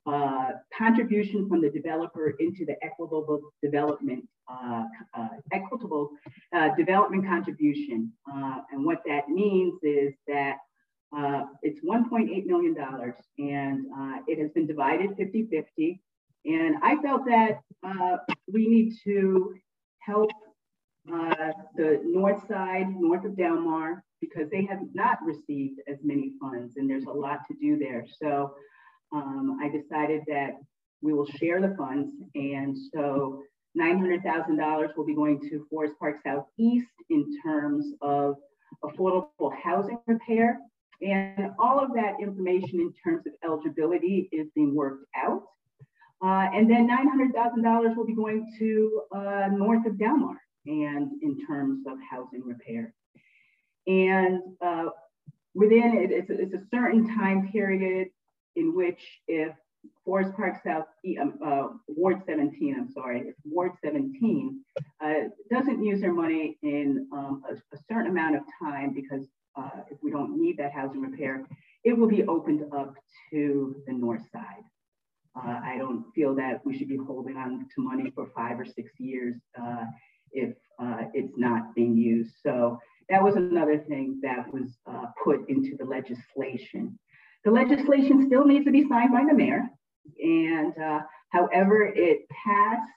uh, 0.06 0.52
contribution 0.78 1.50
from 1.50 1.62
the 1.62 1.70
developer 1.70 2.34
into 2.40 2.66
the 2.66 2.76
equitable 2.82 3.42
development, 3.62 4.26
uh, 4.50 4.84
uh 5.14 5.28
equitable 5.52 6.10
uh, 6.56 6.70
development 6.76 7.26
contribution. 7.26 8.12
And 8.72 8.86
what 8.86 9.02
that 9.06 9.28
means 9.28 9.74
is 9.84 10.14
that 10.28 10.58
it's 11.62 11.82
$1.8 11.82 12.46
million 12.46 12.76
and 13.38 13.86
it 14.28 14.40
has 14.40 14.52
been 14.52 14.68
divided 14.68 15.10
50-50. 15.12 16.00
And 16.48 16.78
I 16.82 16.96
felt 17.02 17.26
that 17.26 17.60
we 18.52 18.68
need 18.68 18.94
to 19.04 19.54
help 20.00 20.32
the 21.06 22.02
north 22.04 22.48
side, 22.48 22.88
north 22.90 23.26
of 23.26 23.38
Delmar, 23.38 24.04
because 24.22 24.50
they 24.50 24.66
have 24.66 24.80
not 24.94 25.20
received 25.24 25.80
as 25.88 25.98
many 26.04 26.32
funds 26.42 26.78
and 26.78 26.90
there's 26.90 27.06
a 27.06 27.12
lot 27.12 27.42
to 27.48 27.56
do 27.62 27.78
there. 27.78 28.06
So 28.22 28.56
um, 29.14 29.60
I 29.62 29.70
decided 29.70 30.24
that 30.28 30.54
we 31.02 31.14
will 31.14 31.28
share 31.40 31.62
the 31.62 31.76
funds. 31.78 32.12
And 32.36 32.76
so 32.94 33.44
$900,000 33.78 34.98
will 34.98 35.06
be 35.06 35.16
going 35.16 35.40
to 35.50 35.68
Forest 35.70 35.94
Park 36.00 36.18
Southeast 36.26 36.88
in 37.10 37.26
terms 37.44 37.94
of 38.02 38.36
affordable 38.84 39.54
housing 39.64 40.00
repair. 40.08 40.60
And 41.02 41.52
all 41.60 41.80
of 41.80 41.94
that 41.94 42.16
information 42.20 42.80
in 42.80 42.94
terms 43.04 43.28
of 43.28 43.34
eligibility 43.44 44.30
is 44.32 44.48
being 44.56 44.74
worked 44.74 45.06
out. 45.16 45.44
Uh, 46.24 46.48
and 46.54 46.70
then 46.70 46.88
$900,000 46.90 47.96
will 47.96 48.06
be 48.06 48.16
going 48.16 48.52
to 48.58 49.02
uh, 49.16 49.48
north 49.52 49.86
of 49.86 50.00
Delmar 50.00 50.42
and 50.66 51.12
in 51.22 51.38
terms 51.46 51.86
of 51.88 51.98
housing 52.10 52.44
repair. 52.44 52.94
And 53.86 54.42
uh, 54.62 54.88
within 55.54 55.96
it, 55.96 56.12
it's 56.12 56.30
a, 56.30 56.42
it's 56.42 56.54
a, 56.54 56.64
certain 56.72 57.08
time 57.16 57.50
period 57.52 58.10
in 58.56 58.76
which 58.76 59.00
if 59.28 59.54
Forest 60.04 60.36
Park 60.36 60.56
South, 60.66 60.86
um, 61.22 61.40
uh, 61.46 61.68
Ward 61.88 62.22
17, 62.26 62.76
I'm 62.78 62.92
sorry, 62.92 63.22
if 63.22 63.36
Ward 63.46 63.72
17 63.84 64.60
uh, 65.04 65.14
doesn't 65.52 65.84
use 65.84 66.02
their 66.02 66.14
money 66.14 66.58
in 66.64 67.08
um, 67.14 67.44
a, 67.50 67.54
a, 67.54 67.80
certain 67.90 68.12
amount 68.12 68.36
of 68.36 68.42
time 68.62 68.94
because 68.94 69.26
uh, 69.56 69.82
if 69.90 69.98
we 70.02 70.12
don't 70.12 70.40
need 70.40 70.58
that 70.58 70.72
housing 70.74 71.02
repair, 71.02 71.46
it 71.84 71.98
will 71.98 72.08
be 72.08 72.24
opened 72.24 72.64
up 72.74 72.96
to 73.32 73.76
the 73.88 73.94
north 73.94 74.24
side. 74.32 74.64
Uh, 75.38 75.60
I 75.64 75.78
don't 75.78 76.06
feel 76.16 76.34
that 76.36 76.66
we 76.66 76.78
should 76.78 76.90
be 76.90 76.98
holding 76.98 77.38
on 77.38 77.68
to 77.76 77.82
money 77.82 78.12
for 78.16 78.32
five 78.36 78.60
or 78.60 78.66
six 78.66 78.92
years 78.98 79.36
uh, 79.62 79.86
if 80.32 80.56
it's 81.14 81.34
not 81.38 81.74
being 81.76 81.96
used. 81.96 82.34
So 82.44 82.80
that 83.10 83.24
was 83.24 83.36
another 83.36 83.78
thing 83.78 84.20
that 84.22 84.52
was 84.54 84.78
uh, 84.86 85.06
put 85.24 85.48
into 85.50 85.78
the 85.78 85.86
legislation. 85.86 86.98
The 87.46 87.52
legislation 87.52 88.26
still 88.28 88.46
needs 88.46 88.66
to 88.66 88.72
be 88.72 88.88
signed 88.88 89.14
by 89.14 89.24
the 89.28 89.34
mayor. 89.34 89.64
And 90.22 90.74
uh, 90.78 91.02
however, 91.30 91.86
it 91.86 92.28
passed 92.30 92.92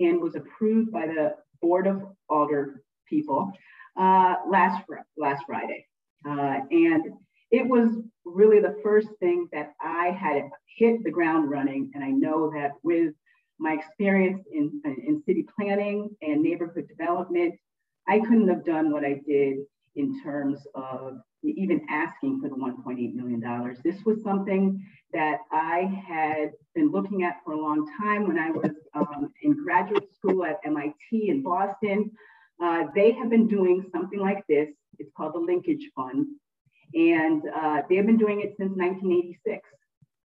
and 0.00 0.20
was 0.20 0.34
approved 0.34 0.90
by 0.90 1.06
the 1.06 1.34
Board 1.60 1.86
of 1.86 2.02
Alder 2.28 2.82
people 3.06 3.52
uh, 3.98 4.36
last, 4.48 4.82
last 5.16 5.44
Friday. 5.46 5.86
Uh, 6.26 6.60
and 6.70 7.04
it 7.52 7.68
was 7.68 7.90
really 8.24 8.60
the 8.60 8.76
first 8.82 9.08
thing 9.20 9.46
that 9.52 9.74
I 9.80 10.10
had 10.10 10.48
hit 10.78 11.04
the 11.04 11.10
ground 11.10 11.50
running. 11.50 11.90
And 11.94 12.02
I 12.02 12.08
know 12.08 12.50
that 12.54 12.72
with 12.82 13.12
my 13.58 13.74
experience 13.74 14.42
in, 14.50 14.80
in 14.84 15.22
city 15.26 15.46
planning 15.54 16.10
and 16.22 16.42
neighborhood 16.42 16.88
development, 16.88 17.54
I 18.08 18.20
couldn't 18.20 18.48
have 18.48 18.64
done 18.64 18.90
what 18.90 19.04
I 19.04 19.20
did 19.26 19.58
in 19.94 20.22
terms 20.22 20.60
of 20.74 21.18
even 21.44 21.84
asking 21.90 22.40
for 22.40 22.48
the 22.48 22.54
$1.8 22.54 23.14
million. 23.14 23.76
This 23.84 24.02
was 24.06 24.22
something 24.22 24.82
that 25.12 25.38
I 25.52 26.02
had 26.08 26.52
been 26.74 26.90
looking 26.90 27.22
at 27.24 27.36
for 27.44 27.52
a 27.52 27.60
long 27.60 27.86
time 28.00 28.26
when 28.26 28.38
I 28.38 28.50
was 28.50 28.70
um, 28.94 29.30
in 29.42 29.62
graduate 29.62 30.08
school 30.14 30.44
at 30.44 30.58
MIT 30.64 31.28
in 31.28 31.42
Boston. 31.42 32.10
Uh, 32.62 32.84
they 32.94 33.12
have 33.12 33.28
been 33.28 33.46
doing 33.46 33.84
something 33.92 34.20
like 34.20 34.42
this. 34.48 34.68
It's 34.98 35.10
called 35.16 35.34
the 35.34 35.40
Linkage 35.40 35.90
Fund. 35.94 36.26
And 36.94 37.42
uh, 37.54 37.82
they 37.88 37.96
have 37.96 38.06
been 38.06 38.18
doing 38.18 38.40
it 38.40 38.54
since 38.58 38.72
1986, 38.76 39.68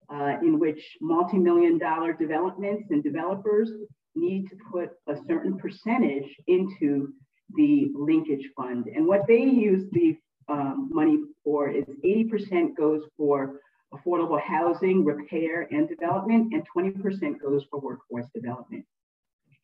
uh, 0.09 0.37
in 0.45 0.59
which 0.59 0.81
multi-million 1.01 1.77
dollar 1.77 2.13
developments 2.13 2.87
and 2.91 3.03
developers 3.03 3.69
need 4.15 4.47
to 4.49 4.55
put 4.71 4.91
a 5.07 5.15
certain 5.27 5.57
percentage 5.57 6.35
into 6.47 7.13
the 7.55 7.91
linkage 7.93 8.49
fund. 8.55 8.85
And 8.87 9.05
what 9.05 9.27
they 9.27 9.43
use 9.43 9.89
the 9.91 10.17
um, 10.47 10.89
money 10.91 11.19
for 11.43 11.69
is 11.69 11.85
80% 12.03 12.75
goes 12.75 13.03
for 13.17 13.59
affordable 13.93 14.41
housing, 14.41 15.03
repair, 15.03 15.67
and 15.71 15.87
development, 15.87 16.53
and 16.53 16.63
20% 16.75 17.39
goes 17.39 17.63
for 17.69 17.79
workforce 17.79 18.25
development. 18.33 18.85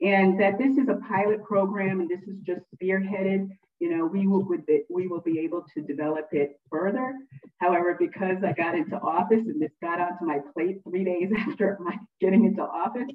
And 0.01 0.39
that 0.39 0.57
this 0.57 0.77
is 0.77 0.89
a 0.89 0.99
pilot 1.07 1.43
program 1.43 1.99
and 1.99 2.09
this 2.09 2.23
is 2.27 2.39
just 2.41 2.61
spearheaded, 2.75 3.49
you 3.81 3.89
know, 3.89 4.05
we 4.05 4.27
will, 4.27 4.45
be, 4.45 4.83
we 4.91 5.07
will 5.07 5.21
be 5.21 5.39
able 5.39 5.65
to 5.73 5.81
develop 5.81 6.27
it 6.31 6.59
further. 6.69 7.15
However, 7.57 7.97
because 7.99 8.37
I 8.47 8.53
got 8.53 8.75
into 8.75 8.95
office 8.97 9.41
and 9.47 9.59
this 9.59 9.71
got 9.81 9.99
onto 9.99 10.23
my 10.23 10.39
plate 10.53 10.81
three 10.87 11.03
days 11.03 11.31
after 11.49 11.79
my 11.81 11.97
getting 12.21 12.45
into 12.45 12.61
office, 12.61 13.09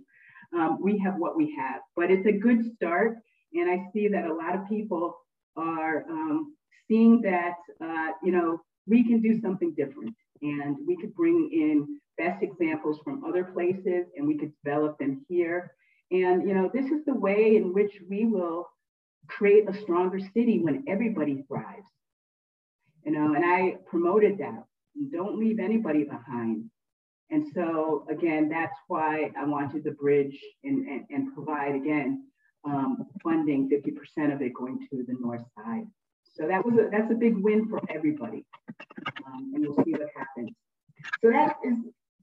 um, 0.53 0.79
we 0.83 0.99
have 0.99 1.15
what 1.19 1.37
we 1.37 1.55
have. 1.57 1.83
But 1.95 2.11
it's 2.11 2.27
a 2.27 2.33
good 2.33 2.75
start. 2.75 3.17
And 3.55 3.71
I 3.71 3.85
see 3.93 4.09
that 4.09 4.27
a 4.27 4.35
lot 4.35 4.57
of 4.57 4.69
people 4.69 5.17
are 5.57 6.05
um, 6.11 6.57
seeing 6.89 7.21
that, 7.23 7.55
uh, 7.81 8.09
you 8.25 8.33
know, 8.33 8.61
we 8.89 9.05
can 9.05 9.21
do 9.21 9.41
something 9.41 9.73
different 9.77 10.17
and 10.43 10.77
we 10.85 10.97
could 10.97 11.15
bring 11.15 11.49
in 11.53 12.01
best 12.19 12.43
examples 12.43 12.99
from 13.05 13.25
other 13.25 13.45
places 13.45 14.07
and 14.17 14.27
we 14.27 14.37
could 14.37 14.53
develop 14.65 14.99
them 14.99 15.25
here. 15.29 15.71
And, 16.11 16.49
you 16.49 16.55
know, 16.55 16.69
this 16.75 16.87
is 16.87 17.05
the 17.07 17.15
way 17.15 17.57
in 17.57 17.73
which 17.73 17.93
we 18.09 18.27
will 18.27 18.67
create 19.29 19.69
a 19.69 19.81
stronger 19.83 20.21
city 20.35 20.61
when 20.61 20.85
everybody 20.89 21.45
thrives. 21.49 21.89
You 23.05 23.13
know, 23.13 23.35
and 23.35 23.45
I 23.45 23.77
promoted 23.87 24.39
that. 24.39 24.65
Don't 25.13 25.39
leave 25.39 25.59
anybody 25.59 26.05
behind. 26.05 26.71
And 27.31 27.47
so, 27.55 28.07
again, 28.09 28.49
that's 28.49 28.77
why 28.89 29.31
I 29.39 29.45
wanted 29.45 29.85
the 29.85 29.91
bridge 29.93 30.39
and, 30.65 30.87
and, 30.87 31.05
and 31.11 31.35
provide, 31.35 31.75
again, 31.75 32.25
um, 32.65 33.07
funding 33.23 33.69
50% 33.69 34.35
of 34.35 34.43
it 34.43 34.55
going 34.55 34.87
to 34.91 35.05
the 35.07 35.17
north 35.21 35.43
side. 35.57 35.87
So 36.35 36.47
that 36.47 36.65
was 36.65 36.75
a, 36.75 36.89
that's 36.91 37.11
a 37.11 37.15
big 37.15 37.37
win 37.37 37.69
for 37.69 37.81
everybody. 37.89 38.45
Um, 39.27 39.53
and 39.55 39.67
we'll 39.67 39.85
see 39.85 39.93
what 39.93 40.09
happens. 40.17 40.51
So 41.23 41.31
that 41.31 41.57
is 41.65 41.77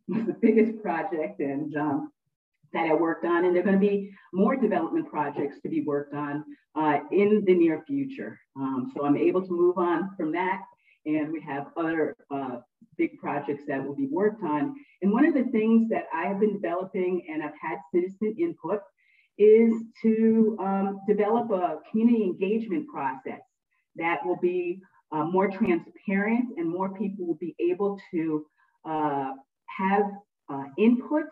the 0.26 0.36
biggest 0.40 0.82
project 0.82 1.40
and 1.40 1.76
um, 1.76 2.12
that 2.74 2.88
I 2.88 2.94
worked 2.94 3.26
on. 3.26 3.46
And 3.46 3.56
there 3.56 3.62
are 3.62 3.66
going 3.66 3.80
to 3.80 3.88
be 3.88 4.12
more 4.34 4.56
development 4.56 5.10
projects 5.10 5.62
to 5.62 5.70
be 5.70 5.82
worked 5.82 6.14
on 6.14 6.44
uh, 6.76 7.00
in 7.12 7.44
the 7.46 7.54
near 7.54 7.84
future. 7.88 8.40
Um, 8.56 8.92
so 8.96 9.06
I'm 9.06 9.18
able 9.18 9.42
to 9.42 9.52
move 9.52 9.78
on 9.78 10.12
from 10.18 10.32
that. 10.34 10.62
And 11.06 11.32
we 11.32 11.42
have 11.42 11.68
other 11.78 12.16
uh, 12.32 12.58
big 12.98 13.18
projects 13.20 13.64
that 13.68 13.86
will 13.86 13.96
be 13.96 14.08
worked 14.08 14.44
on. 14.44 14.76
And 15.02 15.12
one 15.12 15.26
of 15.26 15.34
the 15.34 15.44
things 15.46 15.90
that 15.90 16.06
I 16.14 16.28
have 16.28 16.40
been 16.40 16.54
developing 16.54 17.26
and 17.30 17.44
I've 17.44 17.52
had 17.62 17.80
citizen 17.94 18.36
input 18.40 18.80
is 19.38 19.74
to 20.04 20.58
um, 20.60 21.00
develop 21.08 21.52
a 21.52 21.80
community 21.90 22.24
engagement 22.24 22.88
process 22.88 23.42
that 23.96 24.26
will 24.26 24.38
be 24.38 24.82
uh, 25.12 25.24
more 25.24 25.50
transparent 25.50 26.58
and 26.58 26.70
more 26.70 26.94
people 26.94 27.26
will 27.28 27.36
be 27.36 27.56
able 27.60 28.00
to 28.12 28.46
uh, 28.86 29.32
have 29.68 30.04
uh, 30.50 30.64
input 30.78 31.26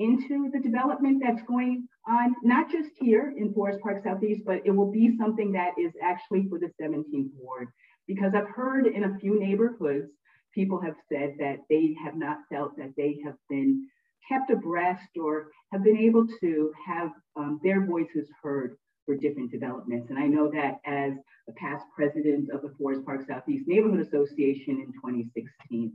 into 0.00 0.50
the 0.50 0.58
development 0.58 1.22
that's 1.22 1.42
going 1.46 1.86
on, 2.08 2.34
not 2.42 2.70
just 2.70 2.90
here 2.98 3.34
in 3.36 3.52
Forest 3.52 3.80
Park 3.82 4.02
Southeast, 4.02 4.42
but 4.46 4.62
it 4.64 4.70
will 4.70 4.90
be 4.90 5.16
something 5.18 5.52
that 5.52 5.72
is 5.78 5.92
actually 6.02 6.48
for 6.48 6.58
the 6.58 6.70
17th 6.80 7.30
Ward. 7.38 7.68
Because 8.06 8.32
I've 8.34 8.48
heard 8.48 8.86
in 8.86 9.04
a 9.04 9.18
few 9.18 9.38
neighborhoods, 9.38 10.10
people 10.54 10.80
have 10.80 10.94
said 11.12 11.34
that 11.38 11.58
they 11.68 11.94
have 12.02 12.16
not 12.16 12.38
felt 12.50 12.76
that 12.78 12.94
they 12.96 13.20
have 13.24 13.36
been 13.50 13.86
kept 14.26 14.50
abreast 14.50 15.10
or 15.20 15.50
have 15.70 15.84
been 15.84 15.98
able 15.98 16.26
to 16.40 16.72
have 16.84 17.10
um, 17.36 17.60
their 17.62 17.84
voices 17.84 18.28
heard 18.42 18.76
for 19.04 19.16
different 19.16 19.50
developments. 19.50 20.08
And 20.08 20.18
I 20.18 20.26
know 20.26 20.50
that 20.50 20.78
as 20.86 21.12
a 21.48 21.52
past 21.52 21.84
president 21.94 22.50
of 22.52 22.62
the 22.62 22.72
Forest 22.78 23.04
Park 23.04 23.26
Southeast 23.28 23.64
Neighborhood 23.66 24.00
Association 24.00 24.80
in 24.80 24.92
2016. 24.92 25.92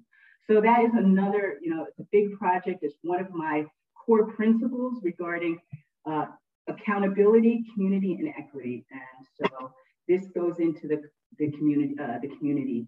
so 0.48 0.62
that 0.62 0.84
is 0.84 0.92
another, 0.94 1.58
you 1.62 1.74
know, 1.74 1.86
it's 1.88 2.00
a 2.00 2.08
big 2.12 2.38
project. 2.38 2.80
It's 2.84 2.96
one 3.02 3.20
of 3.20 3.32
my 3.32 3.66
core 4.06 4.32
principles 4.34 5.00
regarding 5.04 5.60
uh, 6.06 6.26
accountability, 6.68 7.64
community, 7.74 8.14
and 8.14 8.30
equity. 8.38 8.86
And 8.92 9.50
so 9.50 9.72
this 10.08 10.28
goes 10.36 10.60
into 10.60 10.88
the, 10.88 11.02
the 11.40 11.52
community, 11.52 11.96
uh, 12.02 12.20
the 12.22 12.30
community 12.38 12.88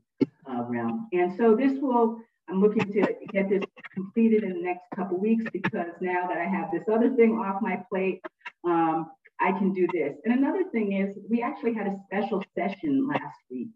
uh, 0.49 0.63
realm. 0.63 1.07
And 1.13 1.36
so 1.38 1.55
this 1.55 1.74
will, 1.80 2.20
I'm 2.49 2.61
looking 2.61 2.91
to 2.93 3.15
get 3.32 3.49
this 3.49 3.63
completed 3.93 4.43
in 4.43 4.53
the 4.53 4.61
next 4.61 4.84
couple 4.95 5.20
weeks 5.20 5.45
because 5.51 5.91
now 6.01 6.28
that 6.28 6.38
I 6.38 6.45
have 6.45 6.72
this 6.72 6.84
other 6.91 7.15
thing 7.15 7.34
off 7.34 7.61
my 7.61 7.82
plate, 7.89 8.22
um, 8.63 9.11
I 9.39 9.51
can 9.51 9.74
do 9.74 9.88
this. 9.93 10.15
And 10.26 10.34
another 10.34 10.63
thing 10.72 10.93
is 10.93 11.18
we 11.30 11.41
actually 11.41 11.74
had 11.74 11.88
a 11.88 11.95
special 12.05 12.43
session 12.55 13.07
last 13.07 13.38
week 13.51 13.70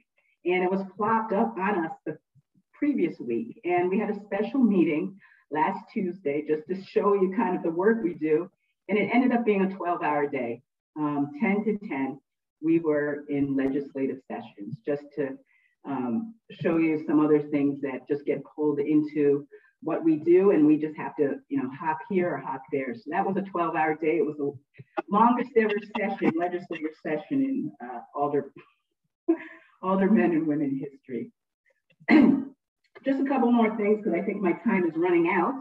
and 0.46 0.64
it 0.64 0.72
was 0.72 0.82
plopped 0.98 1.34
up 1.34 1.56
on 1.58 1.86
us 1.86 1.92
the 2.06 2.18
previous 2.74 3.20
week. 3.20 3.60
And 3.64 3.90
we 3.90 4.00
had 4.00 4.10
a 4.10 4.20
special 4.26 4.60
meeting 4.60 5.20
last 5.52 5.80
Tuesday 5.94 6.44
just 6.48 6.68
to 6.68 6.84
show 6.84 7.14
you 7.14 7.34
kind 7.36 7.56
of 7.56 7.64
the 7.64 7.72
work 7.72 8.04
we 8.04 8.14
do. 8.14 8.50
And 8.90 8.98
it 8.98 9.10
ended 9.14 9.32
up 9.32 9.46
being 9.46 9.62
a 9.62 9.76
12 9.76 10.02
hour 10.02 10.28
day, 10.28 10.62
um, 10.98 11.32
10 11.40 11.64
to 11.66 11.88
10. 11.88 12.20
We 12.62 12.80
were 12.80 13.24
in 13.30 13.56
legislative 13.56 14.20
sessions 14.28 14.76
just 14.86 15.04
to 15.16 15.38
um, 15.86 16.36
show 16.62 16.78
you 16.78 17.04
some 17.08 17.20
other 17.20 17.40
things 17.40 17.82
that 17.82 18.08
just 18.08 18.26
get 18.26 18.44
pulled 18.56 18.80
into 18.80 19.48
what 19.84 20.04
we 20.04 20.16
do 20.16 20.52
and 20.52 20.66
we 20.66 20.78
just 20.78 20.96
have 20.96 21.16
to 21.16 21.36
you 21.50 21.58
know 21.58 21.70
hop 21.80 21.98
here 22.10 22.36
or 22.36 22.38
hop 22.38 22.62
there 22.72 22.94
so 22.94 23.02
that 23.08 23.26
was 23.26 23.36
a 23.38 23.42
12 23.42 23.76
hour 23.76 23.96
day 23.96 24.18
it 24.18 24.26
was 24.26 24.38
the 24.38 24.54
longest 25.10 25.50
ever 25.58 25.74
session 25.98 26.32
legislative 26.38 26.92
session 27.02 27.24
in 27.32 27.72
uh, 27.84 28.00
alder 28.16 28.52
alder 29.82 30.10
men 30.10 30.32
and 30.32 30.46
women 30.46 30.80
history 30.80 31.32
just 33.06 33.20
a 33.20 33.26
couple 33.26 33.52
more 33.52 33.76
things 33.78 33.98
because 33.98 34.14
i 34.14 34.24
think 34.24 34.42
my 34.42 34.54
time 34.64 34.86
is 34.86 34.96
running 34.96 35.30
out 35.30 35.54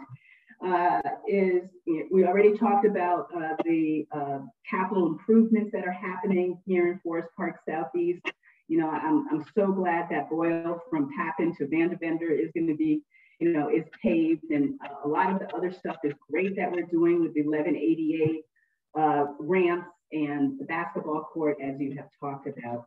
uh, 0.63 1.01
is 1.27 1.71
we 2.13 2.27
already 2.27 2.57
talked 2.57 2.85
about 2.85 3.29
uh, 3.35 3.55
the 3.65 4.07
uh, 4.13 4.41
capital 4.69 5.07
improvements 5.07 5.71
that 5.73 5.87
are 5.87 5.93
happening 5.93 6.61
here 6.67 6.93
in 6.93 6.99
forest 7.01 7.29
park 7.37 7.57
southeast 7.69 8.23
you 8.69 8.79
know 8.79 8.91
i'm, 8.91 9.27
I'm 9.33 9.45
so 9.55 9.73
glad 9.73 10.09
that 10.11 10.29
boyle 10.29 10.81
from 10.91 11.11
papin 11.17 11.55
to 11.57 11.67
vandeventer 11.67 12.31
is 12.39 12.51
going 12.55 12.67
to 12.69 12.77
be 12.77 13.03
you 13.41 13.55
know, 13.55 13.71
is 13.71 13.85
paved 14.03 14.51
and 14.51 14.79
a 15.03 15.09
lot 15.09 15.33
of 15.33 15.39
the 15.41 15.49
other 15.57 15.73
stuff 15.73 15.97
is 16.05 16.13
great 16.31 16.55
that 16.57 16.71
we're 16.71 16.83
doing 16.83 17.23
with 17.23 17.33
the 17.35 17.43
1188 17.43 18.43
uh, 18.99 19.25
ramps 19.39 19.89
and 20.13 20.59
the 20.59 20.65
basketball 20.67 21.23
court, 21.33 21.57
as 21.63 21.81
you 21.81 21.97
have 21.97 22.09
talked 22.21 22.47
about. 22.47 22.87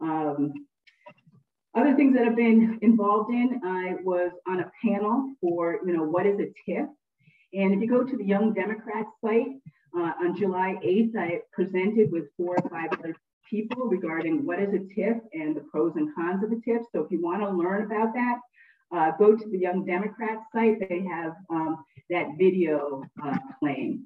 Um, 0.00 0.52
other 1.74 1.94
things 1.94 2.14
that 2.16 2.26
I've 2.26 2.36
been 2.36 2.78
involved 2.82 3.30
in, 3.30 3.60
I 3.64 3.96
was 4.02 4.32
on 4.46 4.60
a 4.60 4.70
panel 4.84 5.34
for, 5.40 5.80
you 5.86 5.96
know, 5.96 6.04
what 6.04 6.26
is 6.26 6.38
a 6.40 6.70
TIF? 6.70 6.88
And 7.52 7.74
if 7.74 7.80
you 7.80 7.88
go 7.88 8.04
to 8.04 8.16
the 8.16 8.24
Young 8.24 8.52
Democrats 8.52 9.08
site 9.24 9.60
uh, 9.96 10.12
on 10.20 10.36
July 10.36 10.76
8th, 10.84 11.16
I 11.16 11.40
presented 11.52 12.10
with 12.10 12.24
four 12.36 12.56
or 12.56 12.68
five 12.70 12.90
other 12.98 13.14
people 13.48 13.86
regarding 13.86 14.44
what 14.44 14.60
is 14.60 14.74
a 14.74 15.00
TIF 15.00 15.20
and 15.32 15.56
the 15.56 15.60
pros 15.70 15.92
and 15.96 16.14
cons 16.14 16.42
of 16.42 16.52
a 16.52 16.56
TIF. 16.56 16.82
So 16.92 17.02
if 17.02 17.10
you 17.10 17.22
want 17.22 17.42
to 17.42 17.50
learn 17.50 17.84
about 17.84 18.12
that, 18.14 18.38
uh, 18.94 19.12
go 19.18 19.36
to 19.36 19.48
the 19.50 19.58
Young 19.58 19.84
Democrats 19.84 20.42
site. 20.54 20.78
They 20.88 21.02
have 21.02 21.32
um, 21.50 21.84
that 22.10 22.26
video 22.38 23.02
uh, 23.22 23.36
playing. 23.60 24.04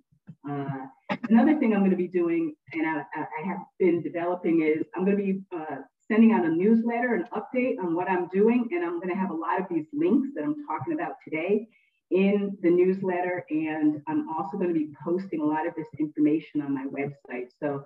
Uh, 0.48 0.86
another 1.28 1.58
thing 1.58 1.72
I'm 1.72 1.80
going 1.80 1.90
to 1.90 1.96
be 1.96 2.08
doing, 2.08 2.54
and 2.72 2.86
I, 2.86 3.04
I, 3.14 3.46
have 3.46 3.58
been 3.78 4.02
developing, 4.02 4.62
is 4.62 4.84
I'm 4.96 5.04
going 5.04 5.16
to 5.16 5.22
be 5.22 5.40
uh, 5.54 5.76
sending 6.12 6.32
out 6.32 6.44
a 6.44 6.48
newsletter, 6.48 7.14
an 7.14 7.24
update 7.32 7.78
on 7.78 7.94
what 7.94 8.06
I'm 8.08 8.28
doing, 8.28 8.68
and 8.72 8.84
I'm 8.84 9.00
going 9.00 9.08
to 9.08 9.18
have 9.18 9.30
a 9.30 9.34
lot 9.34 9.58
of 9.58 9.66
these 9.70 9.86
links 9.94 10.28
that 10.34 10.44
I'm 10.44 10.56
talking 10.66 10.92
about 10.92 11.14
today 11.24 11.66
in 12.10 12.58
the 12.62 12.68
newsletter, 12.68 13.46
and 13.48 14.02
I'm 14.06 14.28
also 14.28 14.58
going 14.58 14.68
to 14.68 14.78
be 14.78 14.90
posting 15.02 15.40
a 15.40 15.44
lot 15.44 15.66
of 15.66 15.74
this 15.74 15.86
information 15.98 16.60
on 16.60 16.74
my 16.74 16.84
website. 16.84 17.48
So 17.62 17.84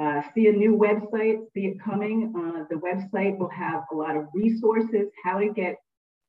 uh, 0.00 0.22
see 0.32 0.46
a 0.46 0.52
new 0.52 0.76
website, 0.76 1.38
see 1.52 1.66
it 1.66 1.82
coming. 1.82 2.32
Uh, 2.36 2.64
the 2.70 2.76
website 2.76 3.36
will 3.36 3.50
have 3.50 3.82
a 3.90 3.96
lot 3.96 4.16
of 4.16 4.26
resources, 4.32 5.08
how 5.24 5.40
to 5.40 5.48
get 5.52 5.74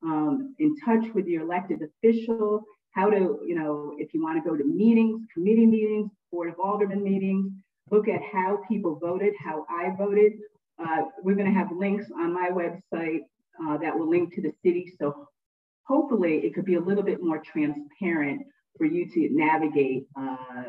um, 0.04 0.56
in 0.58 0.76
touch 0.84 1.06
with 1.14 1.28
your 1.28 1.44
elected 1.44 1.82
official, 1.84 2.64
how 2.92 3.12
to, 3.12 3.40
you 3.46 3.54
know, 3.54 3.94
if 4.00 4.12
you 4.16 4.24
want 4.24 4.44
to 4.44 4.50
go 4.50 4.58
to 4.58 4.64
meetings, 4.64 5.22
committee 5.32 5.68
meetings, 5.68 6.10
Board 6.32 6.50
of 6.50 6.56
Aldermen 6.56 7.04
meetings, 7.04 7.52
look 7.92 8.08
at 8.08 8.22
how 8.34 8.60
people 8.68 8.98
voted, 9.00 9.34
how 9.40 9.68
I 9.70 9.92
voted. 9.96 10.34
Uh, 10.80 11.04
we're 11.24 11.36
going 11.36 11.52
to 11.52 11.58
have 11.58 11.72
links 11.72 12.06
on 12.16 12.34
my 12.34 12.50
website 12.50 13.22
uh, 13.66 13.78
that 13.78 13.98
will 13.98 14.10
link 14.10 14.34
to 14.36 14.42
the 14.42 14.52
city. 14.64 14.94
So 15.00 15.28
hopefully 15.88 16.38
it 16.46 16.54
could 16.54 16.66
be 16.66 16.76
a 16.76 16.80
little 16.80 17.04
bit 17.04 17.22
more 17.22 17.42
transparent 17.42 18.42
for 18.78 18.86
you 18.86 19.10
to 19.10 19.30
navigate 19.32 20.06
uh, 20.20 20.66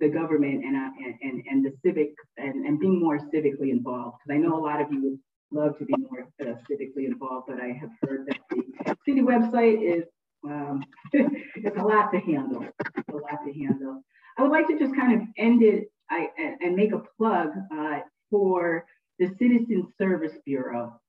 the 0.00 0.08
government 0.08 0.64
and, 0.64 0.76
uh, 0.76 0.90
and, 1.22 1.42
and 1.48 1.64
the 1.64 1.72
civic 1.84 2.14
and, 2.38 2.66
and 2.66 2.80
being 2.80 3.00
more 3.00 3.18
civically 3.18 3.70
involved. 3.70 4.16
Because 4.26 4.38
I 4.38 4.38
know 4.38 4.56
a 4.56 4.62
lot 4.62 4.80
of 4.80 4.90
you 4.90 5.18
love 5.52 5.78
to 5.78 5.84
be 5.84 5.94
more 5.98 6.28
uh, 6.40 6.54
civically 6.70 7.06
involved, 7.06 7.46
but 7.48 7.60
I 7.60 7.68
have 7.68 7.90
heard 8.02 8.26
that 8.26 8.38
the 8.50 8.96
city 9.04 9.20
website 9.20 9.80
is 9.82 10.04
um, 10.44 10.84
it's 11.12 11.76
a 11.76 11.82
lot 11.82 12.12
to 12.12 12.20
handle. 12.20 12.64
It's 12.96 13.08
a 13.08 13.16
lot 13.16 13.44
to 13.44 13.52
handle. 13.52 14.02
I 14.38 14.42
would 14.42 14.50
like 14.50 14.68
to 14.68 14.78
just 14.78 14.94
kind 14.94 15.20
of 15.20 15.26
end 15.38 15.62
it 15.62 15.90
I, 16.10 16.28
and 16.60 16.76
make 16.76 16.92
a 16.92 17.02
plug 17.16 17.48
uh, 17.74 18.00
for 18.30 18.84
the 19.18 19.28
Citizen 19.38 19.92
Service 19.98 20.34
Bureau. 20.44 21.00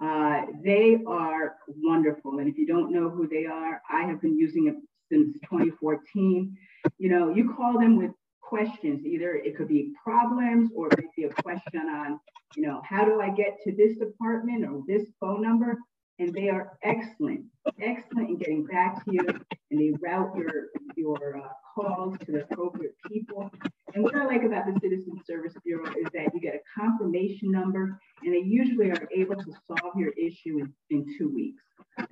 Uh, 0.00 0.42
they 0.62 0.98
are 1.06 1.56
wonderful. 1.66 2.38
And 2.38 2.48
if 2.48 2.56
you 2.56 2.66
don't 2.66 2.92
know 2.92 3.08
who 3.08 3.26
they 3.26 3.46
are, 3.46 3.82
I 3.90 4.02
have 4.02 4.20
been 4.20 4.38
using 4.38 4.68
it 4.68 4.76
since 5.10 5.34
2014. 5.44 6.56
You 6.98 7.08
know, 7.08 7.34
you 7.34 7.52
call 7.54 7.78
them 7.78 7.96
with 7.96 8.12
questions. 8.40 9.04
Either 9.04 9.34
it 9.34 9.56
could 9.56 9.68
be 9.68 9.92
problems 10.02 10.70
or 10.74 10.88
it 10.88 10.96
could 10.96 11.04
be 11.16 11.24
a 11.24 11.42
question 11.42 11.88
on, 11.88 12.20
you 12.56 12.62
know, 12.62 12.80
how 12.84 13.04
do 13.04 13.20
I 13.20 13.30
get 13.30 13.58
to 13.64 13.72
this 13.72 13.98
department 13.98 14.64
or 14.64 14.82
this 14.86 15.08
phone 15.20 15.42
number? 15.42 15.78
And 16.20 16.34
they 16.34 16.48
are 16.48 16.78
excellent, 16.82 17.44
excellent 17.80 18.30
in 18.30 18.38
getting 18.38 18.64
back 18.66 19.04
to 19.04 19.12
you 19.12 19.24
and 19.70 19.80
they 19.80 19.92
route 20.00 20.34
your, 20.36 20.66
your 20.96 21.38
uh, 21.38 21.48
calls 21.74 22.18
to 22.24 22.32
the 22.32 22.42
appropriate 22.42 22.94
people. 23.06 23.50
And 23.98 24.04
what 24.04 24.14
I 24.14 24.26
like 24.26 24.44
about 24.44 24.64
the 24.64 24.78
Citizen 24.80 25.20
Service 25.26 25.54
Bureau 25.64 25.90
is 25.90 26.06
that 26.14 26.32
you 26.32 26.40
get 26.40 26.54
a 26.54 26.80
confirmation 26.80 27.50
number 27.50 27.98
and 28.22 28.32
they 28.32 28.46
usually 28.46 28.92
are 28.92 29.08
able 29.12 29.34
to 29.34 29.52
solve 29.66 29.94
your 29.96 30.10
issue 30.10 30.60
in, 30.60 30.72
in 30.90 31.04
two 31.18 31.34
weeks. 31.34 31.64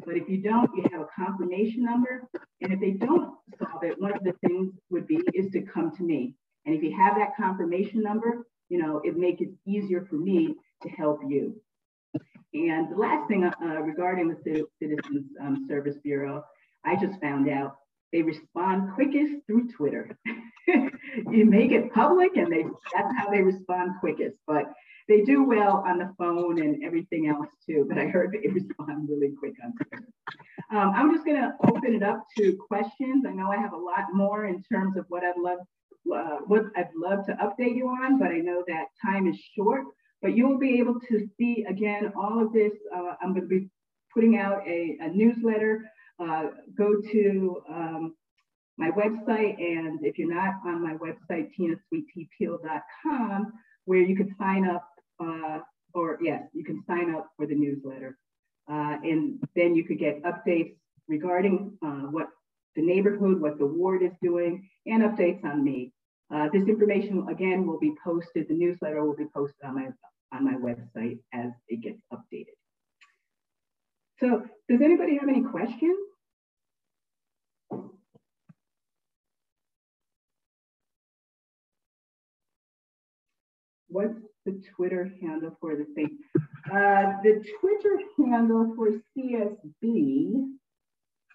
But 0.05 0.17
if 0.17 0.29
you 0.29 0.43
don't, 0.43 0.69
you 0.75 0.83
have 0.91 1.03
a 1.03 1.07
confirmation 1.15 1.85
number. 1.85 2.29
And 2.61 2.73
if 2.73 2.81
they 2.81 2.91
don't 2.91 3.35
solve 3.57 3.85
it, 3.85 4.01
one 4.01 4.13
of 4.13 4.25
the 4.25 4.33
things 4.45 4.73
would 4.91 5.07
be 5.07 5.21
is 5.33 5.53
to 5.53 5.63
come 5.63 5.95
to 5.95 6.03
me. 6.03 6.35
And 6.65 6.75
if 6.75 6.83
you 6.83 6.93
have 6.97 7.15
that 7.19 7.37
confirmation 7.37 8.03
number, 8.03 8.49
you 8.69 8.79
know, 8.79 9.01
it 9.05 9.17
makes 9.17 9.41
it 9.41 9.51
easier 9.65 10.05
for 10.11 10.17
me 10.17 10.57
to 10.83 10.89
help 10.89 11.21
you. 11.25 11.55
And 12.53 12.91
the 12.91 12.97
last 12.97 13.29
thing 13.29 13.45
uh, 13.45 13.81
regarding 13.83 14.27
the 14.27 14.67
Citizens 14.83 15.31
um, 15.41 15.67
Service 15.69 15.99
Bureau, 16.03 16.43
I 16.85 16.97
just 16.97 17.21
found 17.21 17.49
out 17.49 17.77
they 18.17 18.23
respond 18.23 18.95
quickest 18.95 19.35
through 19.47 19.69
Twitter. 19.77 20.19
you 20.67 21.45
make 21.45 21.71
it 21.71 21.93
public 21.93 22.39
and 22.39 22.51
they 22.51 22.65
that's 22.95 23.15
how 23.15 23.29
they 23.31 23.43
respond 23.43 23.91
quickest. 24.01 24.39
But 24.47 24.73
they 25.07 25.21
do 25.21 25.45
well 25.45 25.85
on 25.87 25.99
the 25.99 26.11
phone 26.17 26.63
and 26.63 26.83
everything 26.83 27.29
else 27.29 27.49
too, 27.69 27.85
but 27.87 27.99
I 27.99 28.07
heard 28.07 28.33
they 28.33 28.49
respond 28.53 29.11
really 29.11 29.35
quick 29.39 29.53
on 29.63 29.75
Twitter. 29.75 30.09
Um, 30.73 30.95
I'm 30.97 31.15
just 31.15 31.27
gonna 31.27 31.57
open 31.69 31.95
it 31.95 32.03
up 32.03 32.25
to 32.39 32.57
questions. 32.69 33.27
I 33.29 33.33
know 33.33 33.51
I 33.51 33.59
have 33.59 33.75
a 33.75 33.77
lot 33.77 34.07
more 34.15 34.47
in 34.47 34.63
terms 34.63 34.97
of 34.97 35.05
what 35.09 35.23
I'd 35.23 35.39
love, 35.39 35.59
uh, 36.11 36.39
what 36.47 36.65
I'd 36.75 36.89
love 36.97 37.27
to 37.27 37.33
update 37.35 37.77
you 37.77 37.87
on, 37.89 38.19
but 38.19 38.29
I 38.29 38.39
know 38.39 38.65
that 38.67 38.87
time 39.05 39.27
is 39.27 39.39
short. 39.55 39.85
But 40.23 40.35
you 40.35 40.49
will 40.49 40.59
be 40.59 40.79
able 40.79 40.99
to 41.11 41.29
see 41.37 41.67
again 41.69 42.15
all 42.17 42.43
of 42.43 42.55
this. 42.55 42.73
Uh, 42.97 43.13
I'm 43.21 43.35
gonna 43.35 43.45
be 43.45 43.69
putting 44.15 44.39
out 44.39 44.67
a, 44.67 44.97
a 45.03 45.09
newsletter. 45.11 45.85
Uh, 46.19 46.45
go 46.77 46.95
to 47.13 47.63
um, 47.69 48.15
my 48.79 48.91
website, 48.91 49.59
and 49.59 50.05
if 50.05 50.19
you're 50.19 50.33
not 50.33 50.55
on 50.65 50.83
my 50.83 50.95
website, 50.95 51.51
tinasweettpeel.com, 51.59 53.53
where 53.85 54.01
you 54.01 54.17
can 54.17 54.35
sign 54.39 54.67
up 54.67 54.89
uh, 55.21 55.59
or 55.97 56.19
yes, 56.21 56.43
you 56.53 56.63
can 56.63 56.83
sign 56.87 57.15
up 57.15 57.31
for 57.37 57.47
the 57.47 57.55
newsletter. 57.55 58.19
Uh, 58.71 58.97
and 59.03 59.41
then 59.55 59.75
you 59.75 59.85
could 59.85 59.99
get 59.99 60.23
updates 60.25 60.75
regarding 61.09 61.77
uh, 61.85 62.09
what 62.11 62.29
the 62.75 62.83
neighborhood, 62.83 63.41
what 63.41 63.59
the 63.59 63.67
ward 63.67 64.03
is 64.03 64.13
doing, 64.23 64.69
and 64.87 65.03
updates 65.03 65.43
on 65.45 65.65
me. 65.65 65.93
Uh, 66.33 66.49
this 66.53 66.69
information, 66.69 67.27
again, 67.31 67.67
will 67.67 67.79
be 67.79 67.95
posted, 68.05 68.47
the 68.49 68.55
newsletter 68.55 69.05
will 69.05 69.17
be 69.17 69.27
posted 69.35 69.65
on 69.65 69.75
my, 69.77 69.89
on 70.33 70.45
my 70.45 70.55
website 70.55 71.19
as 71.33 71.51
it 71.69 71.81
gets 71.81 72.01
updated. 72.13 72.57
So 74.19 74.43
does 74.69 74.81
anybody 74.83 75.17
have 75.19 75.29
any 75.29 75.43
questions? 75.43 76.06
What's 83.97 84.21
the 84.45 84.63
Twitter 84.75 85.11
handle 85.23 85.57
for 85.61 85.75
the 85.75 85.87
thing. 85.95 86.19
Uh, 86.37 87.17
the 87.23 87.45
Twitter 87.61 87.99
handle 88.19 88.75
for 88.77 88.89
CSB 89.17 90.57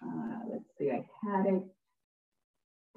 uh, 0.04 0.38
let's 0.50 0.64
see, 0.78 0.90
I 0.90 1.04
had 1.24 1.46
it, 1.46 1.62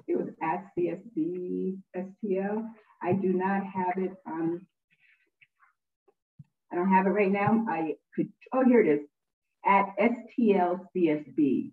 it 0.08 0.16
was 0.16 0.28
at 0.42 0.64
CSB 0.76 1.78
STL. 1.96 2.68
I 3.02 3.12
do 3.12 3.32
not 3.32 3.62
have 3.64 3.94
it 3.96 4.12
on, 4.26 4.66
I 6.72 6.76
don't 6.76 6.90
have 6.90 7.06
it 7.06 7.10
right 7.10 7.30
now. 7.30 7.64
I 7.68 7.94
could, 8.14 8.28
oh, 8.52 8.64
here 8.64 8.80
it 8.80 8.88
is, 8.88 9.06
at 9.64 9.86
STL 9.98 10.80
CSB. 10.94 11.72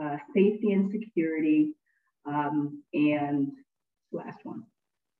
uh, 0.00 0.16
safety 0.34 0.72
and 0.72 0.90
security, 0.90 1.72
um, 2.26 2.82
and 2.92 3.52
last 4.12 4.38
one, 4.42 4.64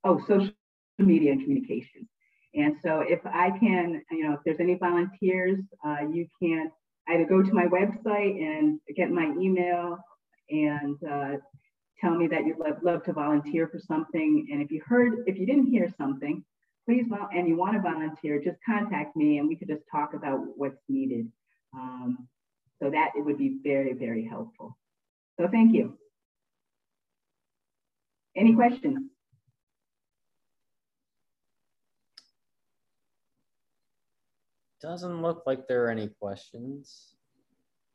oh, 0.04 0.18
social 0.26 0.50
media 0.98 1.32
and 1.32 1.42
communications. 1.42 2.09
And 2.54 2.74
so 2.82 3.00
if 3.00 3.20
I 3.26 3.50
can, 3.50 4.02
you 4.11 4.24
know, 4.24 4.34
if 4.34 4.40
there's 4.44 4.61
any 4.61 4.74
volunteers, 4.74 5.59
uh, 5.86 6.09
you 6.11 6.26
can 6.42 6.70
either 7.09 7.26
go 7.26 7.42
to 7.42 7.52
my 7.52 7.66
website 7.66 8.40
and 8.40 8.80
get 8.96 9.11
my 9.11 9.32
email 9.38 9.98
and 10.48 10.96
uh, 11.09 11.32
tell 12.00 12.14
me 12.14 12.26
that 12.28 12.46
you'd 12.46 12.59
love, 12.59 12.78
love 12.82 13.02
to 13.04 13.12
volunteer 13.12 13.68
for 13.68 13.78
something. 13.78 14.48
And 14.50 14.62
if 14.62 14.70
you 14.70 14.82
heard, 14.86 15.24
if 15.26 15.38
you 15.38 15.46
didn't 15.46 15.66
hear 15.66 15.92
something, 15.98 16.44
please, 16.87 17.05
well, 17.09 17.28
and 17.34 17.49
you 17.49 17.57
want 17.57 17.74
to 17.74 17.82
volunteer, 17.82 18.41
just 18.43 18.59
contact 18.64 19.16
me 19.16 19.39
and 19.39 19.49
we 19.49 19.57
could 19.57 19.68
just 19.68 19.82
talk 19.91 20.14
about 20.14 20.39
what's 20.57 20.80
needed. 20.89 21.30
Um, 21.74 22.28
so 22.80 22.91
that 22.91 23.11
it 23.16 23.24
would 23.24 23.39
be 23.39 23.59
very, 23.62 23.93
very 23.93 24.24
helpful. 24.24 24.78
So 25.39 25.49
thank 25.49 25.74
you. 25.74 25.99
Any 28.37 28.55
questions? 28.55 29.11
Doesn't 34.80 35.22
look 35.22 35.43
like 35.47 35.66
there 35.66 35.87
are 35.87 35.91
any 35.91 36.09
questions. 36.20 37.16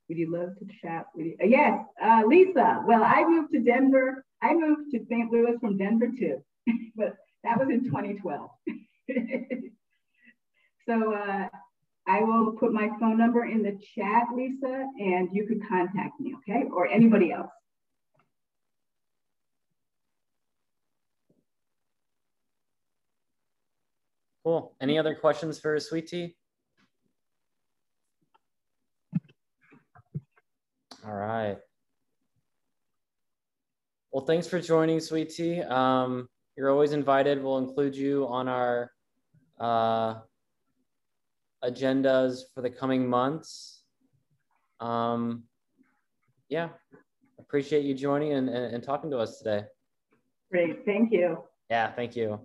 Would 0.09 0.17
you 0.17 0.31
love 0.31 0.57
to 0.57 0.65
chat 0.81 1.05
with 1.15 1.27
you? 1.27 1.37
Uh, 1.41 1.45
yes, 1.45 1.79
uh, 2.03 2.23
Lisa. 2.25 2.83
Well, 2.85 3.03
I 3.03 3.23
moved 3.23 3.53
to 3.53 3.59
Denver. 3.59 4.25
I 4.41 4.53
moved 4.53 4.91
to 4.91 5.05
St. 5.07 5.31
Louis 5.31 5.57
from 5.61 5.77
Denver 5.77 6.07
too, 6.07 6.43
but 6.95 7.15
that 7.43 7.59
was 7.59 7.69
in 7.69 7.83
2012. 7.83 8.49
so 10.87 11.13
uh, 11.13 11.47
I 12.07 12.21
will 12.21 12.53
put 12.53 12.73
my 12.73 12.89
phone 12.99 13.17
number 13.17 13.45
in 13.45 13.63
the 13.63 13.77
chat, 13.95 14.27
Lisa, 14.35 14.85
and 14.99 15.29
you 15.31 15.47
could 15.47 15.67
contact 15.67 16.19
me, 16.19 16.35
okay? 16.37 16.65
Or 16.71 16.87
anybody 16.87 17.31
else. 17.31 17.49
Cool. 24.43 24.75
Any 24.81 24.97
other 24.97 25.13
questions 25.13 25.59
for 25.59 25.79
Sweet-T? 25.79 26.35
All 31.05 31.13
right. 31.13 31.57
Well, 34.11 34.25
thanks 34.25 34.47
for 34.47 34.59
joining, 34.59 34.99
Sweet-T. 34.99 35.61
Um, 35.61 36.27
you're 36.55 36.69
always 36.69 36.93
invited. 36.93 37.41
We'll 37.41 37.57
include 37.57 37.95
you 37.95 38.27
on 38.27 38.47
our 38.47 38.91
uh, 39.59 40.15
agendas 41.63 42.41
for 42.53 42.61
the 42.61 42.69
coming 42.69 43.07
months. 43.07 43.83
Um, 44.79 45.43
yeah, 46.49 46.69
appreciate 47.39 47.85
you 47.85 47.93
joining 47.93 48.33
and, 48.33 48.49
and, 48.49 48.75
and 48.75 48.83
talking 48.83 49.09
to 49.11 49.17
us 49.17 49.37
today. 49.37 49.65
Great, 50.51 50.85
thank 50.85 51.11
you. 51.11 51.43
Yeah, 51.69 51.91
thank 51.91 52.15
you. 52.15 52.39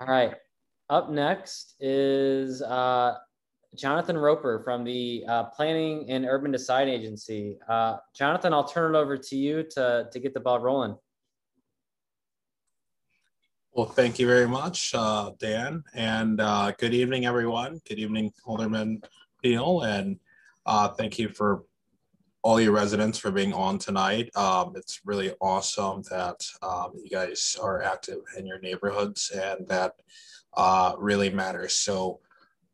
All 0.00 0.06
right. 0.06 0.34
Up 0.90 1.10
next 1.10 1.74
is 1.80 2.60
uh, 2.60 3.14
Jonathan 3.74 4.18
Roper 4.18 4.60
from 4.62 4.84
the 4.84 5.24
uh, 5.26 5.44
Planning 5.44 6.10
and 6.10 6.26
Urban 6.26 6.52
Design 6.52 6.88
Agency. 6.88 7.58
Uh, 7.68 7.96
Jonathan, 8.14 8.52
I'll 8.52 8.68
turn 8.68 8.94
it 8.94 8.98
over 8.98 9.16
to 9.16 9.36
you 9.36 9.62
to, 9.70 10.08
to 10.12 10.20
get 10.20 10.34
the 10.34 10.40
ball 10.40 10.60
rolling. 10.60 10.96
Well, 13.74 13.86
thank 13.86 14.18
you 14.18 14.26
very 14.26 14.46
much, 14.46 14.92
uh, 14.94 15.30
Dan, 15.38 15.82
and 15.94 16.42
uh, 16.42 16.72
good 16.78 16.92
evening, 16.92 17.24
everyone. 17.24 17.80
Good 17.88 17.98
evening, 17.98 18.30
Alderman 18.44 19.00
Pihl, 19.42 19.80
and 19.80 20.18
uh, 20.66 20.88
thank 20.88 21.18
you 21.18 21.30
for 21.30 21.64
all 22.42 22.60
your 22.60 22.72
residents 22.72 23.16
for 23.16 23.30
being 23.30 23.54
on 23.54 23.78
tonight. 23.78 24.28
Um, 24.36 24.74
it's 24.76 25.00
really 25.06 25.32
awesome 25.40 26.02
that 26.10 26.44
um, 26.60 26.92
you 27.02 27.08
guys 27.08 27.56
are 27.62 27.80
active 27.82 28.18
in 28.36 28.44
your 28.44 28.58
neighborhoods, 28.58 29.30
and 29.30 29.66
that 29.68 29.94
uh, 30.54 30.92
really 30.98 31.30
matters. 31.30 31.72
So 31.72 32.20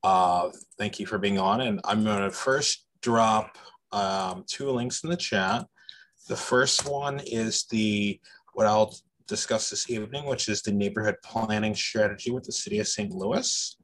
uh, 0.03 0.49
thank 0.78 0.99
you 0.99 1.07
for 1.07 1.18
being 1.18 1.38
on. 1.38 1.61
And 1.61 1.80
I'm 1.84 2.03
going 2.03 2.24
to 2.24 2.30
first 2.32 2.86
drop 3.03 3.57
um, 3.92 4.42
two 4.49 4.68
links 4.72 5.05
in 5.05 5.11
the 5.11 5.16
chat. 5.16 5.64
The 6.26 6.34
first 6.34 6.90
one 6.90 7.20
is 7.20 7.66
the 7.70 8.20
what 8.53 8.66
I'll 8.66 8.92
discuss 9.29 9.70
this 9.70 9.89
evening, 9.91 10.24
which 10.24 10.49
is 10.49 10.62
the 10.62 10.72
neighborhood 10.72 11.16
planning 11.22 11.74
strategy 11.74 12.31
with 12.31 12.45
the 12.45 12.53
city 12.53 12.79
of 12.81 12.89
St. 12.89 13.12
Louis. 13.12 13.76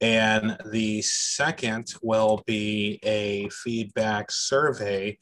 And 0.00 0.58
the 0.72 1.00
second 1.02 1.94
will 2.02 2.42
be 2.44 2.98
a 3.04 3.48
feedback 3.50 4.32
survey 4.32 5.18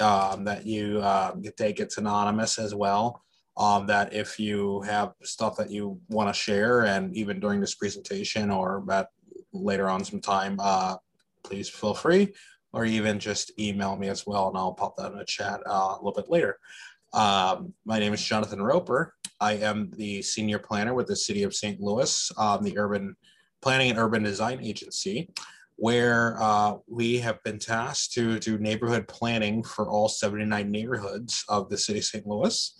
um, 0.00 0.44
that 0.44 0.66
you 0.66 1.00
uh, 1.00 1.34
take. 1.56 1.78
It's 1.78 1.98
anonymous 1.98 2.58
as 2.58 2.74
well. 2.74 3.22
Um, 3.56 3.86
that 3.86 4.12
if 4.12 4.38
you 4.38 4.82
have 4.82 5.14
stuff 5.22 5.56
that 5.56 5.70
you 5.70 5.98
want 6.08 6.28
to 6.28 6.38
share, 6.38 6.84
and 6.84 7.16
even 7.16 7.40
during 7.40 7.60
this 7.60 7.74
presentation 7.74 8.50
or 8.50 8.84
at 8.90 9.08
later 9.52 9.88
on 9.88 10.04
some 10.04 10.20
time, 10.20 10.58
uh, 10.60 10.96
please 11.42 11.68
feel 11.68 11.94
free, 11.94 12.34
or 12.74 12.84
even 12.84 13.18
just 13.18 13.58
email 13.58 13.96
me 13.96 14.08
as 14.08 14.26
well, 14.26 14.48
and 14.48 14.58
I'll 14.58 14.74
pop 14.74 14.96
that 14.96 15.12
in 15.12 15.18
the 15.18 15.24
chat 15.24 15.60
uh, 15.66 15.94
a 15.94 15.96
little 16.02 16.12
bit 16.12 16.28
later. 16.28 16.58
Um, 17.16 17.72
my 17.86 17.98
name 17.98 18.12
is 18.12 18.22
Jonathan 18.22 18.60
Roper. 18.60 19.14
I 19.40 19.54
am 19.54 19.90
the 19.96 20.20
senior 20.20 20.58
planner 20.58 20.92
with 20.92 21.06
the 21.06 21.16
City 21.16 21.44
of 21.44 21.54
St. 21.54 21.80
Louis, 21.80 22.30
um, 22.36 22.62
the 22.62 22.76
Urban 22.76 23.16
Planning 23.62 23.90
and 23.90 23.98
Urban 23.98 24.22
Design 24.22 24.60
Agency, 24.62 25.30
where 25.76 26.36
uh, 26.38 26.74
we 26.86 27.18
have 27.18 27.42
been 27.42 27.58
tasked 27.58 28.12
to 28.12 28.38
do 28.38 28.58
neighborhood 28.58 29.08
planning 29.08 29.62
for 29.62 29.88
all 29.88 30.10
79 30.10 30.70
neighborhoods 30.70 31.42
of 31.48 31.70
the 31.70 31.78
City 31.78 32.00
of 32.00 32.04
St. 32.04 32.26
Louis. 32.26 32.78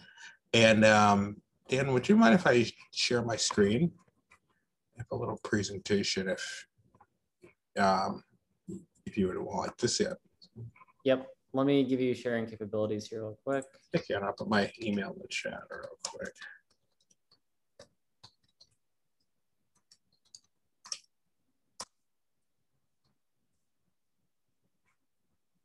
And 0.53 0.85
um, 0.85 1.39
Dan, 1.71 1.95
would 1.95 2.07
you 2.07 2.17
mind 2.17 2.35
if 2.35 2.47
I 2.47 2.71
share 2.93 3.23
my 3.23 3.37
screen? 3.37 3.91
I 4.99 5.01
have 5.01 5.07
a 5.13 5.17
little 5.17 5.41
presentation 5.45 6.29
if 6.29 6.67
um, 7.79 8.23
if 9.07 9.17
you 9.17 9.29
would 9.29 9.39
like 9.39 9.77
to 9.79 9.89
see 9.89 10.05
it. 10.05 10.17
Yep. 11.05 11.27
Let 11.57 11.67
me 11.67 11.85
give 11.85 12.01
you 12.01 12.15
sharing 12.15 12.45
capabilities 12.45 13.07
here 13.07 13.23
real 13.23 13.39
quick. 13.43 13.65
And 14.11 14.23
I'll 14.23 14.35
put 14.35 14.49
my 14.49 14.71
email 14.83 15.13
in 15.13 15.19
the 15.19 15.29
chat 15.29 15.59
real 15.71 15.89
quick. 16.05 16.35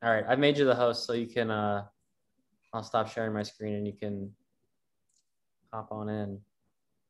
All 0.02 0.10
right, 0.10 0.24
I've 0.26 0.38
made 0.38 0.56
you 0.56 0.64
the 0.64 0.74
host 0.74 1.06
so 1.06 1.12
you 1.12 1.26
can, 1.26 1.50
uh, 1.50 1.84
I'll 2.72 2.82
stop 2.82 3.08
sharing 3.08 3.34
my 3.34 3.42
screen 3.42 3.74
and 3.74 3.86
you 3.86 3.92
can 3.92 4.32
hop 5.72 5.92
on 5.92 6.08
in. 6.08 6.40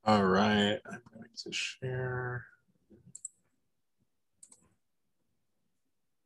All 0.05 0.24
right, 0.24 0.78
I'm 0.85 1.03
going 1.14 1.28
to 1.45 1.53
share 1.53 2.45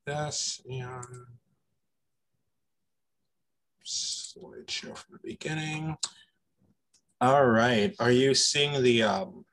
this 0.07 0.63
and 0.69 1.05
slideshow 3.87 4.97
from 4.97 5.19
the 5.23 5.29
beginning. 5.31 5.97
All 7.21 7.47
right, 7.47 7.95
are 7.99 8.11
you 8.11 8.35
seeing 8.35 8.83
the 8.83 9.03
um, 9.03 9.45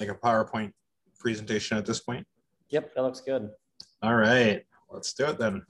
like 0.00 0.08
a 0.08 0.14
PowerPoint 0.14 0.72
presentation 1.18 1.76
at 1.76 1.86
this 1.86 2.00
point? 2.00 2.26
Yep, 2.70 2.94
that 2.94 3.02
looks 3.02 3.20
good. 3.20 3.50
All 4.02 4.16
right, 4.16 4.64
let's 4.90 5.12
do 5.12 5.26
it 5.26 5.38
then. 5.38 5.64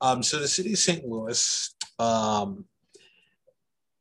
Um, 0.00 0.22
so 0.22 0.38
the 0.38 0.48
city 0.48 0.72
of 0.72 0.78
St. 0.78 1.04
Louis, 1.06 1.74
um, 1.98 2.66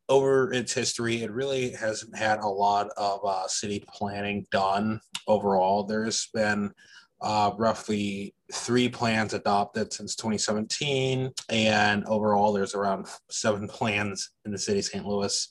over 0.09 0.51
its 0.53 0.73
history, 0.73 1.23
it 1.23 1.31
really 1.31 1.71
hasn't 1.71 2.15
had 2.15 2.39
a 2.39 2.47
lot 2.47 2.89
of 2.97 3.21
uh, 3.25 3.47
city 3.47 3.83
planning 3.87 4.45
done 4.51 4.99
overall. 5.27 5.83
There's 5.83 6.27
been 6.33 6.71
uh, 7.25 7.51
roughly 7.57 8.35
three 8.53 8.87
plans 8.87 9.33
adopted 9.33 9.91
since 9.91 10.15
2017, 10.15 11.31
and 11.49 12.05
overall, 12.05 12.53
there's 12.53 12.75
around 12.75 13.07
seven 13.29 13.67
plans 13.67 14.29
in 14.45 14.51
the 14.51 14.57
city 14.57 14.79
of 14.79 14.85
St. 14.85 15.05
Louis. 15.05 15.49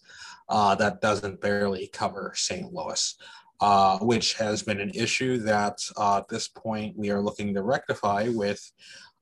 Uh, 0.49 0.75
that 0.77 1.01
doesn't 1.01 1.41
barely 1.41 1.89
cover 1.89 2.33
St. 2.35 2.73
Louis. 2.73 3.17
Uh, 3.61 3.99
which 4.01 4.35
has 4.35 4.63
been 4.63 4.81
an 4.81 4.91
issue 4.91 5.39
that 5.39 5.79
uh, 5.97 6.19
at 6.19 6.29
this 6.29 6.49
point 6.49 6.95
we 6.99 7.09
are 7.11 7.23
looking 7.23 7.55
to 7.55 7.63
rectify 7.63 8.29
with 8.29 8.61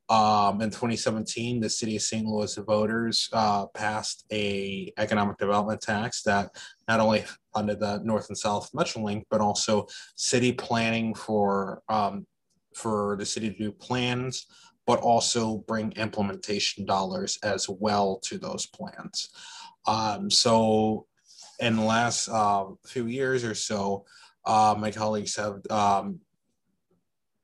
um, 0.09 0.61
in 0.61 0.69
2017, 0.69 1.61
the 1.61 1.71
city 1.71 1.97
of 1.97 2.03
St. 2.03 2.27
Louis 2.27 2.55
voters 2.57 3.31
uh, 3.33 3.67
passed 3.69 4.27
a 4.31 4.93
economic 4.99 5.39
development 5.39 5.81
tax 5.81 6.23
that 6.23 6.51
not 6.87 7.01
only 7.01 7.25
funded 7.55 7.81
the 7.81 8.01
North 8.05 8.29
and 8.29 8.37
South 8.37 8.71
MetroLink, 8.73 9.23
but 9.31 9.41
also 9.41 9.87
city 10.17 10.53
planning 10.53 11.15
for 11.15 11.83
um, 11.89 12.27
for 12.77 13.16
the 13.18 13.27
city 13.27 13.51
to 13.51 13.57
do 13.57 13.73
plans, 13.73 14.47
but 14.87 15.01
also 15.01 15.59
bring 15.68 15.93
implementation 15.93 16.85
dollars 16.85 17.39
as 17.43 17.68
well 17.68 18.18
to 18.25 18.39
those 18.39 18.66
plans. 18.66 19.31
Um, 19.87 20.31
so, 20.31 21.07
in 21.61 21.77
the 21.77 21.83
last 21.83 22.29
uh, 22.29 22.66
few 22.85 23.07
years 23.07 23.45
or 23.45 23.55
so, 23.55 24.05
uh, 24.45 24.75
my 24.79 24.91
colleagues 24.91 25.37
have 25.37 25.61
um, 25.70 26.20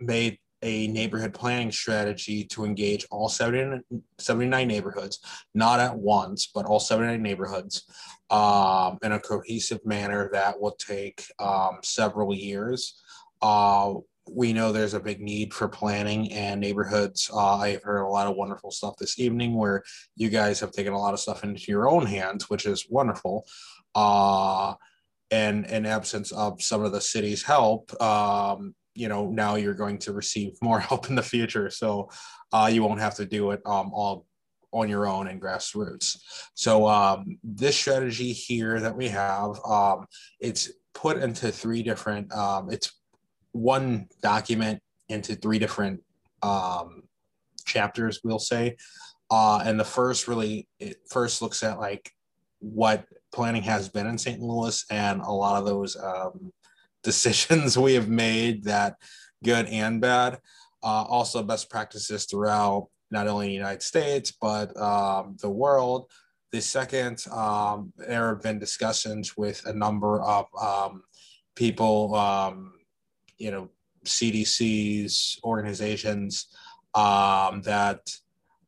made 0.00 0.38
a 0.62 0.88
neighborhood 0.88 1.34
planning 1.34 1.70
strategy 1.70 2.44
to 2.44 2.64
engage 2.64 3.06
all 3.10 3.28
70, 3.28 3.80
79 4.18 4.66
neighborhoods, 4.66 5.20
not 5.54 5.78
at 5.78 5.96
once, 5.96 6.50
but 6.52 6.66
all 6.66 6.80
79 6.80 7.22
neighborhoods 7.22 7.84
um, 8.30 8.98
in 9.02 9.12
a 9.12 9.20
cohesive 9.20 9.84
manner 9.84 10.28
that 10.32 10.60
will 10.60 10.72
take 10.72 11.24
um, 11.38 11.78
several 11.82 12.34
years. 12.34 13.00
Uh, 13.40 13.94
we 14.30 14.52
know 14.52 14.72
there's 14.72 14.94
a 14.94 15.00
big 15.00 15.20
need 15.20 15.52
for 15.52 15.68
planning 15.68 16.32
and 16.32 16.60
neighborhoods. 16.60 17.30
Uh, 17.32 17.56
I've 17.56 17.82
heard 17.82 18.02
a 18.02 18.08
lot 18.08 18.26
of 18.26 18.36
wonderful 18.36 18.70
stuff 18.70 18.96
this 18.98 19.18
evening 19.18 19.54
where 19.54 19.82
you 20.16 20.28
guys 20.28 20.60
have 20.60 20.72
taken 20.72 20.92
a 20.92 20.98
lot 20.98 21.14
of 21.14 21.20
stuff 21.20 21.44
into 21.44 21.70
your 21.70 21.88
own 21.88 22.06
hands, 22.06 22.48
which 22.48 22.66
is 22.66 22.86
wonderful. 22.88 23.46
Uh, 23.94 24.74
and 25.30 25.66
in 25.66 25.86
absence 25.86 26.32
of 26.32 26.62
some 26.62 26.84
of 26.84 26.92
the 26.92 27.00
city's 27.00 27.42
help, 27.42 28.00
um, 28.00 28.74
you 28.98 29.08
know 29.08 29.30
now 29.30 29.54
you're 29.54 29.74
going 29.74 29.96
to 29.96 30.12
receive 30.12 30.58
more 30.62 30.80
help 30.80 31.08
in 31.08 31.14
the 31.14 31.22
future 31.22 31.70
so 31.70 32.10
uh, 32.52 32.68
you 32.70 32.82
won't 32.82 33.00
have 33.00 33.14
to 33.14 33.24
do 33.24 33.52
it 33.52 33.60
um, 33.64 33.90
all 33.94 34.26
on 34.72 34.88
your 34.88 35.06
own 35.06 35.28
and 35.28 35.40
grassroots 35.40 36.18
so 36.54 36.86
um, 36.86 37.38
this 37.42 37.76
strategy 37.76 38.32
here 38.32 38.80
that 38.80 38.94
we 38.94 39.08
have 39.08 39.58
um, 39.64 40.04
it's 40.40 40.70
put 40.92 41.16
into 41.18 41.50
three 41.50 41.82
different 41.82 42.30
um, 42.34 42.68
it's 42.70 42.92
one 43.52 44.06
document 44.22 44.80
into 45.08 45.34
three 45.34 45.58
different 45.58 46.00
um, 46.42 47.02
chapters 47.66 48.20
we'll 48.24 48.38
say 48.38 48.76
uh, 49.30 49.62
and 49.64 49.78
the 49.78 49.84
first 49.84 50.28
really 50.28 50.66
it 50.78 50.96
first 51.10 51.42
looks 51.42 51.62
at 51.62 51.78
like 51.78 52.10
what 52.60 53.04
planning 53.32 53.62
has 53.62 53.88
been 53.88 54.06
in 54.06 54.18
st 54.18 54.40
louis 54.40 54.84
and 54.90 55.20
a 55.20 55.30
lot 55.30 55.58
of 55.58 55.66
those 55.66 55.96
um, 55.96 56.52
decisions 57.02 57.78
we 57.78 57.94
have 57.94 58.08
made 58.08 58.64
that 58.64 58.96
good 59.44 59.66
and 59.66 60.00
bad. 60.00 60.38
Uh, 60.82 61.04
also, 61.08 61.42
best 61.42 61.70
practices 61.70 62.24
throughout 62.24 62.88
not 63.10 63.26
only 63.26 63.46
the 63.46 63.54
United 63.54 63.82
States 63.82 64.32
but 64.40 64.76
um, 64.76 65.36
the 65.40 65.50
world. 65.50 66.10
The 66.50 66.60
second, 66.60 67.24
um, 67.30 67.92
there 67.96 68.28
have 68.28 68.42
been 68.42 68.58
discussions 68.58 69.36
with 69.36 69.64
a 69.66 69.72
number 69.72 70.22
of 70.22 70.46
um, 70.60 71.02
people, 71.56 72.14
um, 72.14 72.72
you 73.38 73.50
know, 73.50 73.70
CDCs, 74.04 75.42
organizations 75.44 76.46
um, 76.94 77.62
that 77.62 78.10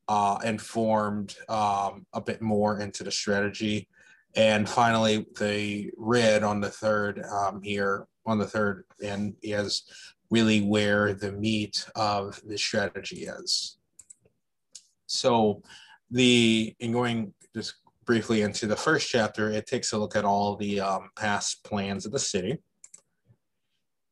uh, 0.09 0.39
informed 0.45 1.37
um, 1.49 2.07
a 2.13 2.21
bit 2.21 2.43
more 2.43 2.81
into 2.81 3.05
the 3.05 3.13
strategy. 3.13 3.89
And 4.35 4.69
finally, 4.69 5.27
the 5.39 5.91
red 5.97 6.43
on 6.43 6.61
the 6.61 6.71
third 6.71 7.23
um, 7.25 7.63
here 7.63 8.07
on 8.27 8.39
the 8.39 8.47
third 8.47 8.85
and 9.03 9.35
is 9.43 9.85
really 10.31 10.61
where 10.61 11.15
the 11.15 11.33
meat 11.33 11.87
of 11.97 12.41
the 12.47 12.57
strategy 12.57 13.27
is. 13.27 13.79
So 15.07 15.63
the 16.11 16.75
in 16.79 16.93
going 16.93 17.35
just 17.55 17.75
briefly 18.05 18.43
into 18.43 18.67
the 18.67 18.77
first 18.77 19.09
chapter, 19.09 19.51
it 19.51 19.67
takes 19.67 19.93
a 19.93 19.99
look 19.99 20.17
at 20.17 20.25
all 20.25 20.57
the 20.57 20.81
um, 20.81 21.11
past 21.17 21.65
plans 21.65 22.07
of 22.07 22.13
the 22.13 22.19
city. 22.19 22.59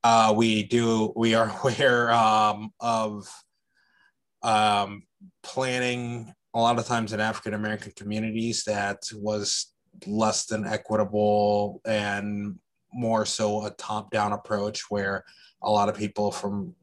Uh, 0.05 0.33
we 0.37 0.63
do 0.63 1.13
we 1.17 1.35
are 1.35 1.53
aware 1.63 2.13
um, 2.13 2.73
of 2.81 3.29
um, 4.43 5.03
planning 5.43 6.33
a 6.55 6.61
lot 6.61 6.79
of 6.79 6.87
times 6.87 7.13
in 7.13 7.21
African 7.21 7.55
American 7.55 7.93
communities 7.97 8.65
that 8.65 9.03
was 9.15 9.73
less 10.07 10.47
than 10.47 10.67
equitable 10.67 11.81
and 11.85 12.59
more 12.93 13.27
so 13.27 13.67
a 13.67 13.71
top 13.73 14.11
down 14.11 14.33
approach 14.33 14.91
where 14.91 15.25
a 15.63 15.71
lot 15.71 15.89
of 15.89 15.97
people 15.97 16.31
from 16.31 16.75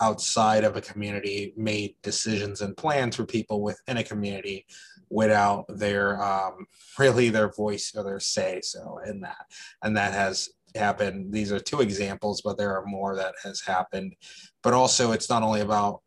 outside 0.00 0.64
of 0.64 0.76
a 0.76 0.80
community 0.80 1.52
made 1.56 1.94
decisions 2.02 2.62
and 2.62 2.76
plans 2.76 3.16
for 3.16 3.26
people 3.26 3.62
within 3.62 3.98
a 3.98 4.04
community 4.04 4.64
without 5.10 5.66
their 5.68 6.22
um, 6.22 6.66
really 6.98 7.28
their 7.28 7.52
voice 7.52 7.92
or 7.94 8.02
their 8.02 8.20
say 8.20 8.60
so 8.62 8.98
in 9.06 9.20
that. 9.20 9.46
And 9.82 9.96
that 9.96 10.14
has 10.14 10.48
happened 10.74 11.32
these 11.32 11.52
are 11.52 11.60
two 11.60 11.80
examples 11.80 12.42
but 12.42 12.56
there 12.56 12.76
are 12.76 12.84
more 12.86 13.16
that 13.16 13.34
has 13.42 13.60
happened 13.60 14.14
but 14.62 14.72
also 14.72 15.12
it's 15.12 15.28
not 15.28 15.42
only 15.42 15.60
about 15.60 16.00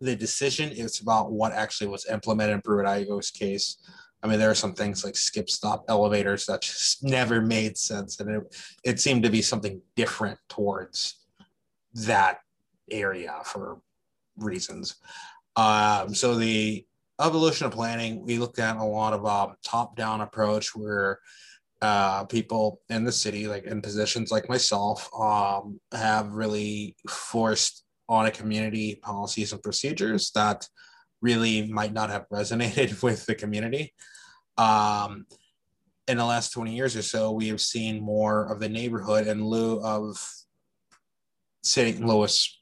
the 0.00 0.14
decision 0.14 0.70
it's 0.72 1.00
about 1.00 1.32
what 1.32 1.52
actually 1.52 1.86
was 1.86 2.06
implemented 2.06 2.54
in 2.54 2.62
Pruitt-Igoe's 2.62 3.30
case 3.30 3.78
I 4.22 4.28
mean, 4.28 4.40
there 4.40 4.50
are 4.50 4.56
some 4.56 4.74
things 4.74 5.04
like 5.04 5.16
skip 5.16 5.48
stop 5.48 5.84
elevators 5.88 6.46
that 6.46 6.62
just 6.62 7.04
never 7.04 7.40
made 7.40 7.78
sense. 7.78 8.18
And 8.18 8.30
it, 8.30 8.56
it 8.84 9.00
seemed 9.00 9.22
to 9.22 9.30
be 9.30 9.40
something 9.42 9.80
different 9.94 10.38
towards 10.48 11.26
that 11.94 12.40
area 12.90 13.34
for 13.44 13.80
reasons. 14.36 14.96
Um, 15.54 16.14
so 16.14 16.34
the 16.34 16.84
evolution 17.20 17.66
of 17.66 17.72
planning, 17.72 18.24
we 18.24 18.38
looked 18.38 18.58
at 18.58 18.76
a 18.76 18.84
lot 18.84 19.12
of 19.12 19.24
um, 19.24 19.54
top-down 19.64 20.20
approach 20.20 20.74
where 20.74 21.20
uh, 21.86 22.24
people 22.24 22.80
in 22.90 23.04
the 23.04 23.12
city, 23.12 23.46
like 23.46 23.64
in 23.64 23.80
positions 23.80 24.32
like 24.32 24.48
myself, 24.48 25.08
um, 25.16 25.80
have 25.92 26.32
really 26.32 26.96
forced 27.08 27.84
on 28.08 28.26
a 28.26 28.30
community 28.30 28.96
policies 28.96 29.52
and 29.52 29.62
procedures 29.62 30.32
that 30.32 30.68
really 31.22 31.70
might 31.70 31.92
not 31.92 32.10
have 32.10 32.26
resonated 32.32 33.00
with 33.06 33.24
the 33.26 33.36
community. 33.36 33.94
Um, 34.58 35.26
in 36.08 36.16
the 36.16 36.24
last 36.24 36.50
20 36.50 36.74
years 36.74 36.96
or 36.96 37.02
so, 37.02 37.30
we 37.30 37.46
have 37.48 37.60
seen 37.60 38.02
more 38.02 38.50
of 38.50 38.58
the 38.58 38.68
neighborhood 38.68 39.28
in 39.28 39.44
lieu 39.44 39.80
of 39.80 40.16
St. 41.62 42.04
Louis 42.04 42.60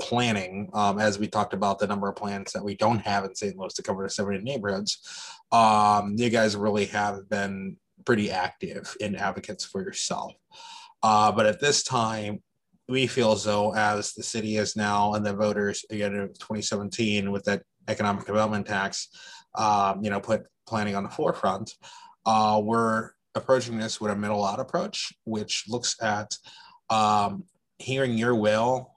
planning, 0.00 0.70
um, 0.74 1.00
as 1.00 1.18
we 1.18 1.26
talked 1.26 1.54
about 1.54 1.80
the 1.80 1.88
number 1.88 2.08
of 2.08 2.14
plans 2.14 2.52
that 2.52 2.64
we 2.64 2.76
don't 2.76 3.00
have 3.00 3.24
in 3.24 3.34
St. 3.34 3.56
Louis 3.56 3.74
to 3.74 3.82
cover 3.82 4.04
the 4.04 4.10
70 4.10 4.44
neighborhoods. 4.44 4.98
Um, 5.50 6.14
you 6.16 6.30
guys 6.30 6.54
really 6.54 6.86
have 6.86 7.28
been 7.28 7.78
pretty 8.04 8.30
active 8.30 8.96
in 9.00 9.16
advocates 9.16 9.64
for 9.64 9.82
yourself. 9.82 10.32
Uh, 11.02 11.30
but 11.32 11.46
at 11.46 11.60
this 11.60 11.82
time, 11.82 12.42
we 12.88 13.06
feel 13.06 13.32
as 13.32 13.44
though, 13.44 13.74
as 13.74 14.12
the 14.12 14.22
city 14.22 14.56
is 14.56 14.76
now 14.76 15.14
and 15.14 15.24
the 15.24 15.32
voters 15.32 15.84
again 15.90 16.14
in 16.14 16.28
2017 16.28 17.30
with 17.30 17.44
that 17.44 17.62
economic 17.88 18.26
development 18.26 18.66
tax, 18.66 19.08
um, 19.54 20.02
you 20.02 20.10
know, 20.10 20.20
put 20.20 20.42
planning 20.66 20.94
on 20.94 21.02
the 21.02 21.08
forefront, 21.08 21.74
uh, 22.26 22.60
we're 22.62 23.10
approaching 23.34 23.78
this 23.78 24.00
with 24.00 24.12
a 24.12 24.16
middle 24.16 24.38
lot 24.38 24.60
approach, 24.60 25.12
which 25.24 25.64
looks 25.68 25.96
at 26.02 26.36
um, 26.90 27.44
hearing 27.78 28.16
your 28.16 28.34
will, 28.34 28.94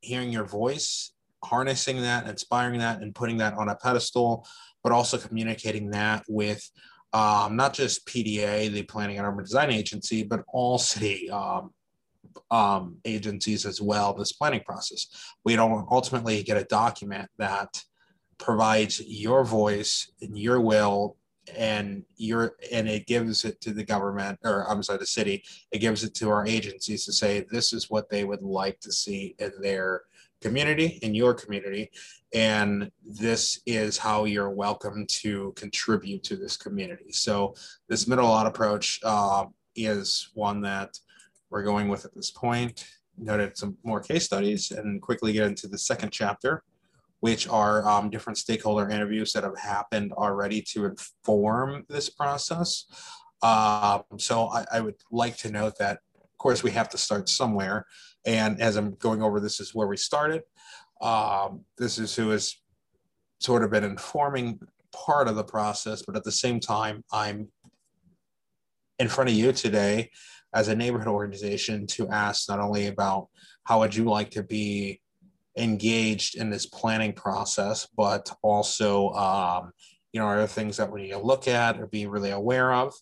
hearing 0.00 0.32
your 0.32 0.44
voice, 0.44 1.12
harnessing 1.44 2.02
that, 2.02 2.26
inspiring 2.26 2.80
that, 2.80 3.00
and 3.00 3.14
putting 3.14 3.38
that 3.38 3.54
on 3.54 3.68
a 3.68 3.76
pedestal, 3.76 4.46
but 4.82 4.92
also 4.92 5.18
communicating 5.18 5.90
that 5.90 6.24
with 6.28 6.68
um, 7.14 7.54
not 7.54 7.72
just 7.72 8.06
PDA, 8.06 8.70
the 8.72 8.82
Planning 8.82 9.18
and 9.18 9.26
Urban 9.26 9.44
Design 9.44 9.70
Agency, 9.70 10.24
but 10.24 10.42
all 10.52 10.78
city 10.78 11.30
um, 11.30 11.72
um, 12.50 12.96
agencies 13.04 13.64
as 13.64 13.80
well, 13.80 14.12
this 14.12 14.32
planning 14.32 14.62
process. 14.66 15.06
We 15.44 15.54
don't 15.54 15.86
ultimately 15.90 16.42
get 16.42 16.56
a 16.56 16.64
document 16.64 17.30
that 17.38 17.82
provides 18.38 19.00
your 19.06 19.44
voice 19.44 20.10
and 20.20 20.36
your 20.36 20.60
will 20.60 21.16
and 21.56 22.02
your 22.16 22.56
and 22.72 22.88
it 22.88 23.06
gives 23.06 23.44
it 23.44 23.60
to 23.60 23.72
the 23.72 23.84
government 23.84 24.40
or 24.42 24.68
I'm 24.68 24.82
sorry, 24.82 24.98
the 24.98 25.06
city, 25.06 25.44
it 25.70 25.78
gives 25.78 26.02
it 26.02 26.14
to 26.16 26.30
our 26.30 26.44
agencies 26.46 27.04
to 27.04 27.12
say 27.12 27.46
this 27.48 27.72
is 27.72 27.88
what 27.88 28.10
they 28.10 28.24
would 28.24 28.42
like 28.42 28.80
to 28.80 28.90
see 28.90 29.36
in 29.38 29.52
their 29.60 30.02
community, 30.40 30.98
in 31.02 31.14
your 31.14 31.32
community, 31.32 31.90
and 32.34 32.90
this 33.06 33.60
is 33.64 33.96
how 33.96 34.24
you're 34.24 34.50
welcome 34.50 35.06
to 35.06 35.52
contribute 35.54 36.24
to 36.24 36.36
this 36.36 36.56
community. 36.56 37.12
So 37.12 37.54
this 37.88 38.08
middle 38.08 38.28
lot 38.28 38.46
approach 38.46 39.00
uh, 39.04 39.46
is 39.76 40.30
one 40.34 40.60
that 40.62 40.98
we're 41.48 41.62
going 41.62 41.88
with 41.88 42.04
at 42.04 42.14
this 42.14 42.32
point. 42.32 42.86
Noted 43.16 43.56
some 43.56 43.76
more 43.84 44.00
case 44.00 44.24
studies 44.24 44.72
and 44.72 45.00
quickly 45.00 45.32
get 45.32 45.46
into 45.46 45.68
the 45.68 45.78
second 45.78 46.10
chapter, 46.10 46.64
which 47.20 47.48
are 47.48 47.88
um, 47.88 48.10
different 48.10 48.36
stakeholder 48.36 48.88
interviews 48.88 49.32
that 49.32 49.44
have 49.44 49.58
happened 49.58 50.12
already 50.12 50.60
to 50.72 50.86
inform 50.86 51.84
this 51.88 52.10
process. 52.10 52.86
Um, 53.42 54.02
so 54.18 54.48
I, 54.48 54.64
I 54.72 54.80
would 54.80 54.96
like 55.12 55.36
to 55.38 55.50
note 55.50 55.78
that, 55.78 55.98
of 56.20 56.38
course, 56.38 56.64
we 56.64 56.72
have 56.72 56.88
to 56.88 56.98
start 56.98 57.28
somewhere. 57.28 57.86
And 58.26 58.60
as 58.60 58.74
I'm 58.74 58.96
going 58.96 59.22
over, 59.22 59.38
this 59.38 59.60
is 59.60 59.72
where 59.72 59.86
we 59.86 59.96
started. 59.96 60.42
Um, 61.00 61.64
this 61.76 61.98
is 61.98 62.14
who 62.14 62.30
has 62.30 62.56
sort 63.38 63.62
of 63.62 63.70
been 63.70 63.84
informing 63.84 64.58
part 64.92 65.28
of 65.28 65.36
the 65.36 65.44
process, 65.44 66.02
but 66.02 66.16
at 66.16 66.24
the 66.24 66.32
same 66.32 66.60
time, 66.60 67.04
I'm 67.12 67.48
in 68.98 69.08
front 69.08 69.30
of 69.30 69.36
you 69.36 69.52
today 69.52 70.10
as 70.54 70.68
a 70.68 70.76
neighborhood 70.76 71.08
organization 71.08 71.86
to 71.88 72.08
ask 72.08 72.48
not 72.48 72.60
only 72.60 72.86
about 72.86 73.28
how 73.64 73.80
would 73.80 73.94
you 73.94 74.04
like 74.04 74.30
to 74.30 74.42
be 74.42 75.00
engaged 75.56 76.36
in 76.36 76.50
this 76.50 76.66
planning 76.66 77.12
process, 77.12 77.88
but 77.96 78.30
also, 78.42 79.10
um, 79.10 79.72
you 80.12 80.20
know, 80.20 80.26
are 80.26 80.38
there 80.38 80.46
things 80.46 80.76
that 80.76 80.90
we 80.90 81.02
need 81.02 81.10
to 81.10 81.18
look 81.18 81.48
at 81.48 81.78
or 81.80 81.86
be 81.86 82.06
really 82.06 82.30
aware 82.30 82.72
of? 82.72 82.94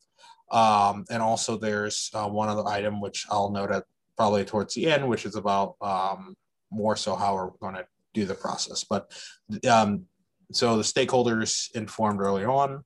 Um, 0.50 1.04
and 1.10 1.22
also, 1.22 1.56
there's 1.56 2.10
uh, 2.14 2.28
one 2.28 2.48
other 2.48 2.66
item 2.66 3.00
which 3.00 3.26
I'll 3.30 3.50
note 3.50 3.70
at 3.70 3.84
probably 4.16 4.44
towards 4.44 4.74
the 4.74 4.90
end, 4.90 5.08
which 5.08 5.24
is 5.24 5.36
about 5.36 5.76
um, 5.80 6.36
more 6.72 6.96
so 6.96 7.14
how 7.14 7.36
are 7.36 7.46
we're 7.46 7.70
going 7.70 7.74
to 7.74 7.86
do 8.14 8.24
the 8.24 8.34
process. 8.34 8.84
But 8.84 9.12
um, 9.68 10.04
so 10.52 10.76
the 10.76 10.82
stakeholders 10.82 11.74
informed 11.74 12.20
early 12.20 12.44
on, 12.44 12.84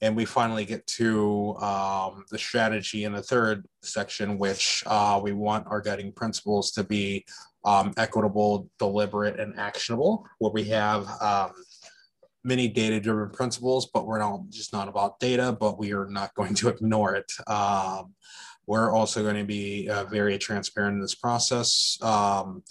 and 0.00 0.16
we 0.16 0.24
finally 0.24 0.64
get 0.64 0.86
to 0.88 1.56
um, 1.56 2.24
the 2.30 2.38
strategy 2.38 3.04
in 3.04 3.12
the 3.12 3.22
third 3.22 3.66
section, 3.82 4.36
which 4.36 4.82
uh, 4.86 5.20
we 5.22 5.32
want 5.32 5.66
our 5.68 5.80
guiding 5.80 6.12
principles 6.12 6.72
to 6.72 6.84
be 6.84 7.24
um, 7.64 7.92
equitable, 7.96 8.68
deliberate, 8.78 9.38
and 9.38 9.56
actionable, 9.56 10.26
where 10.38 10.50
we 10.52 10.64
have 10.64 11.08
um, 11.20 11.52
many 12.42 12.66
data-driven 12.66 13.30
principles, 13.30 13.88
but 13.94 14.06
we're 14.06 14.18
not 14.18 14.48
just 14.50 14.72
not 14.72 14.88
about 14.88 15.20
data, 15.20 15.56
but 15.58 15.78
we 15.78 15.92
are 15.92 16.08
not 16.08 16.34
going 16.34 16.54
to 16.54 16.68
ignore 16.74 17.14
it. 17.14 17.30
We're 18.66 18.92
also 18.92 19.22
going 19.22 19.36
to 19.36 19.44
be 19.44 19.88
uh, 19.88 20.04
very 20.04 20.38
transparent 20.38 20.94
in 20.94 21.00
this 21.00 21.14
process. 21.14 21.98
Um, 22.02 22.62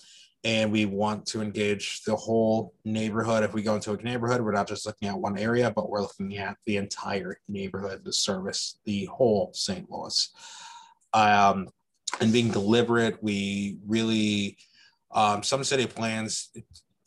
and 0.44 0.72
we 0.72 0.86
want 0.86 1.26
to 1.28 1.42
engage 1.42 2.04
the 2.04 2.16
whole 2.16 2.74
neighborhood. 2.84 3.44
If 3.44 3.54
we 3.54 3.62
go 3.62 3.76
into 3.76 3.92
a 3.92 3.98
neighborhood, 3.98 4.42
we're 4.42 4.54
not 4.54 4.68
just 4.68 4.86
looking 4.86 5.08
at 5.08 5.18
one 5.18 5.38
area, 5.38 5.72
but 5.76 5.90
we're 5.90 6.02
looking 6.02 6.38
at 6.38 6.58
the 6.66 6.78
entire 6.78 7.38
neighborhood 7.48 8.04
to 8.06 8.14
service 8.14 8.80
the 8.86 9.06
whole 9.06 9.52
St. 9.54 9.90
Louis. 9.92 10.34
Um, 11.14 11.68
and 12.20 12.34
being 12.34 12.50
deliberate, 12.50 13.22
we 13.22 13.78
really, 13.86 14.58
um, 15.12 15.44
some 15.44 15.64
city 15.64 15.86
plans 15.86 16.50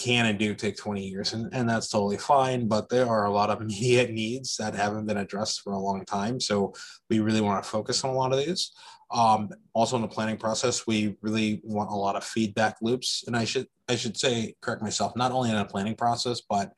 can 0.05 0.27
and 0.27 0.39
do 0.39 0.55
take 0.55 0.77
20 0.77 1.07
years, 1.07 1.33
and, 1.33 1.53
and 1.55 1.69
that's 1.69 1.89
totally 1.89 2.19
fine, 2.19 2.69
but 2.69 2.89
there 2.89 3.07
are 3.07 3.25
a 3.25 3.33
lot 3.33 3.51
of 3.51 3.61
immediate 3.63 4.11
needs 4.11 4.57
that 4.57 4.75
haven't 4.75 5.07
been 5.07 5.17
addressed 5.17 5.63
for 5.63 5.73
a 5.73 5.79
long 5.79 6.05
time. 6.05 6.41
So 6.41 6.75
we 7.09 7.21
really 7.21 7.41
want 7.41 7.63
to 7.63 7.69
focus 7.69 8.05
on 8.05 8.11
a 8.11 8.15
lot 8.15 8.33
of 8.33 8.39
these. 8.39 8.73
Um, 9.11 9.51
also 9.75 9.97
in 9.97 10.03
the 10.03 10.09
planning 10.09 10.37
process, 10.37 10.87
we 10.87 11.17
really 11.23 11.61
want 11.63 11.91
a 11.91 11.95
lot 11.95 12.17
of 12.17 12.25
feedback 12.25 12.77
loops. 12.83 13.25
And 13.27 13.37
I 13.37 13.45
should 13.45 13.67
I 13.89 13.97
should 13.97 14.17
say, 14.17 14.55
correct 14.63 14.83
myself, 14.83 15.15
not 15.15 15.31
only 15.31 15.51
in 15.51 15.57
a 15.57 15.65
planning 15.65 15.95
process, 15.95 16.41
but 16.49 16.73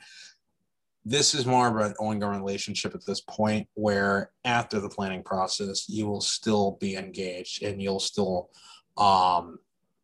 this 1.04 1.34
is 1.34 1.46
more 1.46 1.68
of 1.68 1.76
an 1.76 1.94
ongoing 2.00 2.40
relationship 2.40 2.94
at 2.94 3.06
this 3.06 3.20
point 3.20 3.68
where 3.74 4.32
after 4.44 4.80
the 4.80 4.88
planning 4.88 5.22
process, 5.22 5.88
you 5.88 6.04
will 6.04 6.20
still 6.20 6.76
be 6.80 6.96
engaged 6.96 7.62
and 7.62 7.80
you'll 7.80 8.00
still 8.00 8.50
um, 8.96 9.58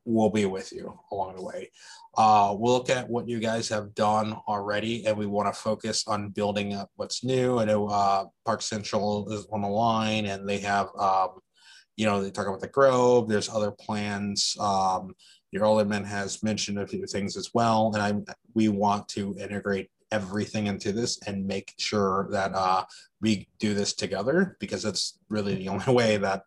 will 0.04 0.30
be 0.30 0.46
with 0.46 0.72
you 0.72 0.98
along 1.10 1.36
the 1.36 1.42
way. 1.42 1.70
Uh, 2.16 2.54
we'll 2.58 2.74
look 2.74 2.90
at 2.90 3.08
what 3.08 3.28
you 3.28 3.38
guys 3.38 3.68
have 3.68 3.94
done 3.94 4.36
already, 4.48 5.06
and 5.06 5.16
we 5.16 5.26
want 5.26 5.52
to 5.52 5.60
focus 5.60 6.04
on 6.06 6.30
building 6.30 6.74
up 6.74 6.90
what's 6.96 7.24
new. 7.24 7.58
I 7.58 7.64
know 7.64 7.88
uh, 7.88 8.24
Park 8.44 8.62
Central 8.62 9.30
is 9.32 9.46
on 9.52 9.62
the 9.62 9.68
line, 9.68 10.26
and 10.26 10.48
they 10.48 10.58
have 10.58 10.88
um, 10.98 11.40
you 11.96 12.06
know, 12.06 12.22
they 12.22 12.30
talk 12.30 12.46
about 12.46 12.60
the 12.60 12.68
Grove. 12.68 13.28
There's 13.28 13.48
other 13.48 13.70
plans. 13.70 14.56
Um, 14.58 15.14
your 15.50 15.64
alderman 15.64 16.04
has 16.04 16.42
mentioned 16.42 16.78
a 16.78 16.86
few 16.86 17.06
things 17.06 17.36
as 17.36 17.50
well, 17.52 17.92
and 17.94 18.02
I 18.02 18.34
we 18.54 18.68
want 18.68 19.08
to 19.08 19.36
integrate 19.38 19.90
everything 20.10 20.66
into 20.66 20.92
this 20.92 21.18
and 21.26 21.46
make 21.46 21.72
sure 21.78 22.28
that 22.30 22.54
uh, 22.54 22.84
we 23.20 23.48
do 23.58 23.74
this 23.74 23.94
together 23.94 24.56
because 24.60 24.82
that's 24.82 25.18
really 25.28 25.54
the 25.54 25.68
only 25.68 25.92
way 25.92 26.16
that 26.18 26.42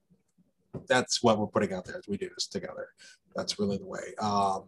that's 0.88 1.24
what 1.24 1.40
we're 1.40 1.48
putting 1.48 1.74
out 1.74 1.86
there 1.86 1.98
is 1.98 2.08
we 2.08 2.18
do 2.18 2.30
this 2.36 2.48
together. 2.48 2.90
That's 3.36 3.60
really 3.60 3.78
the 3.78 3.86
way. 3.86 4.14
Um, 4.20 4.64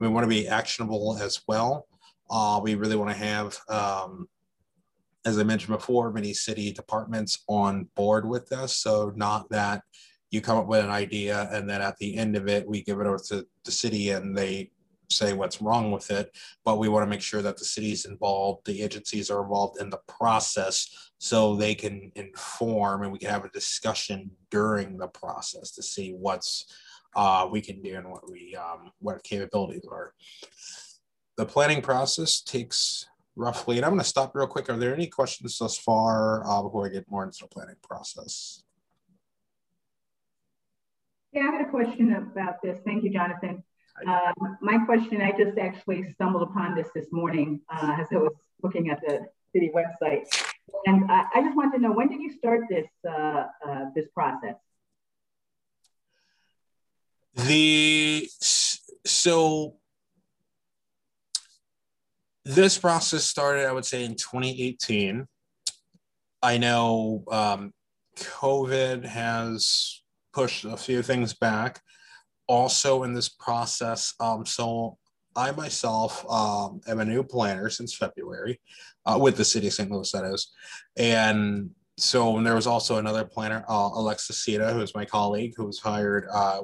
we 0.00 0.08
want 0.08 0.24
to 0.24 0.28
be 0.28 0.48
actionable 0.48 1.18
as 1.20 1.42
well. 1.46 1.86
Uh, 2.30 2.60
we 2.62 2.74
really 2.74 2.96
want 2.96 3.10
to 3.10 3.16
have 3.16 3.58
um, 3.68 4.28
as 5.24 5.38
I 5.38 5.44
mentioned 5.44 5.76
before, 5.76 6.12
many 6.12 6.34
city 6.34 6.72
departments 6.72 7.44
on 7.48 7.88
board 7.94 8.28
with 8.28 8.48
this. 8.48 8.76
So 8.76 9.12
not 9.14 9.48
that 9.50 9.82
you 10.30 10.40
come 10.40 10.58
up 10.58 10.66
with 10.66 10.84
an 10.84 10.90
idea 10.90 11.48
and 11.52 11.68
then 11.68 11.80
at 11.80 11.96
the 11.98 12.16
end 12.16 12.36
of 12.36 12.48
it, 12.48 12.66
we 12.66 12.82
give 12.82 13.00
it 13.00 13.06
over 13.06 13.18
to 13.28 13.46
the 13.64 13.70
city 13.70 14.10
and 14.10 14.36
they 14.36 14.70
say 15.10 15.34
what's 15.34 15.60
wrong 15.60 15.92
with 15.92 16.10
it, 16.10 16.34
but 16.64 16.78
we 16.78 16.88
want 16.88 17.04
to 17.04 17.10
make 17.10 17.20
sure 17.20 17.42
that 17.42 17.58
the 17.58 17.64
city's 17.64 18.06
involved, 18.06 18.66
the 18.66 18.82
agencies 18.82 19.30
are 19.30 19.42
involved 19.42 19.80
in 19.80 19.90
the 19.90 20.00
process 20.08 21.10
so 21.18 21.54
they 21.54 21.74
can 21.74 22.10
inform 22.14 23.02
and 23.02 23.12
we 23.12 23.18
can 23.18 23.28
have 23.28 23.44
a 23.44 23.50
discussion 23.50 24.30
during 24.50 24.96
the 24.96 25.08
process 25.08 25.70
to 25.72 25.82
see 25.82 26.12
what's 26.12 26.64
uh, 27.14 27.48
we 27.50 27.60
can 27.60 27.82
do 27.82 27.96
and 27.96 28.10
what 28.10 28.30
we 28.30 28.56
um, 28.56 28.92
what 29.00 29.22
capabilities 29.22 29.86
are. 29.90 30.12
The 31.36 31.46
planning 31.46 31.82
process 31.82 32.40
takes 32.40 33.06
roughly. 33.36 33.76
And 33.76 33.84
I'm 33.84 33.92
going 33.92 34.00
to 34.00 34.06
stop 34.06 34.34
real 34.34 34.46
quick. 34.46 34.68
Are 34.68 34.76
there 34.76 34.94
any 34.94 35.06
questions 35.06 35.58
thus 35.58 35.78
far 35.78 36.46
uh, 36.46 36.62
before 36.62 36.86
I 36.86 36.90
get 36.90 37.10
more 37.10 37.24
into 37.24 37.38
the 37.40 37.48
planning 37.48 37.76
process? 37.82 38.62
Yeah, 41.32 41.48
I 41.48 41.56
had 41.56 41.66
a 41.66 41.70
question 41.70 42.12
about 42.14 42.60
this. 42.62 42.78
Thank 42.84 43.04
you, 43.04 43.10
Jonathan. 43.10 43.62
Uh, 44.06 44.32
my 44.60 44.78
question, 44.84 45.22
I 45.22 45.32
just 45.32 45.56
actually 45.58 46.10
stumbled 46.12 46.42
upon 46.42 46.74
this 46.74 46.88
this 46.94 47.06
morning 47.12 47.60
uh, 47.70 47.96
as 48.00 48.06
I 48.12 48.16
was 48.16 48.34
looking 48.62 48.90
at 48.90 49.00
the 49.00 49.26
city 49.52 49.70
website. 49.74 50.24
And 50.86 51.10
I, 51.10 51.24
I 51.34 51.42
just 51.42 51.56
wanted 51.56 51.76
to 51.76 51.82
know, 51.82 51.92
when 51.92 52.08
did 52.08 52.20
you 52.20 52.32
start 52.32 52.62
this, 52.68 52.86
uh, 53.08 53.46
uh, 53.66 53.84
this 53.94 54.06
process? 54.14 54.56
The, 57.34 58.28
so 59.04 59.76
this 62.44 62.78
process 62.78 63.24
started, 63.24 63.66
I 63.66 63.72
would 63.72 63.84
say, 63.84 64.04
in 64.04 64.16
2018. 64.16 65.26
I 66.42 66.58
know 66.58 67.24
um, 67.30 67.72
COVID 68.16 69.04
has 69.04 70.02
pushed 70.32 70.64
a 70.64 70.76
few 70.76 71.02
things 71.02 71.34
back. 71.34 71.80
Also, 72.48 73.04
in 73.04 73.14
this 73.14 73.28
process, 73.28 74.14
um, 74.18 74.44
so 74.44 74.98
I 75.36 75.52
myself 75.52 76.28
um, 76.30 76.80
am 76.86 77.00
a 77.00 77.04
new 77.04 77.22
planner 77.22 77.70
since 77.70 77.94
February 77.94 78.60
uh, 79.06 79.18
with 79.20 79.36
the 79.36 79.44
city 79.44 79.68
of 79.68 79.72
St. 79.72 79.90
Louis, 79.90 80.10
that 80.12 80.24
is. 80.24 80.52
And 80.96 81.70
so 81.98 82.40
there 82.42 82.54
was 82.54 82.66
also 82.66 82.96
another 82.96 83.24
planner, 83.24 83.64
uh, 83.68 83.90
Alexa 83.94 84.32
Sita, 84.32 84.72
who's 84.72 84.94
my 84.94 85.04
colleague, 85.04 85.52
who 85.56 85.66
was 85.66 85.78
hired 85.78 86.26
uh, 86.32 86.62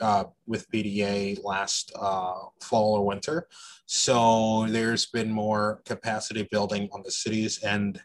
uh, 0.00 0.24
with 0.46 0.70
PDA 0.70 1.42
last 1.42 1.92
uh, 1.98 2.34
fall 2.60 2.94
or 2.94 3.06
winter. 3.06 3.48
So 3.86 4.66
there's 4.68 5.06
been 5.06 5.30
more 5.30 5.80
capacity 5.86 6.46
building 6.50 6.88
on 6.92 7.02
the 7.02 7.10
cities, 7.10 7.62
and 7.62 8.00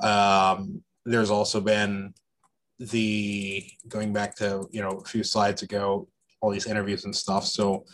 um, 0.00 0.82
there's 1.06 1.30
also 1.30 1.60
been 1.60 2.12
the 2.78 3.64
going 3.88 4.12
back 4.12 4.34
to 4.36 4.68
you 4.70 4.82
know 4.82 4.90
a 4.90 5.04
few 5.04 5.24
slides 5.24 5.62
ago, 5.62 6.08
all 6.42 6.50
these 6.50 6.66
interviews 6.66 7.04
and 7.04 7.16
stuff. 7.16 7.46
So 7.46 7.84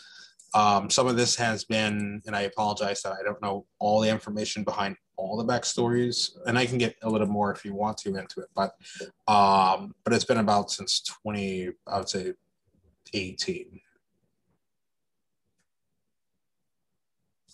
um, 0.53 0.89
some 0.89 1.07
of 1.07 1.15
this 1.15 1.35
has 1.37 1.63
been, 1.63 2.21
and 2.25 2.35
I 2.35 2.41
apologize 2.41 3.01
that 3.03 3.13
I 3.13 3.23
don't 3.23 3.41
know 3.41 3.65
all 3.79 4.01
the 4.01 4.09
information 4.09 4.63
behind 4.63 4.97
all 5.19 5.37
the 5.37 5.45
backstories, 5.45 6.31
and 6.47 6.57
I 6.57 6.65
can 6.65 6.77
get 6.77 6.95
a 7.01 7.09
little 7.09 7.27
more 7.27 7.51
if 7.51 7.65
you 7.65 7.73
want 7.73 7.97
to 7.99 8.15
into 8.15 8.39
it. 8.39 8.47
But 8.55 8.75
um, 9.27 9.93
but 10.03 10.13
it's 10.13 10.25
been 10.25 10.37
about 10.37 10.71
since 10.71 11.01
20, 11.01 11.71
I 11.87 11.97
would 11.97 12.09
say, 12.09 12.33
18. 13.13 13.81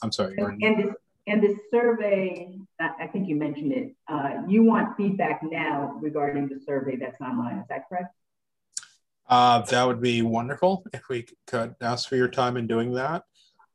I'm 0.04 0.12
sorry. 0.12 0.36
And, 0.38 0.62
and 0.62 0.84
this 0.84 0.96
and 1.28 1.42
this 1.42 1.58
survey, 1.72 2.60
I 2.80 3.08
think 3.08 3.28
you 3.28 3.36
mentioned 3.36 3.74
it. 3.74 3.96
Uh, 4.08 4.44
you 4.48 4.64
want 4.64 4.96
feedback 4.96 5.42
now 5.42 5.98
regarding 6.00 6.48
the 6.48 6.60
survey 6.60 6.98
that's 6.98 7.20
online. 7.20 7.58
Is 7.58 7.68
that 7.70 7.90
correct? 7.90 8.14
Uh, 9.28 9.62
that 9.62 9.88
would 9.88 10.02
be 10.02 10.22
wonderful 10.22 10.86
if 10.94 11.10
we 11.10 11.26
could 11.48 11.74
ask 11.82 12.08
for 12.08 12.16
your 12.16 12.28
time 12.28 12.58
in 12.58 12.68
doing 12.68 12.94
that, 12.94 13.24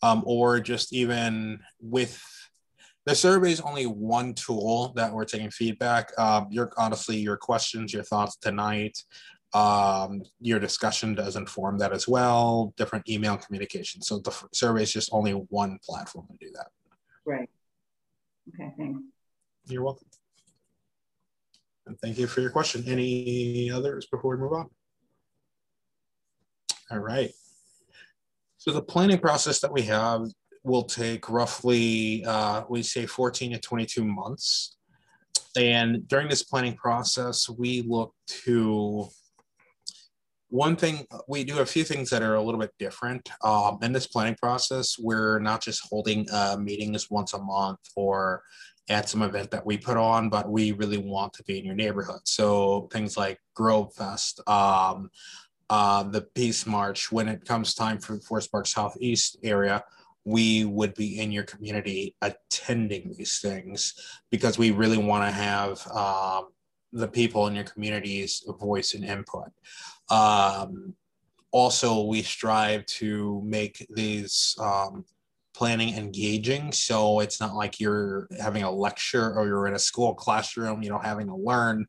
um, 0.01 0.23
or 0.25 0.61
just 0.61 0.93
even 0.93 1.59
with 1.81 2.23
the 3.07 3.15
survey 3.15 3.53
is 3.53 3.61
only 3.61 3.85
one 3.85 4.35
tool 4.35 4.93
that 4.97 5.13
we're 5.13 5.25
taking 5.25 5.51
feedback. 5.51 6.11
Um, 6.19 6.49
your 6.51 6.73
honestly, 6.77 7.17
your 7.17 7.37
questions, 7.37 7.93
your 7.93 8.03
thoughts 8.03 8.37
tonight, 8.37 9.03
um, 9.53 10.23
your 10.41 10.59
discussion 10.59 11.15
does 11.15 11.37
inform 11.37 11.79
that 11.79 11.93
as 11.93 12.07
well. 12.07 12.73
Different 12.77 13.09
email 13.09 13.37
communication. 13.37 14.03
So 14.03 14.19
the 14.19 14.33
survey 14.53 14.83
is 14.83 14.93
just 14.93 15.11
only 15.13 15.33
one 15.33 15.79
platform 15.85 16.27
to 16.31 16.47
do 16.47 16.53
that. 16.55 16.69
Right. 17.25 17.49
Okay. 18.55 18.73
Thanks. 18.77 19.01
You're 19.67 19.83
welcome. 19.83 20.07
And 21.87 21.99
thank 22.01 22.19
you 22.19 22.27
for 22.27 22.41
your 22.41 22.51
question. 22.51 22.85
Any 22.87 23.71
others 23.71 24.07
before 24.07 24.37
we 24.37 24.43
move 24.43 24.53
on? 24.53 24.69
All 26.91 26.99
right. 26.99 27.31
So 28.59 28.73
the 28.73 28.83
planning 28.83 29.19
process 29.19 29.61
that 29.61 29.73
we 29.73 29.83
have 29.83 30.27
will 30.63 30.85
take 30.85 31.29
roughly, 31.29 32.25
uh, 32.25 32.63
we 32.69 32.83
say 32.83 33.07
14 33.07 33.53
to 33.53 33.59
22 33.59 34.05
months. 34.05 34.77
And 35.57 36.07
during 36.07 36.29
this 36.29 36.43
planning 36.43 36.75
process, 36.75 37.49
we 37.49 37.83
look 37.83 38.15
to 38.45 39.09
one 40.49 40.75
thing, 40.75 41.07
we 41.29 41.45
do 41.45 41.61
a 41.61 41.67
few 41.67 41.85
things 41.85 42.11
that 42.11 42.23
are 42.23 42.35
a 42.35 42.43
little 42.43 42.61
bit 42.61 42.73
different. 42.79 43.31
Um, 43.43 43.79
in 43.83 43.93
this 43.93 44.09
planning 44.09 44.35
process, 44.35 44.99
we're 44.99 45.39
not 45.39 45.63
just 45.63 45.89
holding 45.89 46.27
uh, 46.33 46.57
meetings 46.59 47.09
once 47.09 47.35
a 47.35 47.39
month 47.39 47.79
or 47.97 48.43
at 48.89 49.09
some 49.09 49.23
event 49.23 49.53
that 49.53 49.65
we 49.65 49.79
put 49.79 49.97
on, 49.97 50.29
but 50.29 50.51
we 50.51 50.73
really 50.73 50.99
want 50.99 51.33
to 51.35 51.45
be 51.45 51.59
in 51.59 51.65
your 51.65 51.77
neighborhood. 51.77 52.21
So 52.25 52.89
things 52.93 53.17
like 53.17 53.39
Grove 53.55 53.95
Fest, 53.95 54.41
um, 54.49 55.11
uh, 55.71 56.03
the 56.03 56.23
Peace 56.35 56.67
March, 56.67 57.13
when 57.13 57.29
it 57.29 57.45
comes 57.45 57.75
time 57.75 58.01
for 58.01 58.21
Forest 58.21 58.51
Park 58.51 58.67
Southeast 58.67 59.39
area, 59.45 59.85
we 60.31 60.65
would 60.65 60.95
be 60.95 61.21
in 61.21 61.33
your 61.33 61.45
community 61.45 62.15
attending 62.23 63.13
these 63.17 63.41
things 63.41 63.95
because 64.31 64.59
we 64.59 64.71
really 64.71 64.99
want 64.99 65.25
to 65.25 65.31
have 65.31 65.87
um, 65.89 66.49
the 66.93 67.09
people 67.09 67.47
in 67.47 67.55
your 67.55 67.65
community's 67.65 68.45
voice 68.61 68.95
and 68.95 69.05
input. 69.05 69.51
Um, 70.11 70.95
also, 71.53 72.05
we 72.05 72.23
strive 72.23 72.87
to 72.87 73.43
make 73.45 73.87
these 73.91 74.57
um, 74.61 75.05
planning 75.55 75.97
engaging. 75.97 76.73
So 76.73 77.21
it's 77.21 77.41
not 77.41 77.55
like 77.55 77.81
you're 77.81 78.29
having 78.41 78.63
a 78.63 78.71
lecture 78.71 79.35
or 79.35 79.47
you're 79.47 79.67
in 79.67 79.75
a 79.75 79.79
school 79.79 80.15
classroom, 80.15 80.83
you 80.83 80.91
know, 80.91 80.99
having 80.99 81.27
to 81.27 81.35
learn 81.35 81.87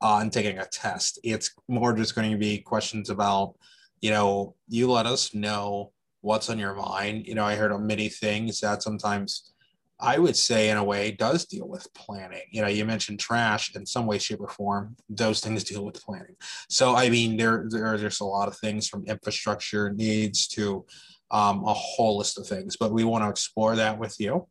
uh, 0.00 0.18
and 0.20 0.32
taking 0.32 0.58
a 0.58 0.66
test. 0.66 1.18
It's 1.22 1.52
more 1.68 1.92
just 1.92 2.14
going 2.14 2.30
to 2.30 2.38
be 2.38 2.58
questions 2.58 3.10
about, 3.10 3.54
you 4.00 4.10
know, 4.10 4.56
you 4.68 4.90
let 4.90 5.06
us 5.06 5.34
know 5.34 5.91
what's 6.22 6.48
on 6.48 6.58
your 6.58 6.74
mind. 6.74 7.26
You 7.26 7.34
know, 7.34 7.44
I 7.44 7.54
heard 7.54 7.72
of 7.72 7.80
many 7.80 8.08
things 8.08 8.60
that 8.60 8.82
sometimes 8.82 9.52
I 10.00 10.18
would 10.18 10.36
say, 10.36 10.68
in 10.68 10.76
a 10.76 10.82
way, 10.82 11.12
does 11.12 11.44
deal 11.44 11.68
with 11.68 11.92
planning. 11.94 12.42
You 12.50 12.62
know, 12.62 12.66
you 12.66 12.84
mentioned 12.84 13.20
trash 13.20 13.76
in 13.76 13.86
some 13.86 14.06
way, 14.06 14.18
shape, 14.18 14.40
or 14.40 14.48
form. 14.48 14.96
Those 15.08 15.38
things 15.38 15.62
deal 15.62 15.84
with 15.84 16.02
planning. 16.02 16.34
So, 16.68 16.96
I 16.96 17.08
mean, 17.08 17.36
there, 17.36 17.66
there 17.70 17.96
there's 17.96 18.18
a 18.18 18.24
lot 18.24 18.48
of 18.48 18.56
things 18.56 18.88
from 18.88 19.04
infrastructure 19.06 19.92
needs 19.92 20.48
to 20.48 20.84
um, 21.30 21.62
a 21.64 21.72
whole 21.72 22.18
list 22.18 22.36
of 22.36 22.48
things. 22.48 22.76
But 22.76 22.92
we 22.92 23.04
want 23.04 23.22
to 23.22 23.30
explore 23.30 23.76
that 23.76 23.96
with 23.96 24.18
you. 24.18 24.48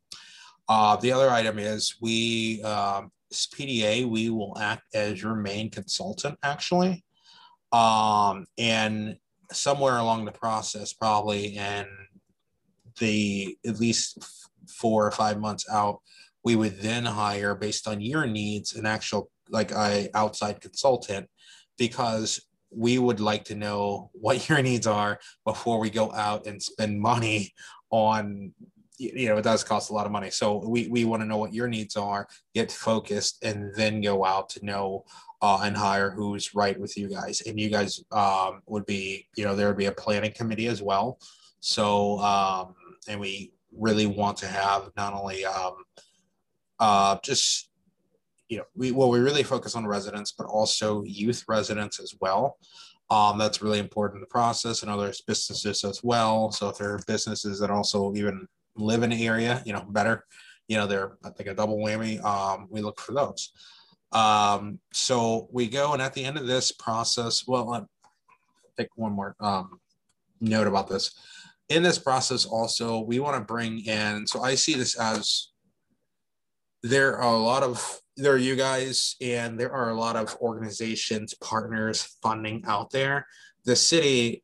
Uh, 0.70 0.96
the 0.96 1.12
other 1.12 1.30
item 1.30 1.60
is 1.60 1.98
we 2.02 2.64
um, 2.64 3.12
PDA, 3.34 4.10
we 4.10 4.30
will 4.30 4.58
act 4.58 4.84
as 4.94 5.22
your 5.22 5.36
main 5.36 5.70
consultant 5.70 6.38
actually. 6.44 7.04
Um, 7.74 8.46
and 8.58 9.18
somewhere 9.52 9.98
along 9.98 10.26
the 10.26 10.32
process, 10.32 10.94
probably 10.94 11.58
and 11.58 11.88
the 13.00 13.58
at 13.66 13.80
least 13.80 14.18
four 14.68 15.06
or 15.06 15.12
five 15.12 15.40
months 15.40 15.66
out, 15.72 16.00
we 16.44 16.56
would 16.56 16.80
then 16.80 17.06
hire 17.06 17.56
based 17.56 17.88
on 17.88 18.02
your 18.02 18.26
needs 18.26 18.76
an 18.76 18.86
actual 18.86 19.30
like 19.50 19.72
a 19.72 20.10
outside 20.14 20.62
consultant 20.62 21.30
because 21.78 22.42
we 22.70 22.98
would 22.98 23.20
like 23.20 23.44
to 23.44 23.56
know 23.56 24.10
what 24.14 24.48
your 24.50 24.62
needs 24.62 24.88
are 24.88 25.20
before 25.46 25.80
we 25.80 25.90
go 25.90 26.12
out 26.14 26.46
and 26.46 26.62
spend 26.62 27.00
money 27.00 27.54
on 27.90 28.54
you 28.98 29.28
know 29.28 29.38
it 29.38 29.44
does 29.44 29.64
cost 29.64 29.90
a 29.90 29.94
lot 29.94 30.06
of 30.06 30.12
money. 30.12 30.30
So 30.30 30.68
we, 30.68 30.88
we 30.88 31.06
want 31.06 31.24
to 31.24 31.28
know 31.28 31.38
what 31.38 31.54
your 31.54 31.68
needs 31.68 31.96
are 31.98 32.28
get 32.54 32.72
focused 32.72 33.44
and 33.44 33.74
then 33.76 34.02
go 34.02 34.24
out 34.24 34.50
to 34.50 34.66
know 34.66 35.06
uh, 35.42 35.62
and 35.64 35.76
hire 35.76 36.12
who's 36.12 36.54
right 36.54 36.80
with 36.80 36.98
you 36.98 37.10
guys 37.10 37.42
and 37.42 37.60
you 37.60 37.70
guys 37.70 38.04
um, 38.12 38.62
would 38.68 38.86
be 38.86 39.28
you 39.36 39.44
know 39.44 39.56
there 39.56 39.68
would 39.68 39.78
be 39.78 39.86
a 39.86 39.92
planning 39.92 40.32
committee 40.32 40.68
as 40.68 40.82
well 40.82 41.20
so 41.60 42.20
um, 42.20 42.76
and 43.08 43.20
we 43.20 43.52
really 43.78 44.06
want 44.06 44.38
to 44.38 44.48
have 44.48 44.90
not 44.98 45.14
only 45.14 45.46
um, 45.46 45.76
uh, 46.80 47.18
just 47.24 47.70
you 48.50 48.58
know 48.58 48.66
we 48.76 48.92
well 48.92 49.10
we 49.10 49.20
really 49.20 49.44
focus 49.44 49.76
on 49.76 49.88
residents 49.88 50.34
but 50.38 50.46
also 50.46 51.04
youth 51.04 51.44
residents 51.48 52.00
as 52.00 52.16
well 52.20 52.58
um, 53.10 53.38
that's 53.38 53.62
really 53.62 53.80
important 53.80 54.18
in 54.18 54.22
the 54.22 54.28
process 54.28 54.84
and 54.84 54.92
other 54.92 55.12
businesses 55.28 55.84
as 55.84 56.04
well 56.04 56.52
so 56.52 56.70
if 56.70 56.78
there 56.78 56.94
are 56.94 57.02
businesses 57.08 57.60
that 57.60 57.72
also 57.72 58.14
even 58.16 58.48
live 58.76 59.04
in 59.04 59.10
the 59.10 59.28
area, 59.28 59.62
you 59.66 59.74
know, 59.74 59.86
better. 59.90 60.26
You 60.68 60.78
know, 60.78 60.88
they're 60.88 61.18
I 61.24 61.30
think 61.30 61.50
a 61.50 61.54
double 61.54 61.78
whammy. 61.78 62.24
Um, 62.24 62.68
we 62.70 62.82
look 62.82 63.00
for 63.00 63.14
those. 63.14 63.52
Um, 64.12 64.80
so 64.92 65.48
we 65.52 65.68
go, 65.68 65.94
and 65.94 66.02
at 66.02 66.14
the 66.14 66.24
end 66.24 66.38
of 66.38 66.48
this 66.48 66.72
process, 66.72 67.48
well, 67.48 67.70
let 67.70 67.84
take 68.78 68.90
one 68.96 69.14
more 69.14 69.36
um, 69.40 69.80
note 70.40 70.68
about 70.68 70.90
this. 70.90 71.16
In 71.70 71.84
this 71.84 72.00
process, 72.00 72.46
also, 72.46 73.00
we 73.00 73.20
want 73.20 73.38
to 73.38 73.42
bring 73.42 73.86
in. 73.86 74.28
So 74.28 74.42
I 74.42 74.56
see 74.56 74.74
this 74.74 75.00
as 75.00 75.50
there 76.84 77.18
are 77.18 77.34
a 77.34 77.40
lot 77.40 77.64
of 77.64 78.02
there 78.18 78.34
are 78.34 78.38
you 78.38 78.56
guys, 78.56 79.16
and 79.22 79.58
there 79.58 79.72
are 79.72 79.90
a 79.90 79.96
lot 79.96 80.16
of 80.16 80.36
organizations, 80.42 81.34
partners, 81.36 82.18
funding 82.22 82.64
out 82.68 82.92
there. 82.92 83.26
The 83.64 83.76
city 83.76 84.44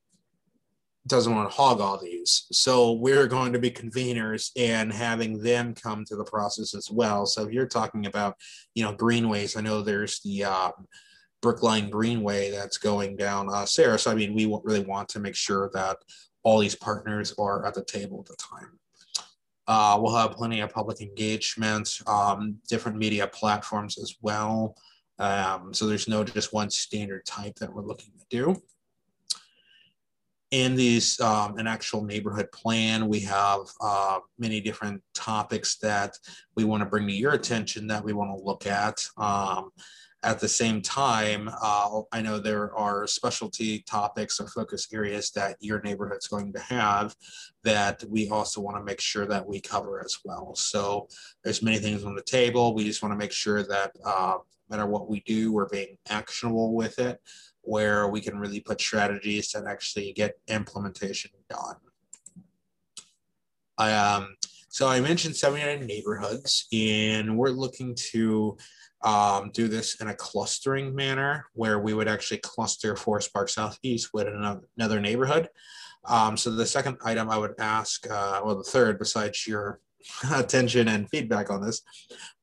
doesn't 1.08 1.34
want 1.34 1.50
to 1.50 1.56
hog 1.56 1.80
all 1.80 1.98
these. 1.98 2.46
So 2.52 2.94
we're 2.94 3.28
going 3.28 3.54
to 3.54 3.60
be 3.60 3.72
conveners 3.72 4.52
and 4.56 4.92
having 4.92 5.42
them 5.42 5.74
come 5.74 6.06
to 6.06 6.16
the 6.16 6.24
process 6.24 6.76
as 6.76 6.92
well. 6.92 7.26
So 7.26 7.46
if 7.46 7.54
you're 7.54 7.68
talking 7.68 8.06
about, 8.06 8.36
you 8.76 8.84
know, 8.84 8.94
greenways, 8.94 9.56
I 9.56 9.62
know 9.62 9.82
there's 9.82 10.20
the 10.22 10.46
um, 10.46 10.72
Brickline 11.44 11.90
Greenway 11.90 12.52
that's 12.52 12.78
going 12.78 13.16
down 13.16 13.50
uh, 13.50 13.66
Sarah. 13.66 13.98
So 13.98 14.12
I 14.12 14.16
mean, 14.16 14.34
we 14.34 14.46
really 14.64 14.86
want 14.86 15.10
to 15.10 15.20
make 15.20 15.36
sure 15.36 15.70
that 15.74 15.98
all 16.44 16.60
these 16.60 16.76
partners 16.76 17.34
are 17.38 17.66
at 17.66 17.74
the 17.74 17.84
table 17.84 18.20
at 18.20 18.26
the 18.26 18.36
time. 18.36 18.80
Uh, 19.68 20.00
we'll 20.02 20.16
have 20.16 20.32
plenty 20.32 20.62
of 20.62 20.72
public 20.72 21.02
engagement, 21.02 22.00
um, 22.08 22.56
different 22.70 22.98
media 22.98 23.28
platforms 23.28 23.98
as 23.98 24.16
well. 24.22 24.76
Um, 25.20 25.74
so 25.74 25.88
there's 25.88 26.08
no 26.08 26.24
just 26.24 26.54
one 26.54 26.70
standard 26.70 27.26
type 27.26 27.56
that 27.56 27.74
we're 27.74 27.82
looking 27.82 28.14
to 28.18 28.26
do 28.30 28.62
in 30.52 30.76
these 30.76 31.20
um, 31.20 31.58
an 31.58 31.68
actual 31.68 32.04
neighborhood 32.04 32.52
plan 32.52 33.08
we 33.08 33.20
have 33.20 33.60
uh, 33.82 34.20
many 34.40 34.62
different 34.62 35.02
topics 35.14 35.78
that 35.78 36.14
we 36.56 36.64
want 36.64 36.82
to 36.82 36.86
bring 36.86 37.08
to 37.08 37.14
your 37.14 37.34
attention 37.34 37.88
that 37.88 38.04
we 38.04 38.14
want 38.14 38.32
to 38.32 38.44
look 38.44 38.66
at 38.66 39.06
um, 39.18 39.72
at 40.24 40.40
the 40.40 40.48
same 40.48 40.82
time, 40.82 41.50
uh, 41.62 42.02
I 42.12 42.22
know 42.22 42.40
there 42.40 42.76
are 42.76 43.06
specialty 43.06 43.80
topics 43.84 44.40
or 44.40 44.48
focus 44.48 44.88
areas 44.92 45.32
that 45.32 45.58
your 45.60 45.80
neighborhood's 45.82 46.28
going 46.28 46.54
to 46.54 46.60
have 46.60 47.16
that 47.64 48.04
we 48.10 48.28
also 48.30 48.60
want 48.60 48.78
to 48.78 48.84
make 48.84 49.00
sure 49.00 49.28
that 49.28 49.48
we 49.48 49.62
cover 49.62 50.04
as 50.04 50.18
well. 50.26 50.56
So 50.56 51.08
there's 51.44 51.62
many 51.62 51.78
things 51.78 52.04
on 52.04 52.16
the 52.16 52.24
table. 52.24 52.74
We 52.74 52.84
just 52.84 53.04
want 53.04 53.14
to 53.14 53.18
make 53.18 53.32
sure 53.32 53.62
that 53.64 53.92
uh, 54.04 54.38
no 54.70 54.78
matter 54.78 54.86
what 54.88 55.08
we 55.08 55.22
do, 55.22 55.52
we're 55.52 55.70
being 55.70 55.98
actionable 56.10 56.74
with 56.74 56.98
it, 57.00 57.22
where 57.68 58.08
we 58.08 58.22
can 58.22 58.40
really 58.40 58.60
put 58.60 58.80
strategies 58.80 59.52
that 59.52 59.66
actually 59.66 60.14
get 60.14 60.40
implementation 60.48 61.32
done. 61.50 61.76
I, 63.78 63.94
um, 63.94 64.36
so 64.70 64.88
I 64.88 65.00
mentioned 65.02 65.36
79 65.36 65.86
neighborhoods, 65.86 66.68
and 66.72 67.38
we're 67.38 67.50
looking 67.50 67.94
to 68.12 68.58
um, 69.04 69.52
do 69.54 69.68
this 69.68 70.02
in 70.02 70.08
a 70.08 70.16
clustering 70.16 70.96
manner 70.96 71.46
where 71.54 71.80
we 71.80 71.94
would 71.94 72.08
actually 72.08 72.40
cluster 72.40 72.96
Forest 72.96 73.34
Park 73.34 73.50
Southeast 73.50 74.10
with 74.14 74.28
another 74.28 75.00
neighborhood. 75.00 75.50
Um, 76.06 76.38
so 76.38 76.52
the 76.52 76.66
second 76.66 76.98
item 77.04 77.30
I 77.30 77.38
would 77.38 77.56
ask, 77.60 78.10
uh, 78.10 78.42
well, 78.44 78.56
the 78.56 78.64
third, 78.64 78.98
besides 78.98 79.46
your 79.46 79.82
attention 80.34 80.88
and 80.88 81.10
feedback 81.10 81.50
on 81.50 81.62
this, 81.62 81.82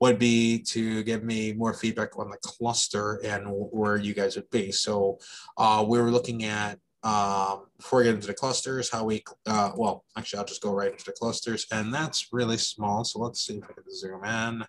would 0.01 0.19
be 0.19 0.59
to 0.59 1.03
give 1.05 1.24
me 1.24 1.53
more 1.53 1.74
feedback 1.74 2.19
on 2.19 2.31
the 2.31 2.36
cluster 2.39 3.20
and 3.24 3.47
where 3.49 3.97
you 3.97 4.15
guys 4.15 4.36
would 4.36 4.51
be. 4.51 4.73
So 4.73 5.19
uh, 5.57 5.85
we 5.86 5.99
were 6.01 6.11
looking 6.11 6.45
at 6.45 6.78
um, 7.03 7.66
before 7.77 7.99
we 7.99 8.07
get 8.07 8.15
into 8.15 8.27
the 8.27 8.35
clusters, 8.35 8.91
how 8.91 9.05
we, 9.05 9.23
uh, 9.47 9.73
well, 9.77 10.05
actually, 10.16 10.39
I'll 10.39 10.47
just 10.47 10.62
go 10.62 10.73
right 10.73 10.91
into 10.91 11.05
the 11.05 11.12
clusters, 11.12 11.66
and 11.70 11.93
that's 11.93 12.28
really 12.32 12.57
small. 12.57 13.05
So 13.05 13.19
let's 13.19 13.45
see 13.45 13.59
if 13.59 13.65
I 13.65 13.74
can 13.74 13.85
zoom 13.95 14.24
in. 14.24 14.66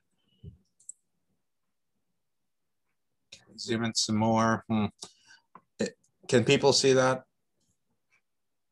zoom 3.58 3.86
in 3.86 3.94
some 3.96 4.18
more. 4.18 4.64
Hmm. 4.70 4.86
It, 5.80 5.98
can 6.28 6.44
people 6.44 6.74
see 6.74 6.94
that? 6.94 7.24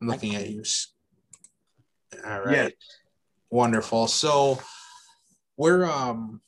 I'm 0.02 0.08
looking 0.08 0.36
at 0.36 0.50
you. 0.50 0.64
All 2.26 2.42
right. 2.42 2.74
Wonderful. 3.54 4.08
So 4.08 4.58
we're 5.58 5.86
um 5.86 6.42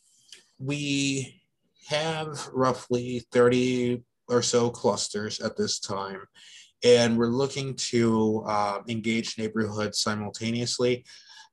we 0.59 1.39
have 1.87 2.49
roughly 2.51 3.23
30 3.31 4.01
or 4.27 4.41
so 4.41 4.71
clusters 4.71 5.39
at 5.39 5.55
this 5.55 5.79
time 5.79 6.21
and 6.83 7.15
we're 7.15 7.27
looking 7.27 7.75
to 7.75 8.43
uh, 8.47 8.79
engage 8.87 9.37
neighborhoods 9.37 9.99
simultaneously 9.99 11.05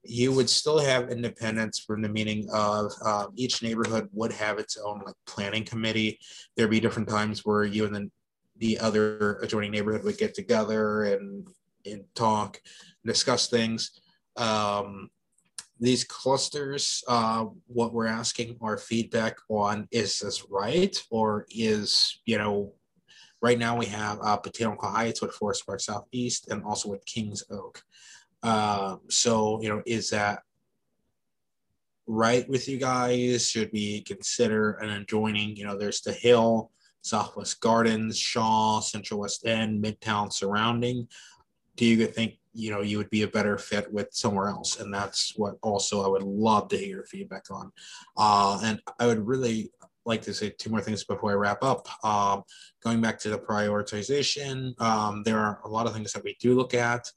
you 0.02 0.32
would 0.32 0.48
still 0.48 0.78
have 0.78 1.10
independence 1.10 1.78
from 1.80 2.00
the 2.00 2.08
meaning 2.08 2.48
of 2.50 2.90
um, 3.04 3.34
each 3.36 3.62
neighborhood 3.62 4.08
would 4.12 4.32
have 4.32 4.58
its 4.58 4.78
own 4.78 5.02
like 5.04 5.14
planning 5.26 5.64
committee. 5.64 6.18
There'd 6.56 6.70
be 6.70 6.80
different 6.80 7.10
times 7.10 7.44
where 7.44 7.64
you 7.64 7.84
and 7.84 7.94
then 7.94 8.10
the 8.56 8.78
other 8.78 9.34
adjoining 9.42 9.72
neighborhood 9.72 10.02
would 10.04 10.16
get 10.16 10.32
together 10.34 11.04
and, 11.04 11.46
and 11.84 12.04
talk, 12.14 12.58
discuss 13.04 13.48
things. 13.48 14.00
Um, 14.36 15.10
these 15.82 16.04
clusters, 16.04 17.02
uh, 17.08 17.46
what 17.66 17.92
we're 17.92 18.06
asking 18.06 18.56
our 18.62 18.78
feedback 18.78 19.36
on 19.48 19.88
is 19.90 20.20
this 20.20 20.46
right? 20.48 20.96
Or 21.10 21.44
is, 21.50 22.20
you 22.24 22.38
know, 22.38 22.74
right 23.40 23.58
now 23.58 23.76
we 23.76 23.86
have 23.86 24.18
uh, 24.22 24.36
Botanical 24.36 24.88
Heights 24.88 25.20
with 25.20 25.34
Forest 25.34 25.66
Park 25.66 25.80
Southeast 25.80 26.48
and 26.50 26.62
also 26.62 26.88
with 26.88 27.04
Kings 27.04 27.42
Oak. 27.50 27.82
Um, 28.44 29.00
so, 29.10 29.60
you 29.60 29.68
know, 29.68 29.82
is 29.84 30.10
that 30.10 30.42
right 32.06 32.48
with 32.48 32.68
you 32.68 32.78
guys? 32.78 33.50
Should 33.50 33.70
we 33.72 34.02
consider 34.02 34.74
an 34.74 34.90
adjoining? 34.90 35.56
You 35.56 35.64
know, 35.66 35.76
there's 35.76 36.00
the 36.00 36.12
Hill, 36.12 36.70
Southwest 37.00 37.60
Gardens, 37.60 38.16
Shaw, 38.16 38.78
Central 38.78 39.18
West 39.18 39.44
End, 39.44 39.82
Midtown 39.82 40.32
surrounding. 40.32 41.08
Do 41.74 41.86
you 41.86 42.06
think 42.06 42.34
you 42.54 42.70
know 42.70 42.80
you 42.80 42.98
would 42.98 43.10
be 43.10 43.22
a 43.22 43.28
better 43.28 43.58
fit 43.58 43.92
with 43.92 44.08
somewhere 44.12 44.48
else? 44.48 44.80
And 44.80 44.92
that's 44.92 45.32
what 45.36 45.54
also 45.62 46.04
I 46.04 46.08
would 46.08 46.22
love 46.22 46.68
to 46.68 46.76
hear 46.76 47.04
feedback 47.04 47.44
on. 47.50 47.72
Uh, 48.16 48.60
and 48.62 48.80
I 48.98 49.06
would 49.06 49.26
really 49.26 49.70
like 50.04 50.22
to 50.22 50.34
say 50.34 50.50
two 50.50 50.70
more 50.70 50.80
things 50.80 51.04
before 51.04 51.30
I 51.30 51.34
wrap 51.34 51.62
up. 51.62 51.86
Um, 52.04 52.42
going 52.82 53.00
back 53.00 53.18
to 53.20 53.30
the 53.30 53.38
prioritization, 53.38 54.80
um, 54.80 55.22
there 55.24 55.38
are 55.38 55.60
a 55.64 55.68
lot 55.68 55.86
of 55.86 55.92
things 55.92 56.12
that 56.12 56.24
we 56.24 56.36
do 56.40 56.54
look 56.54 56.74
at. 56.74 57.08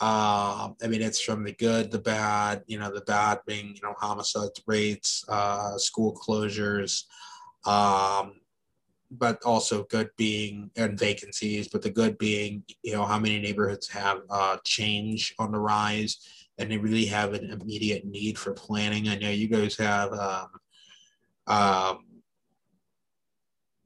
Uh, 0.00 0.70
I 0.82 0.86
mean, 0.88 1.02
it's 1.02 1.20
from 1.20 1.44
the 1.44 1.52
good, 1.52 1.90
the 1.90 1.98
bad, 1.98 2.62
you 2.66 2.78
know, 2.78 2.92
the 2.92 3.02
bad 3.02 3.40
being, 3.46 3.68
you 3.68 3.82
know, 3.82 3.94
homicide 3.98 4.50
rates, 4.66 5.24
uh, 5.28 5.76
school 5.78 6.14
closures, 6.14 7.04
um, 7.66 8.40
but 9.18 9.42
also 9.44 9.84
good 9.84 10.10
being 10.16 10.70
and 10.76 10.98
vacancies, 10.98 11.68
but 11.68 11.82
the 11.82 11.90
good 11.90 12.16
being, 12.18 12.64
you 12.82 12.92
know, 12.92 13.04
how 13.04 13.18
many 13.18 13.38
neighborhoods 13.38 13.88
have 13.88 14.22
uh, 14.30 14.56
change 14.64 15.34
on 15.38 15.52
the 15.52 15.58
rise 15.58 16.18
and 16.58 16.70
they 16.70 16.78
really 16.78 17.04
have 17.06 17.34
an 17.34 17.50
immediate 17.50 18.04
need 18.04 18.38
for 18.38 18.52
planning. 18.52 19.08
I 19.08 19.16
know 19.16 19.30
you 19.30 19.48
guys 19.48 19.76
have 19.76 20.12
um, 20.12 20.48
um, 21.46 21.98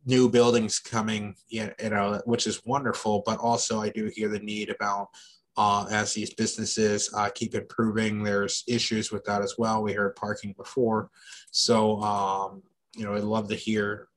new 0.04 0.28
buildings 0.28 0.78
coming, 0.78 1.34
you 1.48 1.70
know, 1.82 2.20
which 2.24 2.46
is 2.46 2.64
wonderful, 2.64 3.22
but 3.26 3.38
also 3.38 3.80
I 3.80 3.88
do 3.90 4.10
hear 4.14 4.28
the 4.28 4.38
need 4.38 4.70
about 4.70 5.08
uh, 5.56 5.86
as 5.90 6.12
these 6.12 6.34
businesses 6.34 7.10
uh, 7.14 7.30
keep 7.34 7.54
improving. 7.54 8.22
There's 8.22 8.62
issues 8.68 9.10
with 9.10 9.24
that 9.24 9.42
as 9.42 9.54
well. 9.58 9.82
We 9.82 9.94
heard 9.94 10.14
parking 10.14 10.54
before. 10.56 11.10
So, 11.50 12.00
um, 12.02 12.62
you 12.94 13.04
know, 13.04 13.14
I'd 13.14 13.24
love 13.24 13.48
to 13.48 13.54
hear, 13.54 14.08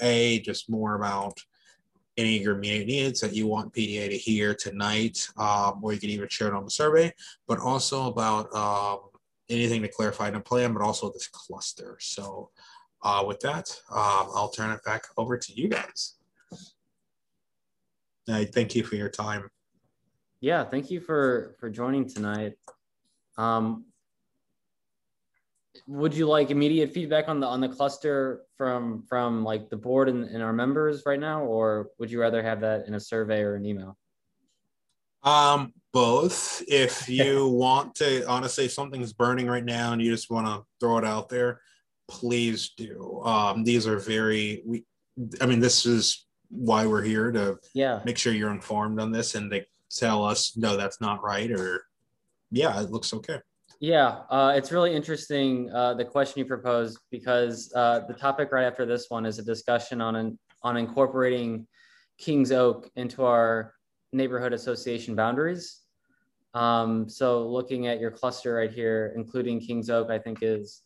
A, 0.00 0.40
just 0.40 0.70
more 0.70 0.94
about 0.94 1.38
any 2.16 2.36
of 2.36 2.42
your 2.42 2.56
immediate 2.56 2.86
needs 2.86 3.20
that 3.20 3.34
you 3.34 3.46
want 3.46 3.74
PDA 3.74 4.08
to 4.08 4.16
hear 4.16 4.54
tonight, 4.54 5.28
um, 5.36 5.80
or 5.82 5.92
you 5.92 6.00
can 6.00 6.10
even 6.10 6.28
share 6.28 6.48
it 6.48 6.54
on 6.54 6.64
the 6.64 6.70
survey, 6.70 7.12
but 7.46 7.58
also 7.60 8.06
about 8.06 8.54
um, 8.54 9.00
anything 9.50 9.82
to 9.82 9.88
clarify 9.88 10.28
in 10.28 10.34
the 10.34 10.40
plan, 10.40 10.72
but 10.72 10.82
also 10.82 11.10
this 11.10 11.28
cluster. 11.28 11.98
So 12.00 12.50
uh, 13.02 13.22
with 13.26 13.40
that, 13.40 13.68
um, 13.90 14.28
I'll 14.34 14.48
turn 14.48 14.70
it 14.70 14.82
back 14.84 15.04
over 15.18 15.36
to 15.36 15.52
you 15.52 15.68
guys. 15.68 16.14
I 18.28 18.44
thank 18.44 18.74
you 18.74 18.82
for 18.82 18.96
your 18.96 19.10
time 19.10 19.50
yeah, 20.40 20.64
thank 20.64 20.90
you 20.90 21.00
for 21.00 21.56
for 21.58 21.70
joining 21.70 22.08
tonight. 22.08 22.54
Um, 23.38 23.85
would 25.86 26.14
you 26.14 26.26
like 26.26 26.50
immediate 26.50 26.92
feedback 26.92 27.28
on 27.28 27.40
the 27.40 27.46
on 27.46 27.60
the 27.60 27.68
cluster 27.68 28.42
from 28.56 29.02
from 29.08 29.44
like 29.44 29.70
the 29.70 29.76
board 29.76 30.08
and, 30.08 30.24
and 30.24 30.42
our 30.42 30.52
members 30.52 31.02
right 31.06 31.20
now, 31.20 31.42
or 31.42 31.90
would 31.98 32.10
you 32.10 32.20
rather 32.20 32.42
have 32.42 32.60
that 32.60 32.86
in 32.86 32.94
a 32.94 33.00
survey 33.00 33.40
or 33.40 33.54
an 33.54 33.64
email? 33.64 33.96
Um, 35.22 35.72
both. 35.92 36.62
If 36.68 37.08
you 37.08 37.48
want 37.48 37.94
to, 37.96 38.26
honestly, 38.28 38.66
if 38.66 38.72
something's 38.72 39.12
burning 39.12 39.46
right 39.46 39.64
now 39.64 39.92
and 39.92 40.02
you 40.02 40.10
just 40.10 40.30
want 40.30 40.46
to 40.46 40.64
throw 40.80 40.98
it 40.98 41.04
out 41.04 41.28
there, 41.28 41.60
please 42.08 42.70
do. 42.76 43.22
Um, 43.24 43.64
these 43.64 43.86
are 43.86 43.98
very. 43.98 44.62
We, 44.64 44.84
I 45.40 45.46
mean, 45.46 45.60
this 45.60 45.86
is 45.86 46.26
why 46.48 46.86
we're 46.86 47.02
here 47.02 47.32
to 47.32 47.58
yeah 47.74 48.00
make 48.04 48.16
sure 48.16 48.32
you're 48.32 48.50
informed 48.50 49.00
on 49.00 49.10
this 49.10 49.34
and 49.34 49.50
they 49.50 49.66
tell 49.90 50.24
us 50.24 50.56
no 50.56 50.76
that's 50.76 51.00
not 51.00 51.22
right 51.22 51.50
or 51.50 51.84
yeah 52.50 52.80
it 52.80 52.90
looks 52.90 53.12
okay 53.12 53.40
yeah 53.80 54.20
uh, 54.30 54.52
it's 54.56 54.72
really 54.72 54.94
interesting 54.94 55.70
uh, 55.72 55.94
the 55.94 56.04
question 56.04 56.38
you 56.38 56.44
proposed 56.44 56.98
because 57.10 57.72
uh, 57.74 58.00
the 58.08 58.14
topic 58.14 58.50
right 58.52 58.64
after 58.64 58.86
this 58.86 59.06
one 59.08 59.26
is 59.26 59.38
a 59.38 59.42
discussion 59.42 60.00
on 60.00 60.16
an, 60.16 60.38
on 60.62 60.76
incorporating 60.76 61.66
kings 62.18 62.52
oak 62.52 62.90
into 62.96 63.24
our 63.24 63.74
neighborhood 64.12 64.52
association 64.52 65.14
boundaries 65.14 65.82
um, 66.54 67.08
so 67.08 67.46
looking 67.46 67.86
at 67.86 68.00
your 68.00 68.10
cluster 68.10 68.54
right 68.54 68.72
here 68.72 69.12
including 69.16 69.60
kings 69.60 69.90
oak 69.90 70.10
i 70.10 70.18
think 70.18 70.38
is 70.42 70.82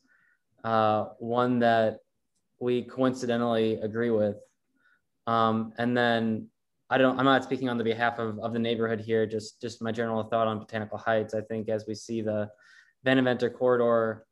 uh, 0.64 1.04
one 1.18 1.58
that 1.58 1.98
we 2.58 2.82
coincidentally 2.82 3.74
agree 3.76 4.10
with 4.10 4.36
um, 5.26 5.72
and 5.78 5.96
then 5.96 6.48
I 6.92 6.98
don't, 6.98 7.16
I'm 7.20 7.24
not 7.24 7.44
speaking 7.44 7.68
on 7.68 7.78
the 7.78 7.84
behalf 7.84 8.18
of, 8.18 8.40
of 8.40 8.52
the 8.52 8.58
neighborhood 8.58 9.00
here, 9.00 9.24
just, 9.24 9.60
just 9.60 9.80
my 9.80 9.92
general 9.92 10.24
thought 10.24 10.48
on 10.48 10.58
Botanical 10.58 10.98
Heights. 10.98 11.34
I 11.34 11.40
think 11.42 11.68
as 11.68 11.86
we 11.86 11.94
see 11.94 12.20
the 12.20 12.50
Van 13.04 13.38
corridor, 13.50 14.26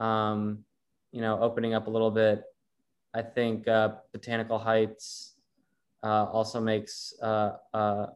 um, 0.00 0.64
you 1.12 1.20
know, 1.20 1.38
opening 1.40 1.74
up 1.74 1.86
a 1.86 1.90
little 1.90 2.10
bit, 2.10 2.42
I 3.12 3.22
think 3.22 3.68
uh, 3.68 3.90
Botanical 4.12 4.58
Heights 4.58 5.34
uh, 6.02 6.26
also 6.26 6.60
makes 6.60 7.14
uh, 7.22 7.52
uh, 7.72 8.06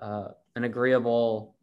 uh 0.00 0.28
an 0.56 0.64
agreeable 0.64 1.56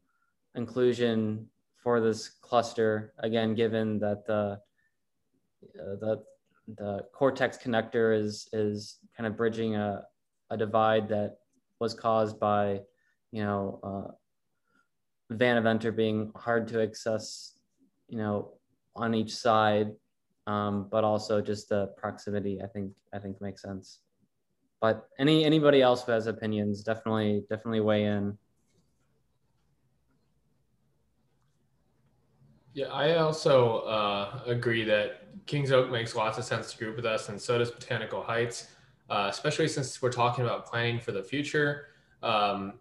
inclusion 0.56 1.48
for 1.78 2.02
this 2.02 2.28
cluster. 2.28 3.14
Again, 3.19 3.56
given 3.56 3.99
that 3.99 4.26
the 4.26 4.60
uh, 5.80 5.95
the 5.99 6.23
the 6.78 7.06
cortex 7.14 7.57
connector 7.57 8.18
is 8.18 8.49
is 8.52 8.98
kind 9.15 9.28
of 9.28 9.38
bridging 9.38 9.76
a, 9.76 10.03
a 10.49 10.57
divide 10.57 11.07
that 11.10 11.38
was 11.80 11.94
caused 11.94 12.40
by, 12.40 12.82
you 13.32 13.44
know, 13.44 14.15
Vandeventer 15.32 15.95
being 15.95 16.32
hard 16.36 16.68
to 16.68 16.84
access, 16.84 17.53
you 18.12 18.18
know, 18.20 18.54
on 18.96 19.16
each 19.16 19.34
side 19.34 19.92
um, 20.48 20.88
but 20.90 21.04
also 21.04 21.42
just 21.42 21.70
the 21.70 21.88
proximity. 21.98 22.62
I 22.62 22.68
think 22.68 22.94
I 23.14 23.20
think 23.20 23.40
makes 23.42 23.62
sense. 23.62 24.00
But 24.80 25.08
any 25.20 25.46
anybody 25.46 25.82
else 25.82 26.04
who 26.04 26.12
has 26.12 26.28
opinions, 26.28 26.84
definitely 26.84 27.44
definitely 27.50 27.82
weigh 27.82 28.06
in. 28.06 28.38
Yeah, 32.74 32.88
I 32.88 33.18
also 33.18 33.80
uh, 33.80 34.40
agree 34.46 34.86
that 34.86 35.46
Kings 35.46 35.72
Oak 35.72 35.92
makes 35.92 36.16
lots 36.16 36.38
of 36.38 36.46
sense 36.46 36.72
to 36.72 36.78
group 36.78 36.96
with 36.96 37.06
us, 37.06 37.30
and 37.30 37.40
so 37.40 37.58
does 37.58 37.70
Botanical 37.70 38.24
Heights, 38.24 38.70
uh, 39.10 39.28
especially 39.30 39.68
since 39.68 40.02
we're 40.02 40.12
talking 40.12 40.46
about 40.46 40.66
planning 40.66 41.00
for 41.00 41.12
the 41.12 41.22
future. 41.22 41.88
Um, 42.23 42.73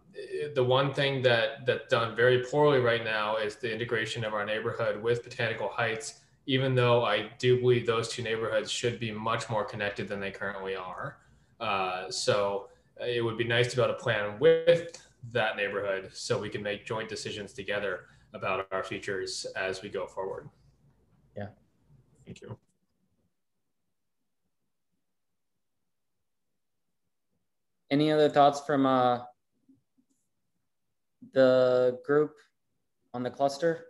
the 0.53 0.63
one 0.63 0.93
thing 0.93 1.21
that 1.23 1.65
that's 1.65 1.89
done 1.89 2.15
very 2.15 2.43
poorly 2.43 2.79
right 2.79 3.03
now 3.03 3.37
is 3.37 3.55
the 3.55 3.71
integration 3.71 4.23
of 4.23 4.33
our 4.33 4.45
neighborhood 4.45 5.01
with 5.01 5.23
Botanical 5.23 5.69
Heights. 5.69 6.19
Even 6.47 6.75
though 6.75 7.05
I 7.05 7.29
do 7.37 7.59
believe 7.59 7.85
those 7.85 8.09
two 8.09 8.23
neighborhoods 8.23 8.71
should 8.71 8.99
be 8.99 9.11
much 9.11 9.49
more 9.49 9.63
connected 9.63 10.07
than 10.07 10.19
they 10.19 10.31
currently 10.31 10.75
are, 10.75 11.17
uh, 11.59 12.09
so 12.09 12.69
it 12.99 13.23
would 13.23 13.37
be 13.37 13.43
nice 13.43 13.69
to 13.71 13.75
be 13.75 13.81
able 13.83 13.93
to 13.93 13.99
plan 13.99 14.39
with 14.39 15.07
that 15.31 15.55
neighborhood 15.55 16.09
so 16.13 16.39
we 16.39 16.49
can 16.49 16.63
make 16.63 16.85
joint 16.85 17.07
decisions 17.07 17.53
together 17.53 18.05
about 18.33 18.67
our 18.71 18.83
futures 18.83 19.45
as 19.55 19.81
we 19.81 19.89
go 19.89 20.07
forward. 20.07 20.49
Yeah. 21.37 21.47
Thank 22.25 22.41
you. 22.41 22.57
Any 27.91 28.11
other 28.11 28.29
thoughts 28.29 28.61
from 28.61 28.85
uh, 28.85 29.19
the 31.33 31.99
group 32.05 32.33
on 33.13 33.23
the 33.23 33.29
cluster? 33.29 33.87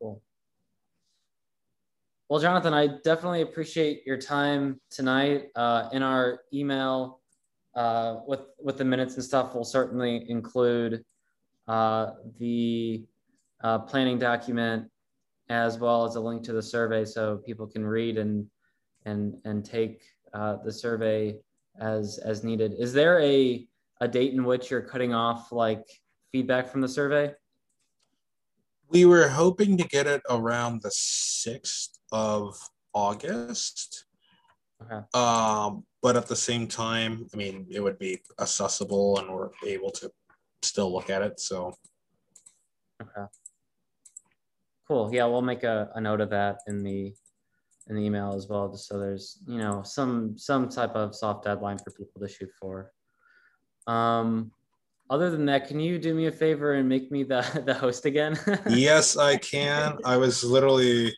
Cool. 0.00 0.22
Well, 2.28 2.40
Jonathan, 2.40 2.72
I 2.72 2.88
definitely 3.04 3.42
appreciate 3.42 4.06
your 4.06 4.16
time 4.16 4.80
tonight. 4.90 5.48
Uh, 5.54 5.88
in 5.92 6.02
our 6.02 6.40
email 6.52 7.20
uh, 7.74 8.16
with 8.26 8.40
with 8.58 8.78
the 8.78 8.84
minutes 8.84 9.14
and 9.14 9.24
stuff, 9.24 9.54
we'll 9.54 9.64
certainly 9.64 10.24
include 10.28 11.04
uh, 11.68 12.12
the 12.38 13.04
uh, 13.62 13.80
planning 13.80 14.18
document 14.18 14.88
as 15.48 15.78
well 15.78 16.04
as 16.04 16.16
a 16.16 16.20
link 16.20 16.42
to 16.44 16.52
the 16.52 16.62
survey 16.62 17.04
so 17.04 17.36
people 17.44 17.66
can 17.66 17.84
read 17.84 18.16
and 18.18 18.46
and 19.04 19.34
and 19.44 19.64
take 19.64 20.02
uh, 20.34 20.56
the 20.64 20.72
survey 20.72 21.36
as 21.78 22.18
as 22.18 22.44
needed. 22.44 22.74
Is 22.78 22.92
there 22.92 23.20
a 23.20 23.66
a 24.00 24.08
date 24.08 24.32
in 24.32 24.44
which 24.44 24.70
you're 24.70 24.82
cutting 24.82 25.14
off 25.14 25.52
like 25.52 25.84
feedback 26.32 26.68
from 26.68 26.80
the 26.80 26.88
survey? 26.88 27.34
We 28.88 29.06
were 29.06 29.28
hoping 29.28 29.78
to 29.78 29.84
get 29.88 30.06
it 30.06 30.22
around 30.28 30.82
the 30.82 30.90
6th 30.90 31.98
of 32.10 32.58
August. 32.92 34.04
Okay. 34.82 35.06
Um, 35.14 35.84
but 36.02 36.16
at 36.16 36.26
the 36.26 36.36
same 36.36 36.66
time, 36.66 37.26
I 37.32 37.36
mean, 37.36 37.66
it 37.70 37.80
would 37.80 37.98
be 37.98 38.20
accessible 38.40 39.18
and 39.18 39.30
we're 39.30 39.50
able 39.64 39.90
to 39.92 40.10
still 40.62 40.92
look 40.92 41.08
at 41.08 41.22
it. 41.22 41.40
So, 41.40 41.74
okay. 43.00 43.26
Cool. 44.88 45.10
Yeah, 45.12 45.26
we'll 45.26 45.42
make 45.42 45.62
a, 45.62 45.90
a 45.94 46.00
note 46.00 46.20
of 46.20 46.30
that 46.30 46.58
in 46.66 46.82
the 46.82 47.14
in 47.88 47.96
the 47.96 48.02
email 48.02 48.34
as 48.34 48.48
well, 48.48 48.68
just 48.70 48.86
so 48.86 48.98
there's 48.98 49.38
you 49.46 49.58
know 49.58 49.82
some 49.82 50.36
some 50.38 50.68
type 50.68 50.94
of 50.94 51.14
soft 51.14 51.44
deadline 51.44 51.78
for 51.78 51.90
people 51.90 52.20
to 52.20 52.28
shoot 52.28 52.50
for. 52.60 52.92
Um, 53.86 54.52
other 55.10 55.30
than 55.30 55.44
that, 55.46 55.66
can 55.66 55.80
you 55.80 55.98
do 55.98 56.14
me 56.14 56.26
a 56.26 56.32
favor 56.32 56.74
and 56.74 56.88
make 56.88 57.10
me 57.10 57.22
the 57.22 57.62
the 57.66 57.74
host 57.74 58.06
again? 58.06 58.38
yes, 58.68 59.16
I 59.16 59.36
can. 59.36 59.98
I 60.04 60.16
was 60.16 60.44
literally, 60.44 61.14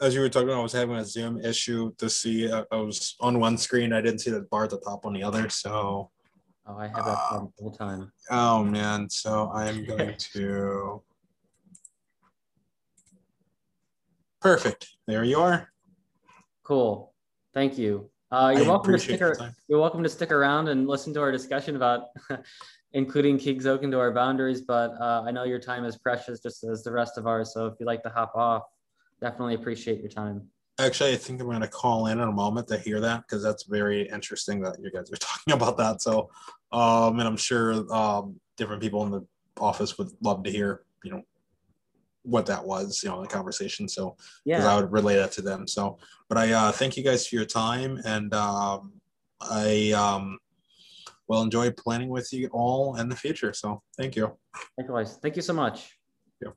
as 0.00 0.14
you 0.14 0.20
were 0.20 0.28
talking, 0.28 0.50
I 0.50 0.60
was 0.60 0.72
having 0.72 0.96
a 0.96 1.04
Zoom 1.04 1.40
issue 1.44 1.92
to 1.98 2.08
see. 2.08 2.50
I, 2.50 2.64
I 2.72 2.76
was 2.76 3.16
on 3.20 3.38
one 3.38 3.58
screen. 3.58 3.92
I 3.92 4.00
didn't 4.00 4.20
see 4.20 4.30
the 4.30 4.42
bar 4.42 4.64
at 4.64 4.70
the 4.70 4.80
top 4.80 5.04
on 5.04 5.12
the 5.12 5.22
other. 5.22 5.48
So. 5.48 6.10
Oh, 6.70 6.76
I 6.76 6.86
have 6.86 6.96
that 6.96 7.18
uh, 7.30 7.38
the 7.40 7.50
whole 7.62 7.70
time. 7.70 8.12
Oh 8.30 8.62
man, 8.62 9.08
so 9.08 9.50
I'm 9.54 9.86
going 9.86 10.14
to. 10.34 11.02
Perfect. 14.40 14.88
There 15.06 15.24
you 15.24 15.40
are. 15.40 15.70
Cool. 16.62 17.12
Thank 17.54 17.78
you. 17.78 18.10
Uh, 18.30 18.52
you're 18.54 18.66
I 18.66 18.68
welcome 18.68 18.92
to 18.92 18.98
stick. 18.98 19.22
Ar- 19.22 19.54
you're 19.68 19.80
welcome 19.80 20.02
to 20.02 20.08
stick 20.08 20.30
around 20.30 20.68
and 20.68 20.86
listen 20.86 21.14
to 21.14 21.20
our 21.20 21.32
discussion 21.32 21.76
about 21.76 22.08
including 22.92 23.38
into 23.38 23.98
our 23.98 24.12
boundaries. 24.12 24.62
But 24.62 24.92
uh, 25.00 25.24
I 25.26 25.30
know 25.30 25.44
your 25.44 25.58
time 25.58 25.84
is 25.84 25.96
precious, 25.96 26.40
just 26.40 26.64
as 26.64 26.84
the 26.84 26.92
rest 26.92 27.18
of 27.18 27.26
ours. 27.26 27.52
So 27.52 27.66
if 27.66 27.74
you'd 27.80 27.86
like 27.86 28.02
to 28.04 28.10
hop 28.10 28.32
off, 28.34 28.64
definitely 29.20 29.54
appreciate 29.54 30.00
your 30.00 30.10
time. 30.10 30.42
Actually, 30.78 31.12
I 31.12 31.16
think 31.16 31.40
I'm 31.40 31.48
going 31.48 31.60
to 31.60 31.68
call 31.68 32.06
in 32.06 32.20
in 32.20 32.28
a 32.28 32.32
moment 32.32 32.68
to 32.68 32.78
hear 32.78 33.00
that 33.00 33.22
because 33.22 33.42
that's 33.42 33.64
very 33.64 34.08
interesting 34.08 34.60
that 34.60 34.76
you 34.80 34.90
guys 34.92 35.10
are 35.10 35.16
talking 35.20 35.54
about 35.54 35.76
that. 35.78 36.00
So, 36.00 36.30
um, 36.70 37.18
and 37.18 37.26
I'm 37.26 37.36
sure 37.36 37.92
um, 37.92 38.38
different 38.56 38.80
people 38.80 39.04
in 39.04 39.10
the 39.10 39.26
office 39.58 39.98
would 39.98 40.10
love 40.20 40.44
to 40.44 40.50
hear, 40.50 40.82
you 41.02 41.10
know, 41.10 41.22
what 42.22 42.46
that 42.46 42.64
was, 42.64 43.02
you 43.02 43.08
know, 43.08 43.22
the 43.22 43.28
conversation. 43.28 43.88
So 43.88 44.16
yeah, 44.44 44.66
I 44.66 44.80
would 44.80 44.92
relay 44.92 45.16
that 45.16 45.32
to 45.32 45.42
them. 45.42 45.66
So, 45.66 45.98
but 46.28 46.38
I 46.38 46.52
uh, 46.52 46.72
thank 46.72 46.96
you 46.96 47.02
guys 47.02 47.26
for 47.26 47.36
your 47.36 47.44
time, 47.44 48.00
and 48.04 48.32
um, 48.34 48.92
I 49.40 49.92
um, 49.92 50.38
will 51.28 51.42
enjoy 51.42 51.70
planning 51.70 52.08
with 52.08 52.32
you 52.32 52.48
all 52.52 52.96
in 52.96 53.08
the 53.08 53.16
future. 53.16 53.52
So, 53.52 53.82
thank 53.96 54.16
you. 54.16 54.36
Likewise, 54.76 55.18
thank 55.22 55.36
you 55.36 55.42
so 55.42 55.52
much. 55.52 55.98
Yeah. 56.42 56.50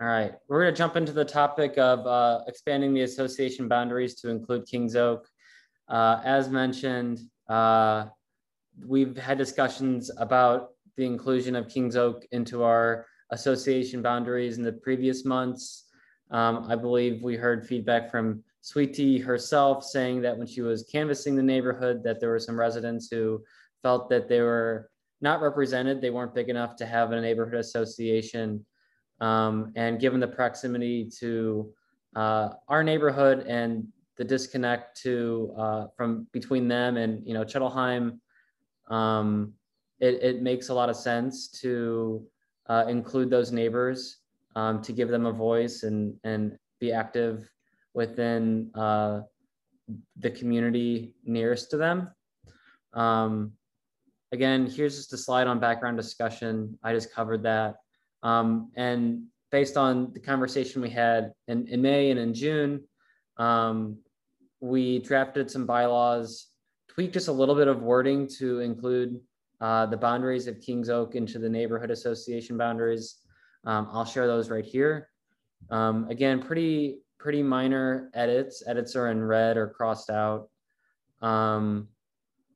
All 0.00 0.08
right, 0.08 0.34
we're 0.48 0.62
going 0.62 0.74
to 0.74 0.76
jump 0.76 0.96
into 0.96 1.12
the 1.12 1.24
topic 1.24 1.78
of 1.78 2.04
uh, 2.06 2.40
expanding 2.48 2.92
the 2.92 3.02
association 3.02 3.68
boundaries 3.68 4.16
to 4.16 4.30
include 4.30 4.66
Kings 4.66 4.96
Oak. 4.96 5.28
Uh, 5.88 6.20
as 6.24 6.48
mentioned, 6.48 7.20
uh, 7.48 8.06
we've 8.84 9.16
had 9.16 9.38
discussions 9.38 10.10
about 10.18 10.70
the 10.96 11.06
inclusion 11.06 11.56
of 11.56 11.68
Kings 11.68 11.96
Oak 11.96 12.24
into 12.32 12.62
our 12.62 13.06
association 13.30 14.02
boundaries 14.02 14.58
in 14.58 14.64
the 14.64 14.72
previous 14.72 15.24
months. 15.24 15.86
Um, 16.30 16.66
I 16.68 16.76
believe 16.76 17.22
we 17.22 17.36
heard 17.36 17.66
feedback 17.66 18.10
from 18.10 18.42
Sweet-T 18.60 19.18
herself 19.18 19.84
saying 19.84 20.22
that 20.22 20.36
when 20.36 20.46
she 20.46 20.62
was 20.62 20.84
canvassing 20.84 21.34
the 21.34 21.42
neighborhood, 21.42 22.02
that 22.04 22.20
there 22.20 22.30
were 22.30 22.38
some 22.38 22.58
residents 22.58 23.08
who 23.10 23.42
felt 23.82 24.08
that 24.10 24.28
they 24.28 24.40
were 24.40 24.90
not 25.20 25.40
represented. 25.40 26.00
They 26.00 26.10
weren't 26.10 26.34
big 26.34 26.48
enough 26.48 26.76
to 26.76 26.86
have 26.86 27.12
a 27.12 27.20
neighborhood 27.20 27.58
association. 27.58 28.64
Um, 29.20 29.72
and 29.76 30.00
given 30.00 30.20
the 30.20 30.28
proximity 30.28 31.10
to 31.20 31.72
uh, 32.14 32.50
our 32.68 32.82
neighborhood 32.82 33.46
and 33.46 33.86
the 34.18 34.24
disconnect 34.24 35.00
to 35.02 35.54
uh, 35.56 35.86
from 35.96 36.26
between 36.32 36.68
them 36.68 36.96
and 36.96 37.26
you 37.26 37.34
know 37.34 37.46
Cheltenham, 37.46 38.20
um, 38.90 39.54
it, 40.02 40.20
it 40.20 40.42
makes 40.42 40.68
a 40.68 40.74
lot 40.74 40.90
of 40.90 40.96
sense 40.96 41.48
to 41.48 42.26
uh, 42.66 42.84
include 42.88 43.30
those 43.30 43.52
neighbors 43.52 44.18
um, 44.56 44.82
to 44.82 44.92
give 44.92 45.08
them 45.08 45.26
a 45.26 45.32
voice 45.32 45.84
and, 45.84 46.14
and 46.24 46.58
be 46.80 46.92
active 46.92 47.48
within 47.94 48.70
uh, 48.74 49.20
the 50.16 50.30
community 50.30 51.14
nearest 51.24 51.70
to 51.70 51.76
them. 51.76 52.10
Um, 52.94 53.52
again, 54.32 54.66
here's 54.66 54.96
just 54.96 55.12
a 55.12 55.16
slide 55.16 55.46
on 55.46 55.60
background 55.60 55.96
discussion. 55.96 56.76
I 56.82 56.92
just 56.92 57.14
covered 57.14 57.44
that. 57.44 57.76
Um, 58.24 58.72
and 58.76 59.24
based 59.52 59.76
on 59.76 60.12
the 60.14 60.20
conversation 60.20 60.82
we 60.82 60.90
had 60.90 61.32
in, 61.46 61.68
in 61.68 61.80
May 61.80 62.10
and 62.10 62.18
in 62.18 62.34
June, 62.34 62.82
um, 63.36 63.98
we 64.60 64.98
drafted 64.98 65.48
some 65.48 65.64
bylaws, 65.64 66.48
tweaked 66.88 67.14
just 67.14 67.28
a 67.28 67.32
little 67.32 67.54
bit 67.54 67.68
of 67.68 67.82
wording 67.82 68.26
to 68.38 68.60
include 68.60 69.20
uh, 69.62 69.86
the 69.86 69.96
boundaries 69.96 70.48
of 70.48 70.60
Kings 70.60 70.90
Oak 70.90 71.14
into 71.14 71.38
the 71.38 71.48
neighborhood 71.48 71.92
association 71.92 72.56
boundaries. 72.56 73.18
Um, 73.64 73.88
I'll 73.92 74.04
share 74.04 74.26
those 74.26 74.50
right 74.50 74.64
here. 74.64 75.08
Um, 75.70 76.08
again, 76.10 76.42
pretty, 76.42 76.98
pretty 77.18 77.44
minor 77.44 78.10
edits. 78.12 78.64
Edits 78.66 78.96
are 78.96 79.08
in 79.12 79.22
red 79.22 79.56
or 79.56 79.68
crossed 79.68 80.10
out. 80.10 80.48
Um, 81.22 81.86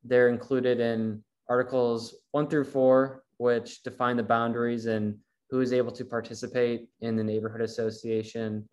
they're 0.03 0.27
included 0.27 0.81
in 0.81 1.23
articles 1.47 2.13
one 2.31 2.49
through 2.49 2.65
four, 2.65 3.23
which 3.37 3.83
define 3.83 4.17
the 4.17 4.23
boundaries 4.23 4.85
and 4.85 5.17
who 5.49 5.61
is 5.61 5.71
able 5.71 5.93
to 5.93 6.03
participate 6.03 6.89
in 6.99 7.15
the 7.15 7.23
neighborhood 7.23 7.61
association. 7.61 8.67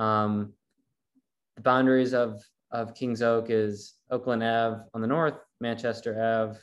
Um, 0.00 0.54
the 1.54 1.62
boundaries 1.62 2.14
of, 2.14 2.42
of 2.72 2.96
Kings 2.96 3.22
Oak 3.22 3.46
is 3.48 3.94
Oakland 4.10 4.42
Ave 4.42 4.80
on 4.92 5.00
the 5.00 5.06
north, 5.06 5.38
Manchester 5.60 6.20
Ave 6.20 6.58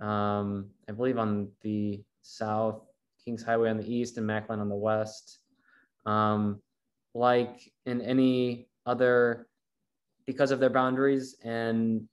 um, 0.00 0.70
I 0.88 0.92
believe 0.92 1.18
on 1.18 1.48
the 1.62 2.02
south, 2.22 2.82
Kings 3.24 3.42
Highway 3.42 3.70
on 3.70 3.78
the 3.78 3.92
east, 3.92 4.16
and 4.18 4.28
Macklind 4.28 4.60
on 4.60 4.68
the 4.68 4.74
west. 4.74 5.38
Um, 6.06 6.60
like 7.14 7.72
in 7.86 8.00
any 8.00 8.68
other, 8.86 9.48
because 10.26 10.50
of 10.50 10.60
their 10.60 10.70
boundaries, 10.70 11.36
and 11.42 12.06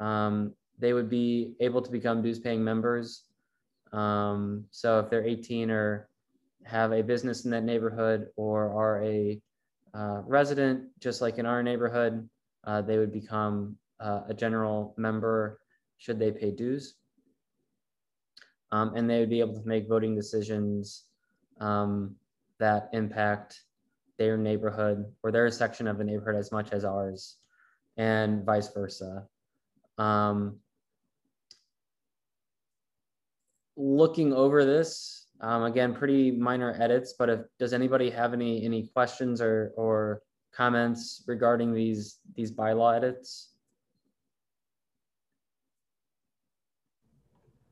um, 0.00 0.52
they 0.78 0.92
would 0.92 1.08
be 1.08 1.54
able 1.60 1.82
to 1.82 1.90
become 1.90 2.22
dues 2.22 2.38
paying 2.38 2.62
members. 2.62 3.24
Um, 3.92 4.64
so 4.70 4.98
if 5.00 5.10
they're 5.10 5.24
18 5.24 5.70
or 5.70 6.08
have 6.64 6.92
a 6.92 7.02
business 7.02 7.44
in 7.44 7.50
that 7.52 7.64
neighborhood 7.64 8.28
or 8.36 8.72
are 8.72 9.02
a 9.02 9.40
uh, 9.94 10.22
resident, 10.26 10.84
just 11.00 11.22
like 11.22 11.38
in 11.38 11.46
our 11.46 11.62
neighborhood, 11.62 12.28
uh, 12.64 12.82
they 12.82 12.98
would 12.98 13.12
become 13.12 13.76
uh, 14.00 14.22
a 14.28 14.34
general 14.34 14.94
member 14.98 15.60
should 15.98 16.18
they 16.18 16.30
pay 16.30 16.50
dues. 16.50 16.94
Um, 18.72 18.94
and 18.96 19.08
they 19.08 19.20
would 19.20 19.30
be 19.30 19.40
able 19.40 19.54
to 19.54 19.66
make 19.66 19.88
voting 19.88 20.14
decisions 20.14 21.04
um, 21.60 22.16
that 22.58 22.88
impact 22.92 23.60
their 24.18 24.36
neighborhood 24.36 25.04
or 25.22 25.30
their 25.30 25.50
section 25.50 25.86
of 25.86 25.98
the 25.98 26.04
neighborhood 26.04 26.36
as 26.36 26.50
much 26.50 26.72
as 26.72 26.84
ours 26.84 27.36
and 27.96 28.44
vice 28.44 28.68
versa. 28.68 29.26
Um, 29.98 30.56
looking 33.76 34.32
over 34.32 34.64
this, 34.64 35.26
um, 35.40 35.64
again, 35.64 35.94
pretty 35.94 36.30
minor 36.30 36.74
edits, 36.80 37.14
but 37.18 37.28
if, 37.28 37.40
does 37.58 37.72
anybody 37.72 38.10
have 38.10 38.32
any, 38.32 38.64
any 38.64 38.86
questions 38.88 39.40
or, 39.40 39.72
or 39.76 40.22
comments 40.52 41.22
regarding 41.26 41.72
these, 41.72 42.18
these 42.34 42.50
bylaw 42.50 42.96
edits? 42.96 43.52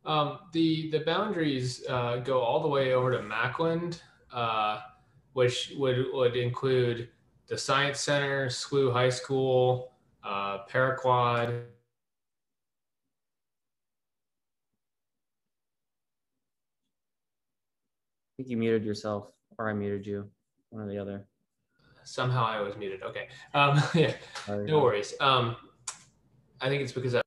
Um, 0.04 0.38
the 0.52 0.90
the 0.90 1.00
boundaries 1.00 1.84
uh, 1.88 2.16
go 2.16 2.40
all 2.40 2.60
the 2.60 2.68
way 2.68 2.92
over 2.92 3.10
to 3.10 3.18
Macklind, 3.18 4.00
uh, 4.32 4.80
which 5.32 5.72
would 5.76 6.06
would 6.12 6.36
include 6.36 7.08
the 7.48 7.56
Science 7.56 8.00
Center, 8.00 8.46
SLU 8.46 8.92
High 8.92 9.08
School, 9.08 9.92
uh, 10.22 10.66
Paraquad. 10.66 11.62
I 18.34 18.36
think 18.36 18.50
you 18.50 18.56
muted 18.56 18.84
yourself, 18.84 19.30
or 19.58 19.70
I 19.70 19.72
muted 19.72 20.06
you, 20.06 20.28
one 20.70 20.82
or 20.82 20.88
the 20.88 20.98
other. 20.98 21.26
Somehow 22.02 22.44
I 22.44 22.60
was 22.60 22.76
muted. 22.76 23.02
Okay. 23.02 23.28
Um, 23.54 23.82
yeah, 23.94 24.12
no 24.48 24.82
worries. 24.82 25.14
Um, 25.20 25.56
I 26.60 26.68
think 26.68 26.82
it's 26.82 26.92
because 26.92 27.14
I 27.14 27.23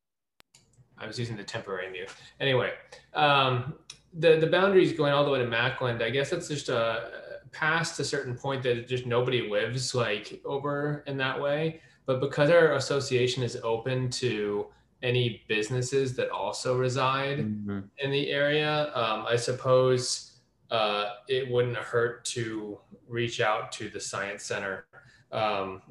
I 1.08 1.10
was 1.10 1.18
using 1.18 1.38
the 1.38 1.44
temporary 1.44 1.90
mute. 1.90 2.10
Anyway, 2.42 2.74
um, 3.14 3.76
the 4.14 4.36
the 4.36 4.48
boundaries 4.48 4.92
going 4.92 5.14
all 5.14 5.24
the 5.24 5.32
way 5.32 5.40
to 5.40 5.46
Macklind. 5.46 6.02
I 6.02 6.10
guess 6.10 6.32
that's 6.32 6.50
just 6.50 6.68
a 6.68 7.12
past 7.54 7.98
a 8.02 8.04
certain 8.04 8.36
point 8.36 8.62
that 8.64 8.90
just 8.90 9.06
nobody 9.06 9.50
lives 9.50 9.96
like 9.96 10.42
over 10.44 11.06
in 11.08 11.16
that 11.18 11.42
way. 11.42 11.80
But 12.06 12.20
because 12.20 12.50
our 12.50 12.74
association 12.74 13.42
is 13.42 13.58
open 13.64 14.10
to 14.12 14.68
any 15.02 15.44
businesses 15.48 16.14
that 16.18 16.30
also 16.30 16.78
reside 16.78 17.40
mm-hmm. 17.40 17.80
in 18.00 18.12
the 18.12 18.32
area, 18.32 18.92
um, 18.94 19.26
I 19.26 19.38
suppose 19.38 20.40
uh, 20.72 21.12
it 21.30 21.50
wouldn't 21.50 21.78
hurt 21.78 22.26
to 22.26 22.80
reach 23.08 23.40
out 23.40 23.72
to 23.74 23.90
the 23.90 24.00
science 24.00 24.44
center 24.44 24.86
um, 25.32 25.82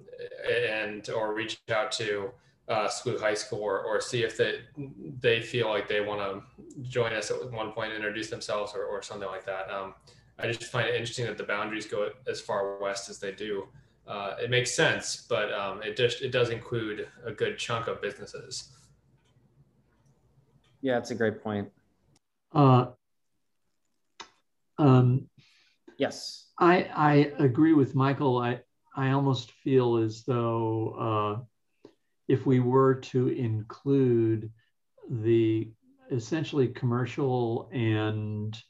and 0.46 1.08
or 1.08 1.32
reach 1.32 1.58
out 1.70 1.90
to 1.92 2.32
uh, 2.68 2.88
SLU 2.88 3.20
High 3.20 3.34
School 3.34 3.60
or, 3.60 3.80
or 3.80 4.00
see 4.00 4.22
if 4.22 4.36
they 4.36 4.60
they 5.20 5.40
feel 5.40 5.68
like 5.68 5.88
they 5.88 6.00
want 6.00 6.20
to 6.20 6.82
join 6.82 7.12
us 7.12 7.30
at 7.30 7.52
one 7.52 7.72
point, 7.72 7.92
introduce 7.92 8.28
themselves 8.28 8.72
or, 8.74 8.84
or 8.84 9.02
something 9.02 9.28
like 9.28 9.46
that. 9.46 9.70
Um, 9.70 9.94
I 10.38 10.46
just 10.46 10.64
find 10.64 10.86
it 10.88 10.94
interesting 10.94 11.26
that 11.26 11.38
the 11.38 11.44
boundaries 11.44 11.86
go 11.86 12.10
as 12.26 12.40
far 12.40 12.78
west 12.78 13.08
as 13.08 13.18
they 13.18 13.32
do. 13.32 13.68
Uh, 14.06 14.34
it 14.40 14.50
makes 14.50 14.74
sense, 14.74 15.26
but 15.28 15.52
um, 15.52 15.82
it 15.82 15.96
just 15.96 16.22
it 16.22 16.30
does 16.30 16.50
include 16.50 17.08
a 17.24 17.32
good 17.32 17.58
chunk 17.58 17.88
of 17.88 18.00
businesses. 18.00 18.70
Yeah, 20.80 20.98
it's 20.98 21.10
a 21.10 21.14
great 21.14 21.42
point. 21.42 21.70
Uh, 22.54 22.86
um, 24.78 25.28
yes, 25.98 26.50
I 26.58 26.84
I 26.94 27.32
agree 27.38 27.72
with 27.72 27.94
Michael. 27.94 28.38
I 28.38 28.60
I 28.94 29.10
almost 29.10 29.50
feel 29.52 29.96
as 29.96 30.22
though 30.24 30.90
uh, 31.40 31.44
if 32.28 32.46
we 32.46 32.60
were 32.60 32.94
to 32.94 33.28
include 33.28 34.50
the 35.10 35.70
essentially 36.10 36.68
commercial 36.68 37.68
and 37.72 38.60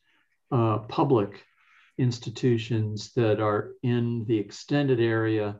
uh, 0.51 0.79
public 0.79 1.45
institutions 1.99 3.13
that 3.15 3.41
are 3.41 3.73
in 3.83 4.25
the 4.27 4.39
extended 4.39 5.01
area 5.01 5.59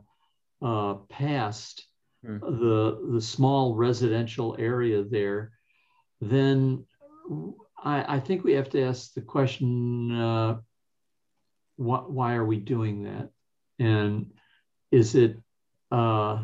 uh, 0.61 0.95
past 1.09 1.85
Hmm. 2.25 2.39
the 2.39 3.09
the 3.13 3.21
small 3.21 3.75
residential 3.75 4.55
area 4.57 5.03
there, 5.03 5.51
then 6.19 6.83
I, 7.83 8.15
I 8.15 8.19
think 8.19 8.43
we 8.43 8.53
have 8.53 8.69
to 8.71 8.81
ask 8.83 9.13
the 9.13 9.21
question: 9.21 10.11
uh, 10.11 10.55
wh- 11.77 12.09
Why 12.09 12.33
are 12.33 12.45
we 12.45 12.57
doing 12.57 13.03
that? 13.03 13.29
And 13.79 14.33
is 14.91 15.13
it 15.15 15.37
uh, 15.91 16.43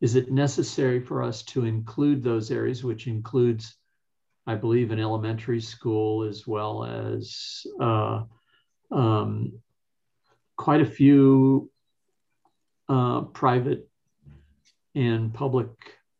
is 0.00 0.14
it 0.14 0.30
necessary 0.30 1.00
for 1.00 1.22
us 1.22 1.42
to 1.42 1.64
include 1.64 2.22
those 2.22 2.50
areas, 2.50 2.82
which 2.82 3.06
includes, 3.06 3.76
I 4.46 4.54
believe, 4.54 4.90
an 4.90 5.00
elementary 5.00 5.60
school 5.60 6.22
as 6.22 6.46
well 6.46 6.84
as 6.84 7.66
uh, 7.80 8.24
um, 8.90 9.52
quite 10.56 10.80
a 10.80 10.86
few 10.86 11.70
uh, 12.88 13.22
private 13.22 13.88
and 14.94 15.32
public 15.32 15.68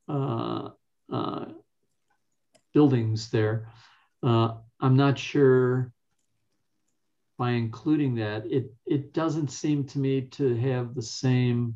uh, 0.09 0.71
uh 1.13 1.45
buildings 2.73 3.31
there. 3.31 3.69
Uh, 4.23 4.55
I'm 4.79 4.97
not 4.97 5.19
sure 5.19 5.93
by 7.41 7.53
including 7.53 8.15
that, 8.17 8.45
it, 8.45 8.71
it 8.85 9.15
doesn't 9.15 9.51
seem 9.51 9.83
to 9.83 9.99
me 9.99 10.21
to 10.21 10.55
have 10.57 10.95
the 10.95 11.03
same 11.03 11.75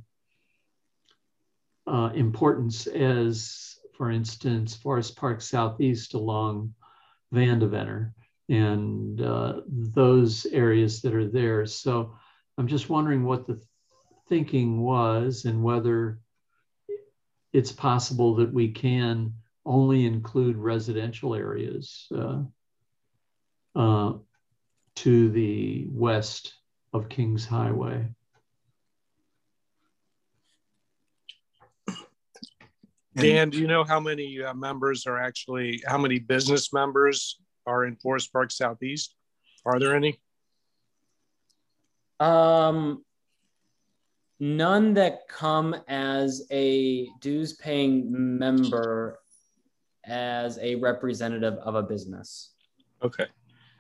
uh, 1.86 2.10
importance 2.14 2.86
as, 2.86 3.78
for 3.96 4.10
instance, 4.10 4.74
Forest 4.74 5.16
Park 5.16 5.40
Southeast 5.40 6.14
along 6.14 6.74
Vandeventer 7.32 8.12
and 8.48 9.20
uh, 9.20 9.60
those 9.66 10.46
areas 10.46 11.02
that 11.02 11.14
are 11.14 11.28
there. 11.28 11.66
So 11.66 12.14
I'm 12.58 12.68
just 12.68 12.90
wondering 12.90 13.24
what 13.24 13.46
the 13.46 13.60
thinking 14.28 14.80
was 14.80 15.44
and 15.44 15.62
whether 15.62 16.18
it's 17.52 17.72
possible 17.72 18.34
that 18.36 18.52
we 18.52 18.68
can 18.70 19.34
only 19.64 20.06
include 20.06 20.56
residential 20.56 21.34
areas 21.34 22.06
uh, 22.14 22.42
uh, 23.76 24.12
to 24.96 25.30
the 25.30 25.86
west 25.90 26.54
of 26.92 27.08
Kings 27.08 27.46
Highway. 27.46 28.08
Dan, 33.16 33.50
do 33.50 33.58
you 33.58 33.66
know 33.66 33.84
how 33.84 34.00
many 34.00 34.42
uh, 34.42 34.54
members 34.54 35.06
are 35.06 35.18
actually, 35.18 35.82
how 35.86 35.98
many 35.98 36.18
business 36.18 36.72
members 36.72 37.38
are 37.66 37.84
in 37.84 37.96
Forest 37.96 38.32
Park 38.32 38.50
Southeast? 38.50 39.14
Are 39.64 39.78
there 39.78 39.94
any? 39.94 40.20
Um, 42.20 43.04
none 44.40 44.94
that 44.94 45.28
come 45.28 45.76
as 45.88 46.46
a 46.50 47.08
dues 47.20 47.54
paying 47.54 48.38
member 48.38 49.20
as 50.04 50.58
a 50.58 50.74
representative 50.76 51.54
of 51.54 51.74
a 51.76 51.82
business. 51.82 52.52
Okay. 53.02 53.26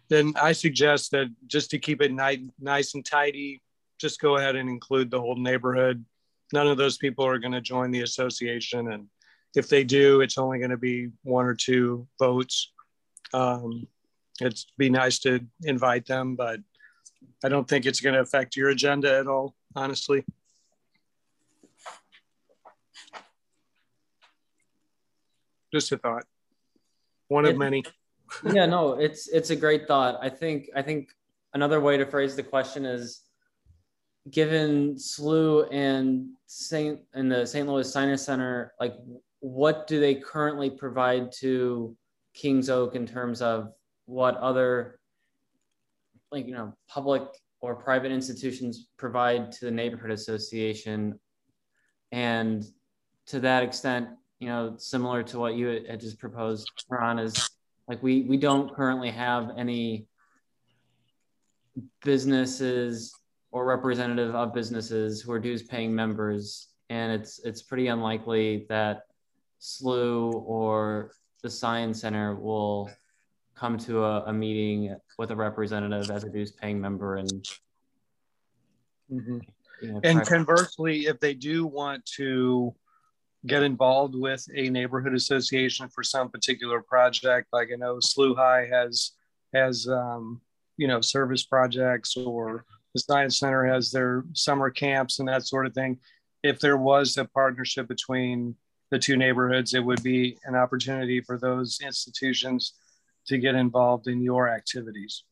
Then 0.08 0.32
I 0.40 0.52
suggest 0.52 1.10
that 1.12 1.28
just 1.46 1.70
to 1.70 1.78
keep 1.78 2.02
it 2.02 2.12
ni- 2.12 2.50
nice 2.60 2.94
and 2.94 3.04
tidy, 3.04 3.62
just 3.98 4.20
go 4.20 4.36
ahead 4.36 4.56
and 4.56 4.68
include 4.68 5.10
the 5.10 5.20
whole 5.20 5.36
neighborhood. 5.36 6.04
None 6.52 6.66
of 6.66 6.76
those 6.76 6.98
people 6.98 7.26
are 7.26 7.38
going 7.38 7.52
to 7.52 7.60
join 7.60 7.90
the 7.90 8.02
association. 8.02 8.92
And 8.92 9.08
if 9.54 9.68
they 9.68 9.84
do, 9.84 10.20
it's 10.20 10.38
only 10.38 10.58
going 10.58 10.70
to 10.70 10.76
be 10.76 11.10
one 11.22 11.46
or 11.46 11.54
two 11.54 12.06
votes. 12.18 12.72
Um, 13.32 13.86
it'd 14.40 14.58
be 14.78 14.90
nice 14.90 15.18
to 15.20 15.40
invite 15.62 16.06
them, 16.06 16.34
but 16.36 16.60
I 17.44 17.48
don't 17.48 17.68
think 17.68 17.86
it's 17.86 18.00
going 18.00 18.14
to 18.14 18.20
affect 18.20 18.56
your 18.56 18.70
agenda 18.70 19.18
at 19.18 19.26
all, 19.26 19.54
honestly. 19.76 20.24
Just 25.72 25.92
a 25.92 25.98
thought. 25.98 26.24
One 27.28 27.46
of 27.46 27.56
many. 27.56 27.84
yeah, 28.52 28.66
no, 28.66 28.92
it's 28.92 29.28
it's 29.28 29.50
a 29.50 29.56
great 29.56 29.88
thought. 29.88 30.18
I 30.22 30.28
think 30.28 30.70
I 30.76 30.82
think 30.82 31.10
another 31.52 31.80
way 31.80 31.96
to 31.96 32.06
phrase 32.06 32.36
the 32.36 32.42
question 32.42 32.84
is 32.84 33.22
given 34.30 34.94
SLU 34.94 35.68
and 35.72 36.28
Saint 36.46 37.00
and 37.12 37.30
the 37.30 37.44
St. 37.44 37.68
Louis 37.68 37.90
Science 37.90 38.22
Center, 38.22 38.72
like 38.78 38.94
what 39.44 39.86
do 39.86 40.00
they 40.00 40.14
currently 40.14 40.70
provide 40.70 41.30
to 41.30 41.94
Kings 42.32 42.70
Oak 42.70 42.94
in 42.94 43.06
terms 43.06 43.42
of 43.42 43.74
what 44.06 44.38
other 44.38 44.98
like 46.32 46.46
you 46.46 46.54
know 46.54 46.72
public 46.88 47.22
or 47.60 47.74
private 47.74 48.10
institutions 48.10 48.88
provide 48.96 49.52
to 49.52 49.66
the 49.66 49.70
neighborhood 49.70 50.12
association? 50.12 51.20
And 52.10 52.64
to 53.26 53.40
that 53.40 53.62
extent 53.62 54.08
you 54.38 54.48
know 54.48 54.76
similar 54.78 55.22
to 55.24 55.38
what 55.38 55.56
you 55.56 55.84
had 55.88 56.00
just 56.00 56.18
proposed 56.18 56.66
ron 56.88 57.18
is 57.18 57.50
like 57.86 58.02
we 58.02 58.22
we 58.22 58.38
don't 58.38 58.74
currently 58.74 59.10
have 59.10 59.50
any 59.58 60.06
businesses 62.02 63.14
or 63.52 63.66
representative 63.66 64.34
of 64.34 64.54
businesses 64.54 65.20
who 65.20 65.32
are 65.32 65.38
dues 65.38 65.62
paying 65.62 65.94
members. 65.94 66.68
And 66.88 67.12
it's 67.12 67.40
it's 67.44 67.60
pretty 67.60 67.88
unlikely 67.88 68.64
that 68.70 69.02
SLU 69.64 70.42
or 70.46 71.12
the 71.42 71.48
Science 71.50 72.02
Center 72.02 72.34
will 72.36 72.90
come 73.54 73.78
to 73.78 74.04
a, 74.04 74.24
a 74.24 74.32
meeting 74.32 74.94
with 75.18 75.30
a 75.30 75.36
representative 75.36 76.10
as 76.10 76.24
a 76.24 76.28
dues 76.28 76.52
paying 76.52 76.80
member 76.80 77.16
and 77.16 77.48
Mhm. 79.10 79.42
you 79.80 79.92
know, 79.92 80.00
And 80.02 80.26
conversely, 80.26 81.06
if 81.06 81.20
they 81.20 81.34
do 81.34 81.66
want 81.66 82.04
to 82.16 82.74
get 83.46 83.62
involved 83.62 84.14
with 84.14 84.46
a 84.54 84.70
neighborhood 84.70 85.14
association 85.14 85.88
for 85.88 86.02
some 86.02 86.30
particular 86.30 86.80
project, 86.80 87.48
like 87.52 87.68
I 87.72 87.76
know 87.76 87.96
SLU 87.96 88.34
High 88.34 88.66
has 88.66 89.12
has 89.52 89.86
um, 89.86 90.40
you 90.78 90.88
know 90.88 91.00
service 91.00 91.44
projects, 91.44 92.16
or 92.16 92.64
the 92.94 93.00
Science 93.00 93.38
Center 93.38 93.66
has 93.66 93.90
their 93.90 94.24
summer 94.32 94.70
camps 94.70 95.18
and 95.18 95.28
that 95.28 95.46
sort 95.46 95.66
of 95.66 95.74
thing. 95.74 96.00
If 96.42 96.60
there 96.60 96.78
was 96.78 97.16
a 97.18 97.26
partnership 97.26 97.86
between 97.86 98.56
the 98.94 98.98
two 99.00 99.16
neighborhoods, 99.16 99.74
it 99.74 99.84
would 99.84 100.04
be 100.04 100.38
an 100.44 100.54
opportunity 100.54 101.20
for 101.20 101.36
those 101.36 101.80
institutions 101.84 102.74
to 103.26 103.38
get 103.38 103.56
involved 103.56 104.06
in 104.06 104.22
your 104.22 104.48
activities. 104.48 105.24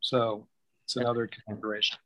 So 0.00 0.46
it's 0.84 0.96
another 0.96 1.26
consideration. 1.26 1.98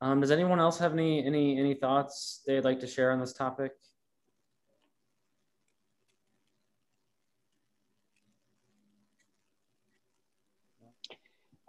um, 0.00 0.20
does 0.20 0.32
anyone 0.32 0.58
else 0.58 0.78
have 0.78 0.92
any 0.92 1.24
any 1.24 1.58
any 1.58 1.74
thoughts 1.74 2.42
they'd 2.46 2.64
like 2.64 2.80
to 2.80 2.86
share 2.88 3.12
on 3.12 3.20
this 3.20 3.32
topic 3.32 3.72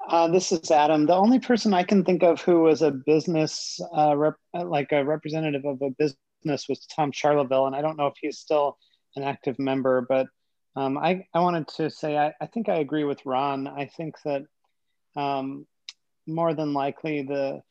Uh, 0.10 0.27
this 0.27 0.52
is 0.52 0.72
Adam. 0.72 1.06
The 1.06 1.14
only 1.14 1.38
person 1.38 1.72
I 1.72 1.84
can 1.84 2.03
think 2.03 2.23
of 2.23 2.41
who 2.41 2.61
was 2.61 2.81
a 2.81 2.90
business, 2.90 3.80
uh, 3.95 4.18
rep, 4.18 4.34
like 4.56 4.91
a 4.91 5.06
representative 5.06 5.65
of 5.65 5.80
a 5.84 5.91
business, 5.91 6.68
was 6.68 6.88
Tom 6.88 7.11
Charleville, 7.11 7.68
and 7.68 7.76
I 7.76 7.84
don't 7.84 7.95
know 7.95 8.07
if 8.07 8.15
he's 8.19 8.40
still 8.40 8.80
an 9.15 9.22
active 9.22 9.60
member. 9.60 10.03
But 10.10 10.26
um, 10.76 10.98
I, 10.98 11.27
I 11.36 11.41
wanted 11.41 11.68
to 11.77 11.91
say 11.91 12.18
I, 12.18 12.34
I 12.41 12.48
think 12.48 12.69
I 12.69 12.77
agree 12.77 13.03
with 13.03 13.23
Ron. 13.23 13.68
I 13.68 13.86
think 13.86 14.15
that 14.26 14.45
um, 15.15 15.68
more 16.26 16.56
than 16.56 16.73
likely 16.73 17.22
the 17.22 17.61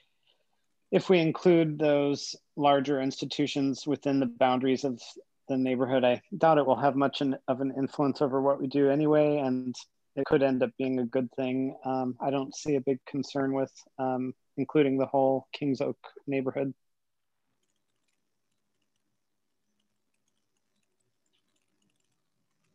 if 0.93 1.11
we 1.11 1.19
include 1.19 1.77
those 1.77 2.37
larger 2.55 3.01
institutions 3.01 3.85
within 3.85 4.21
the 4.21 4.27
boundaries 4.27 4.85
of 4.85 5.03
the 5.49 5.57
neighborhood, 5.57 6.05
I 6.05 6.23
doubt 6.37 6.59
it 6.59 6.67
will 6.67 6.77
have 6.77 6.95
much 6.95 7.21
in, 7.21 7.37
of 7.49 7.61
an 7.61 7.75
influence 7.77 8.23
over 8.23 8.41
what 8.41 8.61
we 8.61 8.69
do 8.69 8.91
anyway, 8.91 9.39
and 9.39 9.75
it 10.19 10.27
could 10.27 10.43
end 10.43 10.65
up 10.65 10.71
being 10.77 10.99
a 10.99 11.05
good 11.05 11.31
thing. 11.37 11.77
Um, 11.85 12.17
I 12.21 12.31
don't 12.31 12.55
see 12.55 12.75
a 12.75 12.81
big 12.81 12.99
concern 13.07 13.53
with 13.53 13.73
um, 14.01 14.35
including 14.57 14.99
the 14.99 15.07
whole 15.07 15.47
Kings 15.53 15.81
Oak 15.81 15.97
neighborhood. 16.27 16.75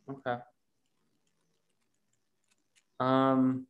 Okay. 0.08 0.36
Um, 3.00 3.66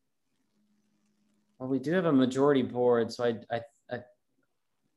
well, 1.58 1.68
we 1.68 1.80
do 1.80 1.92
have 1.92 2.04
a 2.04 2.12
majority 2.12 2.62
board, 2.62 3.12
so 3.12 3.24
I, 3.24 3.34
I, 3.50 3.60
I, 3.90 3.98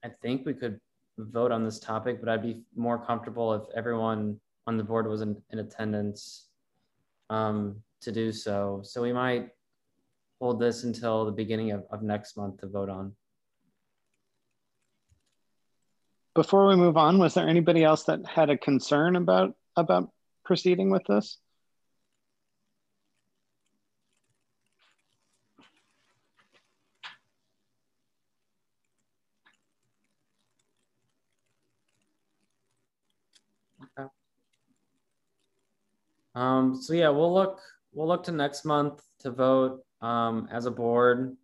I 0.04 0.10
think 0.22 0.46
we 0.46 0.54
could 0.54 0.80
vote 1.18 1.52
on 1.52 1.64
this 1.64 1.80
topic, 1.80 2.20
but 2.20 2.30
I'd 2.30 2.44
be 2.44 2.62
more 2.76 3.04
comfortable 3.04 3.56
if 3.56 3.64
everyone 3.76 4.40
on 4.68 4.78
the 4.78 4.84
board 4.84 5.08
was 5.08 5.22
in, 5.22 5.36
in 5.52 5.60
attendance 5.60 6.50
um, 7.32 7.82
to 8.02 8.12
do 8.12 8.32
so. 8.32 8.82
So 8.84 9.02
we 9.02 9.14
might 9.14 9.50
hold 10.40 10.60
this 10.60 10.84
until 10.84 11.26
the 11.26 11.32
beginning 11.32 11.72
of, 11.72 11.84
of 11.92 12.02
next 12.02 12.38
month 12.38 12.60
to 12.62 12.68
vote 12.68 12.90
on. 12.90 13.14
Before 16.36 16.68
we 16.68 16.76
move 16.76 16.98
on, 16.98 17.18
was 17.18 17.34
there 17.34 17.48
anybody 17.48 17.84
else 17.84 18.04
that 18.04 18.26
had 18.28 18.52
a 18.52 18.58
concern 18.58 19.16
about 19.16 19.56
about 19.76 20.12
proceeding 20.46 20.92
with 20.92 21.04
this? 21.08 21.40
Um, 36.38 36.80
so 36.80 36.94
yeah, 36.94 37.10
we'll 37.10 37.34
look 37.34 37.60
we'll 37.98 38.08
look 38.08 38.24
to 38.24 38.32
next 38.32 38.64
month 38.64 39.02
to 39.20 39.32
vote 39.32 39.84
um, 40.02 40.48
as 40.52 40.68
a 40.68 40.72
board 40.72 41.36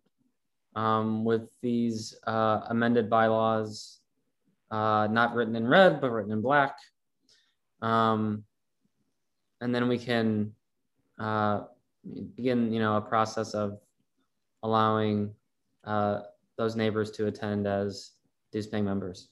um, 0.76 1.24
with 1.24 1.48
these 1.60 2.14
uh, 2.28 2.60
amended 2.68 3.10
bylaws, 3.10 3.98
uh, 4.70 5.08
not 5.10 5.34
written 5.34 5.56
in 5.56 5.66
red 5.66 6.00
but 6.00 6.12
written 6.12 6.30
in 6.30 6.40
black, 6.40 6.76
um, 7.82 8.44
and 9.60 9.74
then 9.74 9.88
we 9.88 9.98
can 9.98 10.52
uh, 11.18 11.62
begin 12.36 12.72
you 12.72 12.78
know 12.78 12.96
a 12.96 13.00
process 13.00 13.52
of 13.52 13.80
allowing 14.62 15.34
uh, 15.82 16.20
those 16.56 16.76
neighbors 16.76 17.10
to 17.10 17.26
attend 17.26 17.66
as 17.66 18.12
dues 18.52 18.68
paying 18.68 18.84
members. 18.84 19.28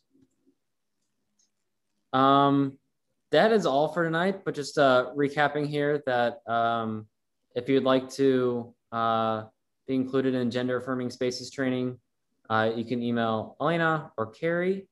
Um, 2.12 2.78
that 3.30 3.52
is 3.52 3.64
all 3.64 3.88
for 3.88 4.04
tonight, 4.04 4.44
but 4.44 4.54
just 4.54 4.76
uh, 4.76 5.12
recapping 5.16 5.66
here 5.66 6.02
that 6.04 6.40
um, 6.46 7.06
if 7.54 7.68
you'd 7.68 7.84
like 7.84 8.10
to 8.10 8.74
uh, 8.92 9.44
be 9.86 9.94
included 9.94 10.34
in 10.34 10.50
gender 10.50 10.78
affirming 10.78 11.10
spaces 11.10 11.50
training, 11.50 11.98
uh, 12.50 12.70
you 12.74 12.84
can 12.84 13.02
email 13.02 13.56
Elena 13.60 14.10
or 14.16 14.26
Carrie. 14.26 14.86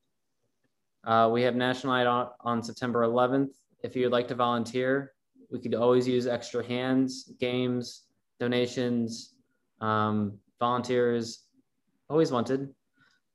Uh, 1.03 1.29
we 1.31 1.41
have 1.41 1.55
National 1.55 1.93
Night 1.93 2.07
on, 2.07 2.29
on 2.41 2.63
September 2.63 3.01
11th. 3.01 3.49
If 3.83 3.95
you'd 3.95 4.11
like 4.11 4.27
to 4.27 4.35
volunteer, 4.35 5.13
we 5.49 5.59
could 5.59 5.75
always 5.75 6.07
use 6.07 6.27
extra 6.27 6.65
hands, 6.65 7.33
games, 7.39 8.03
donations, 8.39 9.35
um, 9.81 10.37
volunteers, 10.59 11.45
always 12.09 12.31
wanted. 12.31 12.69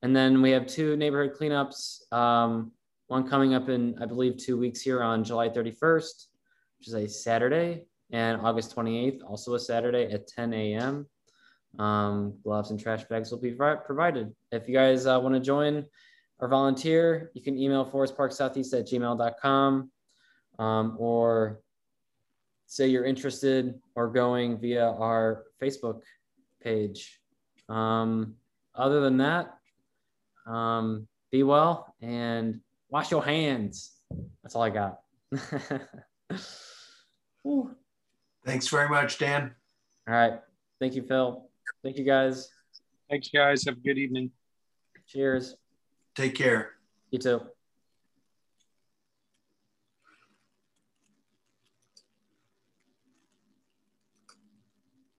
And 0.02 0.14
then 0.14 0.40
we 0.42 0.50
have 0.50 0.66
two 0.66 0.96
neighborhood 0.96 1.36
cleanups. 1.38 2.12
Um, 2.12 2.72
one 3.08 3.28
coming 3.28 3.54
up 3.54 3.68
in, 3.68 3.96
I 4.00 4.06
believe, 4.06 4.36
two 4.36 4.56
weeks 4.56 4.80
here 4.80 5.02
on 5.02 5.24
July 5.24 5.48
31st, 5.48 6.26
which 6.78 6.88
is 6.88 6.94
a 6.94 7.08
Saturday, 7.08 7.86
and 8.12 8.40
August 8.40 8.74
28th, 8.74 9.20
also 9.26 9.54
a 9.54 9.60
Saturday 9.60 10.10
at 10.12 10.26
10 10.26 10.54
a.m. 10.54 11.06
Um, 11.78 12.34
gloves 12.42 12.70
and 12.70 12.80
trash 12.80 13.04
bags 13.04 13.30
will 13.30 13.40
be 13.40 13.52
provided. 13.52 14.34
If 14.52 14.68
you 14.68 14.74
guys 14.74 15.06
uh, 15.06 15.18
want 15.20 15.34
to 15.34 15.40
join 15.40 15.84
or 16.38 16.48
volunteer, 16.48 17.30
you 17.34 17.42
can 17.42 17.58
email 17.58 17.84
forestparksoutheast 17.84 18.78
at 18.78 18.86
gmail.com 18.86 19.90
um, 20.58 20.96
or 20.98 21.60
say 22.66 22.88
you're 22.88 23.04
interested 23.04 23.74
or 23.94 24.08
going 24.08 24.58
via 24.58 24.90
our 24.90 25.44
Facebook 25.62 26.02
page. 26.62 27.20
Um, 27.68 28.36
other 28.74 29.00
than 29.00 29.18
that, 29.18 29.58
um, 30.46 31.06
be 31.30 31.42
well 31.42 31.94
and 32.00 32.60
wash 32.88 33.10
your 33.10 33.24
hands. 33.24 33.92
That's 34.42 34.54
all 34.54 34.62
I 34.62 34.70
got. 34.70 35.00
Thanks 38.46 38.68
very 38.68 38.88
much, 38.88 39.18
Dan. 39.18 39.52
All 40.08 40.14
right. 40.14 40.40
Thank 40.80 40.94
you, 40.94 41.02
Phil. 41.02 41.50
Thank 41.82 41.98
you, 41.98 42.04
guys. 42.04 42.48
Thanks, 43.10 43.28
guys. 43.28 43.64
Have 43.64 43.76
a 43.76 43.80
good 43.80 43.98
evening. 43.98 44.30
Cheers. 45.08 45.56
Take 46.14 46.36
care. 46.36 46.74
You 47.10 47.18
too. 47.18 47.40